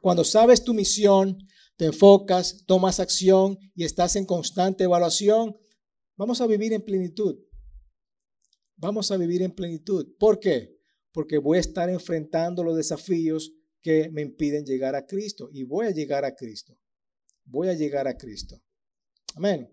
cuando 0.00 0.24
sabes 0.24 0.64
tu 0.64 0.74
misión, 0.74 1.38
te 1.76 1.84
enfocas, 1.84 2.64
tomas 2.66 2.98
acción 2.98 3.56
y 3.76 3.84
estás 3.84 4.16
en 4.16 4.26
constante 4.26 4.82
evaluación, 4.82 5.56
vamos 6.16 6.40
a 6.40 6.48
vivir 6.48 6.72
en 6.72 6.84
plenitud. 6.84 7.38
Vamos 8.74 9.12
a 9.12 9.16
vivir 9.16 9.42
en 9.42 9.54
plenitud. 9.54 10.16
¿Por 10.18 10.40
qué? 10.40 10.80
Porque 11.12 11.38
voy 11.38 11.58
a 11.58 11.60
estar 11.60 11.88
enfrentando 11.88 12.64
los 12.64 12.76
desafíos 12.76 13.52
que 13.86 14.10
me 14.10 14.20
impiden 14.20 14.66
llegar 14.66 14.96
a 14.96 15.06
Cristo 15.06 15.48
y 15.52 15.62
voy 15.62 15.86
a 15.86 15.92
llegar 15.92 16.24
a 16.24 16.34
Cristo. 16.34 16.76
Voy 17.44 17.68
a 17.68 17.72
llegar 17.72 18.08
a 18.08 18.16
Cristo. 18.16 18.60
Amén. 19.36 19.70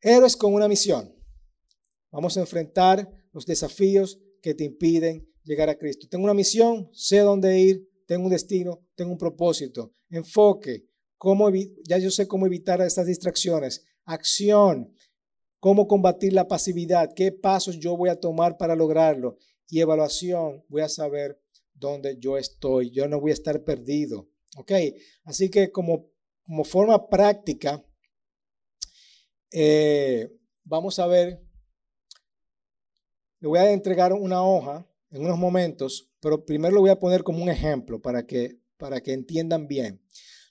Héroes 0.00 0.36
con 0.36 0.54
una 0.54 0.68
misión. 0.68 1.12
Vamos 2.12 2.36
a 2.36 2.42
enfrentar 2.42 3.10
los 3.32 3.44
desafíos 3.44 4.20
que 4.40 4.54
te 4.54 4.62
impiden 4.62 5.28
llegar 5.42 5.68
a 5.68 5.74
Cristo. 5.74 6.06
Tengo 6.08 6.22
una 6.22 6.32
misión, 6.32 6.88
sé 6.92 7.18
dónde 7.18 7.58
ir, 7.58 7.90
tengo 8.06 8.26
un 8.26 8.30
destino, 8.30 8.86
tengo 8.94 9.10
un 9.10 9.18
propósito. 9.18 9.92
Enfoque, 10.10 10.86
cómo, 11.18 11.50
ya 11.88 11.98
yo 11.98 12.12
sé 12.12 12.28
cómo 12.28 12.46
evitar 12.46 12.80
estas 12.82 13.06
distracciones. 13.06 13.84
Acción, 14.04 14.94
cómo 15.58 15.88
combatir 15.88 16.34
la 16.34 16.46
pasividad, 16.46 17.10
qué 17.16 17.32
pasos 17.32 17.80
yo 17.80 17.96
voy 17.96 18.10
a 18.10 18.20
tomar 18.20 18.56
para 18.58 18.76
lograrlo. 18.76 19.38
Y 19.66 19.80
evaluación, 19.80 20.64
voy 20.68 20.82
a 20.82 20.88
saber 20.88 21.40
dónde 21.80 22.18
yo 22.18 22.36
estoy. 22.36 22.90
Yo 22.90 23.08
no 23.08 23.20
voy 23.20 23.32
a 23.32 23.34
estar 23.34 23.64
perdido. 23.64 24.28
¿Ok? 24.56 24.72
Así 25.24 25.50
que 25.50 25.72
como, 25.72 26.10
como 26.44 26.64
forma 26.64 27.08
práctica, 27.08 27.84
eh, 29.52 30.30
vamos 30.64 30.98
a 30.98 31.06
ver, 31.06 31.42
le 33.40 33.48
voy 33.48 33.58
a 33.58 33.72
entregar 33.72 34.12
una 34.12 34.44
hoja 34.44 34.86
en 35.10 35.24
unos 35.24 35.38
momentos, 35.38 36.12
pero 36.20 36.44
primero 36.44 36.74
lo 36.74 36.80
voy 36.82 36.90
a 36.90 36.98
poner 36.98 37.24
como 37.24 37.42
un 37.42 37.48
ejemplo 37.48 38.00
para 38.00 38.26
que, 38.26 38.60
para 38.76 39.00
que 39.00 39.12
entiendan 39.12 39.66
bien. 39.66 40.00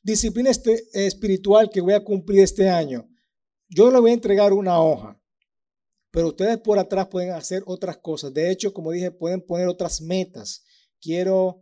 Disciplina 0.03 0.49
este, 0.49 0.83
espiritual 0.93 1.69
que 1.69 1.81
voy 1.81 1.93
a 1.93 2.03
cumplir 2.03 2.41
este 2.41 2.69
año. 2.69 3.09
Yo 3.69 3.91
le 3.91 3.99
voy 3.99 4.11
a 4.11 4.15
entregar 4.15 4.53
una 4.53 4.81
hoja, 4.81 5.21
pero 6.11 6.29
ustedes 6.29 6.57
por 6.57 6.79
atrás 6.79 7.07
pueden 7.07 7.31
hacer 7.31 7.63
otras 7.65 7.97
cosas. 7.97 8.33
De 8.33 8.49
hecho, 8.49 8.73
como 8.73 8.91
dije, 8.91 9.11
pueden 9.11 9.41
poner 9.41 9.67
otras 9.67 10.01
metas. 10.01 10.65
Quiero 11.01 11.61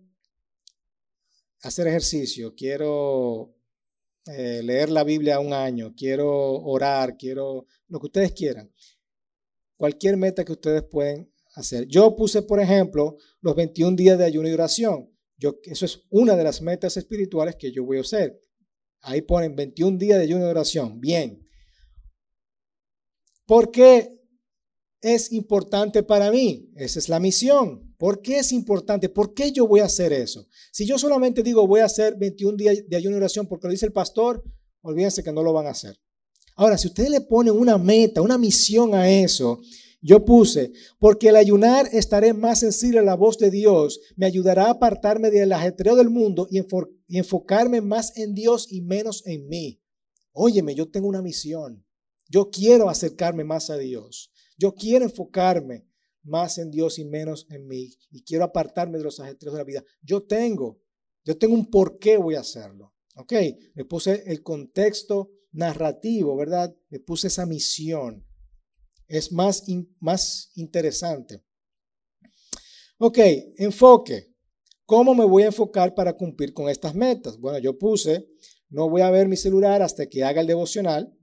hacer 1.61 1.87
ejercicio, 1.87 2.55
quiero 2.55 3.55
eh, 4.25 4.61
leer 4.63 4.89
la 4.89 5.03
Biblia 5.03 5.39
un 5.39 5.53
año, 5.53 5.93
quiero 5.95 6.29
orar, 6.63 7.17
quiero 7.17 7.65
lo 7.87 7.99
que 7.99 8.05
ustedes 8.07 8.31
quieran. 8.33 8.71
Cualquier 9.75 10.17
meta 10.17 10.43
que 10.43 10.53
ustedes 10.53 10.83
pueden 10.83 11.31
hacer. 11.53 11.87
Yo 11.87 12.15
puse, 12.15 12.41
por 12.41 12.59
ejemplo, 12.59 13.17
los 13.41 13.55
21 13.55 13.95
días 13.95 14.17
de 14.17 14.25
ayuno 14.25 14.49
y 14.49 14.53
oración. 14.53 15.11
Yo, 15.37 15.59
eso 15.63 15.85
es 15.85 16.03
una 16.09 16.35
de 16.35 16.43
las 16.43 16.61
metas 16.61 16.97
espirituales 16.97 17.55
que 17.55 17.71
yo 17.71 17.85
voy 17.85 17.97
a 17.97 18.01
hacer. 18.01 18.41
Ahí 19.01 19.21
ponen 19.21 19.55
21 19.55 19.97
días 19.97 20.17
de 20.17 20.23
ayuno 20.23 20.45
y 20.45 20.49
oración. 20.49 20.99
Bien. 20.99 21.47
¿Por 23.45 23.71
qué 23.71 24.19
es 24.99 25.31
importante 25.31 26.03
para 26.03 26.31
mí? 26.31 26.71
Esa 26.75 26.99
es 26.99 27.07
la 27.07 27.19
misión. 27.19 27.86
¿Por 27.97 28.21
qué 28.21 28.39
es 28.39 28.51
importante? 28.51 29.09
¿Por 29.09 29.33
qué 29.33 29.51
yo 29.51 29.67
voy 29.67 29.79
a 29.79 29.85
hacer 29.85 30.13
eso? 30.13 30.47
Si 30.71 30.85
yo 30.85 30.99
solamente 30.99 31.41
digo 31.41 31.65
voy 31.67 31.79
a 31.79 31.85
hacer 31.85 32.15
21 32.15 32.55
días 32.55 32.77
de 32.87 32.95
ayuno 32.95 33.15
y 33.15 33.17
oración 33.17 33.47
porque 33.47 33.67
lo 33.67 33.71
dice 33.71 33.87
el 33.87 33.93
pastor, 33.93 34.43
olvídense 34.81 35.23
que 35.23 35.31
no 35.31 35.41
lo 35.41 35.51
van 35.53 35.65
a 35.65 35.71
hacer. 35.71 35.97
Ahora, 36.55 36.77
si 36.77 36.87
ustedes 36.87 37.09
le 37.09 37.21
ponen 37.21 37.55
una 37.55 37.77
meta, 37.77 38.21
una 38.21 38.37
misión 38.37 38.93
a 38.93 39.09
eso, 39.09 39.59
yo 40.01 40.25
puse, 40.25 40.71
porque 40.99 41.29
el 41.29 41.35
ayunar 41.35 41.87
estaré 41.91 42.33
más 42.33 42.59
sensible 42.59 42.99
a 42.99 43.03
la 43.03 43.15
voz 43.15 43.37
de 43.39 43.49
Dios, 43.49 43.99
me 44.15 44.27
ayudará 44.27 44.65
a 44.65 44.71
apartarme 44.71 45.31
del 45.31 45.51
ajetreo 45.51 45.95
del 45.95 46.09
mundo 46.09 46.47
y, 46.51 46.59
y 47.07 47.17
enfocarme 47.17 47.81
más 47.81 48.15
en 48.15 48.35
Dios 48.35 48.71
y 48.71 48.81
menos 48.81 49.23
en 49.25 49.47
mí. 49.47 49.81
Óyeme, 50.33 50.75
yo 50.75 50.89
tengo 50.89 51.07
una 51.07 51.23
misión. 51.23 51.83
Yo 52.29 52.49
quiero 52.51 52.89
acercarme 52.89 53.43
más 53.43 53.69
a 53.71 53.77
Dios. 53.77 54.31
Yo 54.57 54.75
quiero 54.75 55.05
enfocarme 55.05 55.86
más 56.27 56.57
en 56.57 56.69
Dios 56.69 56.99
y 56.99 57.05
menos 57.05 57.47
en 57.49 57.67
mí. 57.67 57.89
Y 58.11 58.23
quiero 58.23 58.43
apartarme 58.43 58.97
de 58.97 59.03
los 59.03 59.19
ajetreos 59.19 59.53
de 59.53 59.59
la 59.59 59.65
vida. 59.65 59.83
Yo 60.01 60.23
tengo, 60.23 60.79
yo 61.23 61.37
tengo 61.37 61.55
un 61.55 61.69
por 61.69 61.97
qué 61.97 62.17
voy 62.17 62.35
a 62.35 62.41
hacerlo. 62.41 62.93
¿Ok? 63.15 63.33
Le 63.73 63.85
puse 63.85 64.23
el 64.27 64.43
contexto 64.43 65.31
narrativo, 65.51 66.35
¿verdad? 66.35 66.75
Le 66.89 66.99
puse 66.99 67.27
esa 67.27 67.45
misión. 67.45 68.25
Es 69.07 69.31
más, 69.31 69.63
más 69.99 70.51
interesante. 70.55 71.43
Ok, 72.99 73.17
enfoque. 73.57 74.33
¿Cómo 74.85 75.13
me 75.13 75.25
voy 75.25 75.43
a 75.43 75.47
enfocar 75.47 75.93
para 75.95 76.13
cumplir 76.13 76.53
con 76.53 76.69
estas 76.69 76.95
metas? 76.95 77.37
Bueno, 77.37 77.57
yo 77.59 77.77
puse, 77.77 78.27
no 78.69 78.89
voy 78.89 79.01
a 79.01 79.09
ver 79.09 79.27
mi 79.27 79.35
celular 79.35 79.81
hasta 79.81 80.07
que 80.07 80.23
haga 80.23 80.41
el 80.41 80.47
devocional. 80.47 81.13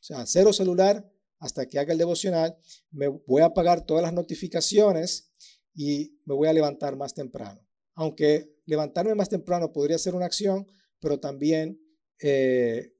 O 0.00 0.02
sea, 0.02 0.26
cero 0.26 0.52
celular 0.52 1.10
hasta 1.38 1.66
que 1.66 1.78
haga 1.78 1.92
el 1.92 1.98
devocional, 1.98 2.56
me 2.90 3.08
voy 3.08 3.42
a 3.42 3.46
apagar 3.46 3.84
todas 3.84 4.02
las 4.02 4.12
notificaciones 4.12 5.30
y 5.74 6.18
me 6.24 6.34
voy 6.34 6.48
a 6.48 6.52
levantar 6.52 6.96
más 6.96 7.14
temprano. 7.14 7.60
Aunque 7.94 8.56
levantarme 8.66 9.14
más 9.14 9.28
temprano 9.28 9.72
podría 9.72 9.98
ser 9.98 10.14
una 10.14 10.26
acción, 10.26 10.66
pero 11.00 11.20
también 11.20 11.80
eh, 12.20 12.92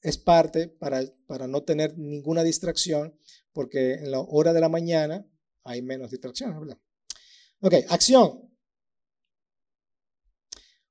es 0.00 0.18
parte 0.18 0.68
para, 0.68 1.02
para 1.26 1.46
no 1.46 1.62
tener 1.62 1.98
ninguna 1.98 2.42
distracción, 2.42 3.18
porque 3.52 3.94
en 3.94 4.10
la 4.10 4.20
hora 4.20 4.52
de 4.52 4.60
la 4.60 4.68
mañana 4.68 5.26
hay 5.64 5.82
menos 5.82 6.10
distracciones, 6.10 6.58
¿verdad? 6.60 6.78
Ok, 7.60 7.74
acción. 7.88 8.50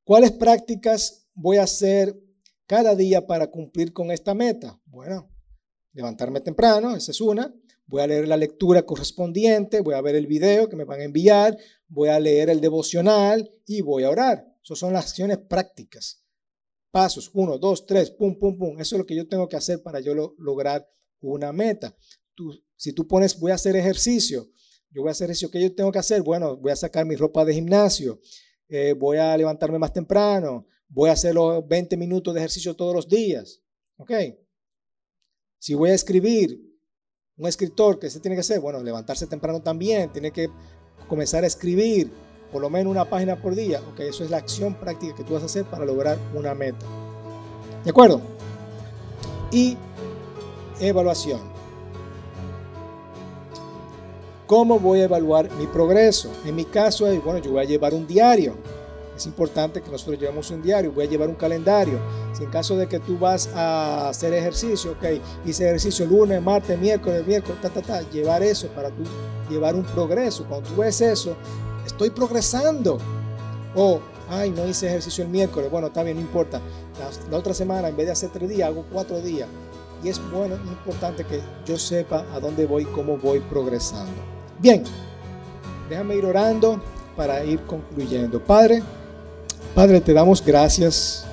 ¿Cuáles 0.04 0.32
prácticas 0.32 1.30
voy 1.34 1.58
a 1.58 1.64
hacer 1.64 2.20
cada 2.66 2.96
día 2.96 3.26
para 3.26 3.48
cumplir 3.48 3.94
con 3.94 4.12
esta 4.12 4.34
meta? 4.34 4.82
Bueno, 4.86 5.33
levantarme 5.94 6.42
temprano, 6.42 6.96
esa 6.96 7.12
es 7.12 7.22
una. 7.22 7.54
Voy 7.86 8.02
a 8.02 8.08
leer 8.08 8.28
la 8.28 8.38
lectura 8.38 8.84
correspondiente, 8.84 9.82
voy 9.82 9.96
a 9.96 10.02
ver 10.02 10.16
el 10.16 10.28
video 10.28 10.70
que 10.70 10.76
me 10.76 10.86
van 10.86 11.02
a 11.02 11.04
enviar, 11.04 11.58
voy 11.88 12.10
a 12.10 12.20
leer 12.20 12.50
el 12.50 12.62
devocional 12.62 13.52
y 13.66 13.82
voy 13.82 14.04
a 14.04 14.10
orar. 14.10 14.46
Esas 14.64 14.80
son 14.80 14.94
las 14.94 15.06
acciones 15.06 15.38
prácticas. 15.38 16.24
Pasos, 16.92 17.30
uno, 17.34 17.58
dos, 17.58 17.86
tres, 17.86 18.12
pum, 18.12 18.38
pum, 18.40 18.58
pum. 18.58 18.80
Eso 18.80 18.96
es 18.96 19.00
lo 19.00 19.06
que 19.06 19.16
yo 19.16 19.28
tengo 19.28 19.50
que 19.50 19.58
hacer 19.58 19.82
para 19.82 20.00
yo 20.00 20.36
lograr 20.38 20.88
una 21.20 21.52
meta. 21.52 21.96
Tú, 22.34 22.54
si 22.76 22.94
tú 22.94 23.08
pones, 23.08 23.40
voy 23.40 23.52
a 23.52 23.56
hacer 23.56 23.76
ejercicio, 23.76 24.48
yo 24.92 25.02
voy 25.02 25.10
a 25.10 25.12
hacer 25.12 25.26
ejercicio, 25.26 25.52
¿qué 25.52 25.62
yo 25.62 25.76
tengo 25.76 25.92
que 25.92 26.00
hacer? 26.00 26.22
Bueno, 26.22 26.56
voy 26.58 26.72
a 26.72 26.76
sacar 26.76 27.06
mi 27.06 27.16
ropa 27.16 27.44
de 27.44 27.54
gimnasio, 27.54 28.20
eh, 28.70 28.94
voy 28.94 29.18
a 29.18 29.36
levantarme 29.36 29.80
más 29.80 29.92
temprano, 29.92 30.68
voy 30.88 31.10
a 31.10 31.14
hacer 31.14 31.34
los 31.34 31.68
20 31.68 31.98
minutos 31.98 32.34
de 32.34 32.40
ejercicio 32.40 32.76
todos 32.76 32.96
los 32.96 33.08
días. 33.08 33.62
¿Ok? 33.98 34.12
Si 35.64 35.76
voy 35.76 35.92
a 35.92 35.94
escribir, 35.94 36.60
un 37.38 37.48
escritor, 37.48 37.98
¿qué 37.98 38.10
se 38.10 38.20
tiene 38.20 38.36
que 38.36 38.42
hacer? 38.42 38.60
Bueno, 38.60 38.84
levantarse 38.84 39.28
temprano 39.28 39.62
también, 39.62 40.12
tiene 40.12 40.32
que 40.32 40.50
comenzar 41.08 41.46
a 41.46 41.48
escribir 41.48 42.12
por 42.52 42.62
lo 42.62 42.70
menos 42.70 42.92
una 42.92 43.10
página 43.10 43.42
por 43.42 43.56
día. 43.56 43.80
Ok, 43.94 44.02
eso 44.02 44.26
es 44.26 44.30
la 44.30 44.36
acción 44.36 44.76
práctica 44.76 45.16
que 45.16 45.24
tú 45.24 45.36
vas 45.36 45.44
a 45.44 45.46
hacer 45.46 45.64
para 45.64 45.86
lograr 45.86 46.18
una 46.36 46.54
meta. 46.54 46.86
¿De 47.82 47.92
acuerdo? 47.92 48.20
Y 49.54 49.78
evaluación. 50.82 51.40
¿Cómo 54.46 54.80
voy 54.80 55.00
a 55.00 55.06
evaluar 55.06 55.50
mi 55.54 55.66
progreso? 55.68 56.30
En 56.44 56.58
mi 56.58 56.66
caso, 56.66 57.06
bueno, 57.22 57.40
yo 57.40 57.52
voy 57.52 57.64
a 57.64 57.68
llevar 57.68 57.94
un 57.94 58.06
diario 58.06 58.58
es 59.24 59.28
importante 59.28 59.82
que 59.82 59.90
nosotros 59.90 60.20
llevemos 60.20 60.52
un 60.52 60.62
diario, 60.62 60.92
voy 60.92 61.06
a 61.06 61.10
llevar 61.10 61.30
un 61.30 61.36
calendario. 61.36 61.98
Si 62.34 62.44
en 62.44 62.50
caso 62.50 62.76
de 62.76 62.88
que 62.88 63.00
tú 63.00 63.18
vas 63.18 63.48
a 63.56 64.10
hacer 64.10 64.34
ejercicio, 64.34 64.92
ok, 64.92 65.22
hice 65.46 65.66
ejercicio 65.66 66.06
lunes, 66.06 66.42
martes, 66.42 66.78
miércoles, 66.78 67.26
miércoles, 67.26 67.62
ta, 67.62 67.70
ta, 67.70 67.82
ta, 67.82 68.02
llevar 68.12 68.44
eso 68.44 68.68
para 68.68 68.90
tú 68.90 69.04
llevar 69.50 69.76
un 69.76 69.84
progreso. 69.84 70.46
Cuando 70.46 70.70
tú 70.70 70.82
ves 70.82 71.00
eso, 71.00 71.36
estoy 71.86 72.10
progresando. 72.10 72.98
O, 73.76 74.02
ay, 74.30 74.52
no 74.52 74.68
hice 74.68 74.88
ejercicio 74.88 75.24
el 75.24 75.30
miércoles, 75.30 75.72
bueno, 75.72 75.88
está 75.88 76.04
bien, 76.04 76.18
no 76.18 76.22
importa. 76.22 76.60
La, 77.32 77.38
otra 77.38 77.54
semana, 77.54 77.88
en 77.88 77.96
vez 77.96 78.08
de 78.08 78.12
hacer 78.12 78.30
tres 78.30 78.50
días, 78.50 78.68
hago 78.68 78.86
cuatro 78.92 79.22
días. 79.22 79.48
Y 80.04 80.10
es 80.10 80.20
bueno, 80.32 80.56
es 80.56 80.62
importante 80.70 81.24
que 81.24 81.40
yo 81.66 81.80
sepa 81.80 82.26
a 82.34 82.42
dónde 82.42 82.66
voy, 82.66 82.84
cómo 82.84 83.18
voy 83.18 83.40
progresando. 83.40 84.12
Bien, 84.60 84.84
déjame 85.90 86.18
ir 86.18 86.26
orando 86.26 86.82
para 87.16 87.46
ir 87.46 87.62
concluyendo. 87.62 88.44
Padre, 88.44 88.84
Padre, 89.76 90.02
te 90.02 90.14
damos 90.14 90.44
gracias 90.46 91.26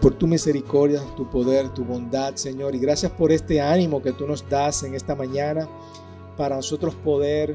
por 0.00 0.14
tu 0.14 0.26
misericordia, 0.26 1.00
tu 1.16 1.28
poder, 1.28 1.68
tu 1.70 1.84
bondad, 1.84 2.34
Señor. 2.36 2.74
Y 2.74 2.78
gracias 2.78 3.10
por 3.12 3.32
este 3.32 3.60
ánimo 3.60 4.02
que 4.02 4.12
tú 4.12 4.26
nos 4.26 4.48
das 4.48 4.82
en 4.84 4.94
esta 4.94 5.14
mañana 5.14 5.68
para 6.36 6.56
nosotros 6.56 6.94
poder 6.94 7.54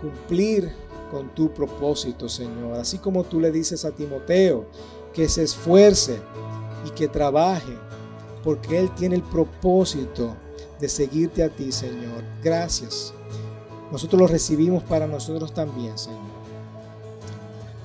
cumplir 0.00 0.70
con 1.10 1.34
tu 1.34 1.52
propósito, 1.52 2.28
Señor. 2.28 2.78
Así 2.78 2.98
como 2.98 3.24
tú 3.24 3.40
le 3.40 3.50
dices 3.50 3.84
a 3.84 3.90
Timoteo 3.90 4.66
que 5.12 5.28
se 5.28 5.42
esfuerce 5.44 6.20
y 6.86 6.90
que 6.90 7.08
trabaje, 7.08 7.76
porque 8.44 8.78
Él 8.78 8.90
tiene 8.94 9.16
el 9.16 9.22
propósito 9.22 10.34
de 10.78 10.88
seguirte 10.88 11.42
a 11.42 11.48
ti, 11.48 11.72
Señor. 11.72 12.22
Gracias. 12.42 13.12
Nosotros 13.90 14.20
lo 14.20 14.26
recibimos 14.26 14.82
para 14.82 15.06
nosotros 15.06 15.52
también, 15.52 15.96
Señor. 15.96 16.37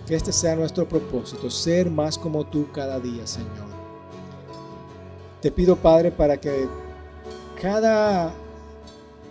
Que 0.07 0.15
este 0.15 0.31
sea 0.33 0.55
nuestro 0.55 0.87
propósito, 0.87 1.49
ser 1.49 1.89
más 1.89 2.17
como 2.17 2.45
tú 2.45 2.67
cada 2.73 2.99
día, 2.99 3.25
Señor. 3.25 3.71
Te 5.41 5.51
pido, 5.51 5.75
Padre, 5.75 6.11
para 6.11 6.39
que 6.39 6.67
cada 7.61 8.33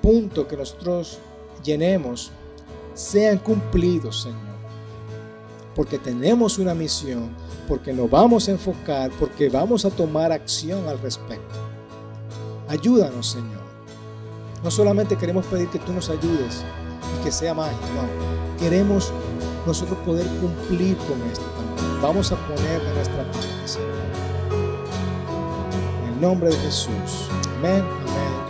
punto 0.00 0.48
que 0.48 0.56
nosotros 0.56 1.18
llenemos 1.62 2.32
sean 2.94 3.38
cumplidos, 3.38 4.22
Señor. 4.22 4.52
Porque 5.74 5.98
tenemos 5.98 6.58
una 6.58 6.74
misión, 6.74 7.30
porque 7.68 7.92
nos 7.92 8.10
vamos 8.10 8.48
a 8.48 8.52
enfocar, 8.52 9.10
porque 9.18 9.48
vamos 9.48 9.84
a 9.84 9.90
tomar 9.90 10.32
acción 10.32 10.86
al 10.88 10.98
respecto. 11.00 11.54
Ayúdanos, 12.68 13.30
Señor. 13.30 13.62
No 14.62 14.70
solamente 14.70 15.16
queremos 15.16 15.44
pedir 15.46 15.68
que 15.68 15.78
tú 15.78 15.92
nos 15.92 16.08
ayudes 16.08 16.62
y 17.18 17.24
que 17.24 17.32
sea 17.32 17.54
mágico, 17.54 17.86
no. 17.94 18.58
Queremos 18.58 19.12
nosotros 19.66 19.98
poder 20.04 20.26
cumplir 20.40 20.96
con 20.98 21.20
esto 21.30 21.44
también. 21.56 22.02
Vamos 22.02 22.32
a 22.32 22.36
poner 22.36 22.82
de 22.82 22.94
nuestra 22.94 23.24
parte, 23.32 23.48
Señor 23.66 24.02
nombre 26.22 26.50
de 26.50 26.56
Jesús. 26.56 27.28
Amén, 27.58 27.84
amén. 28.06 28.41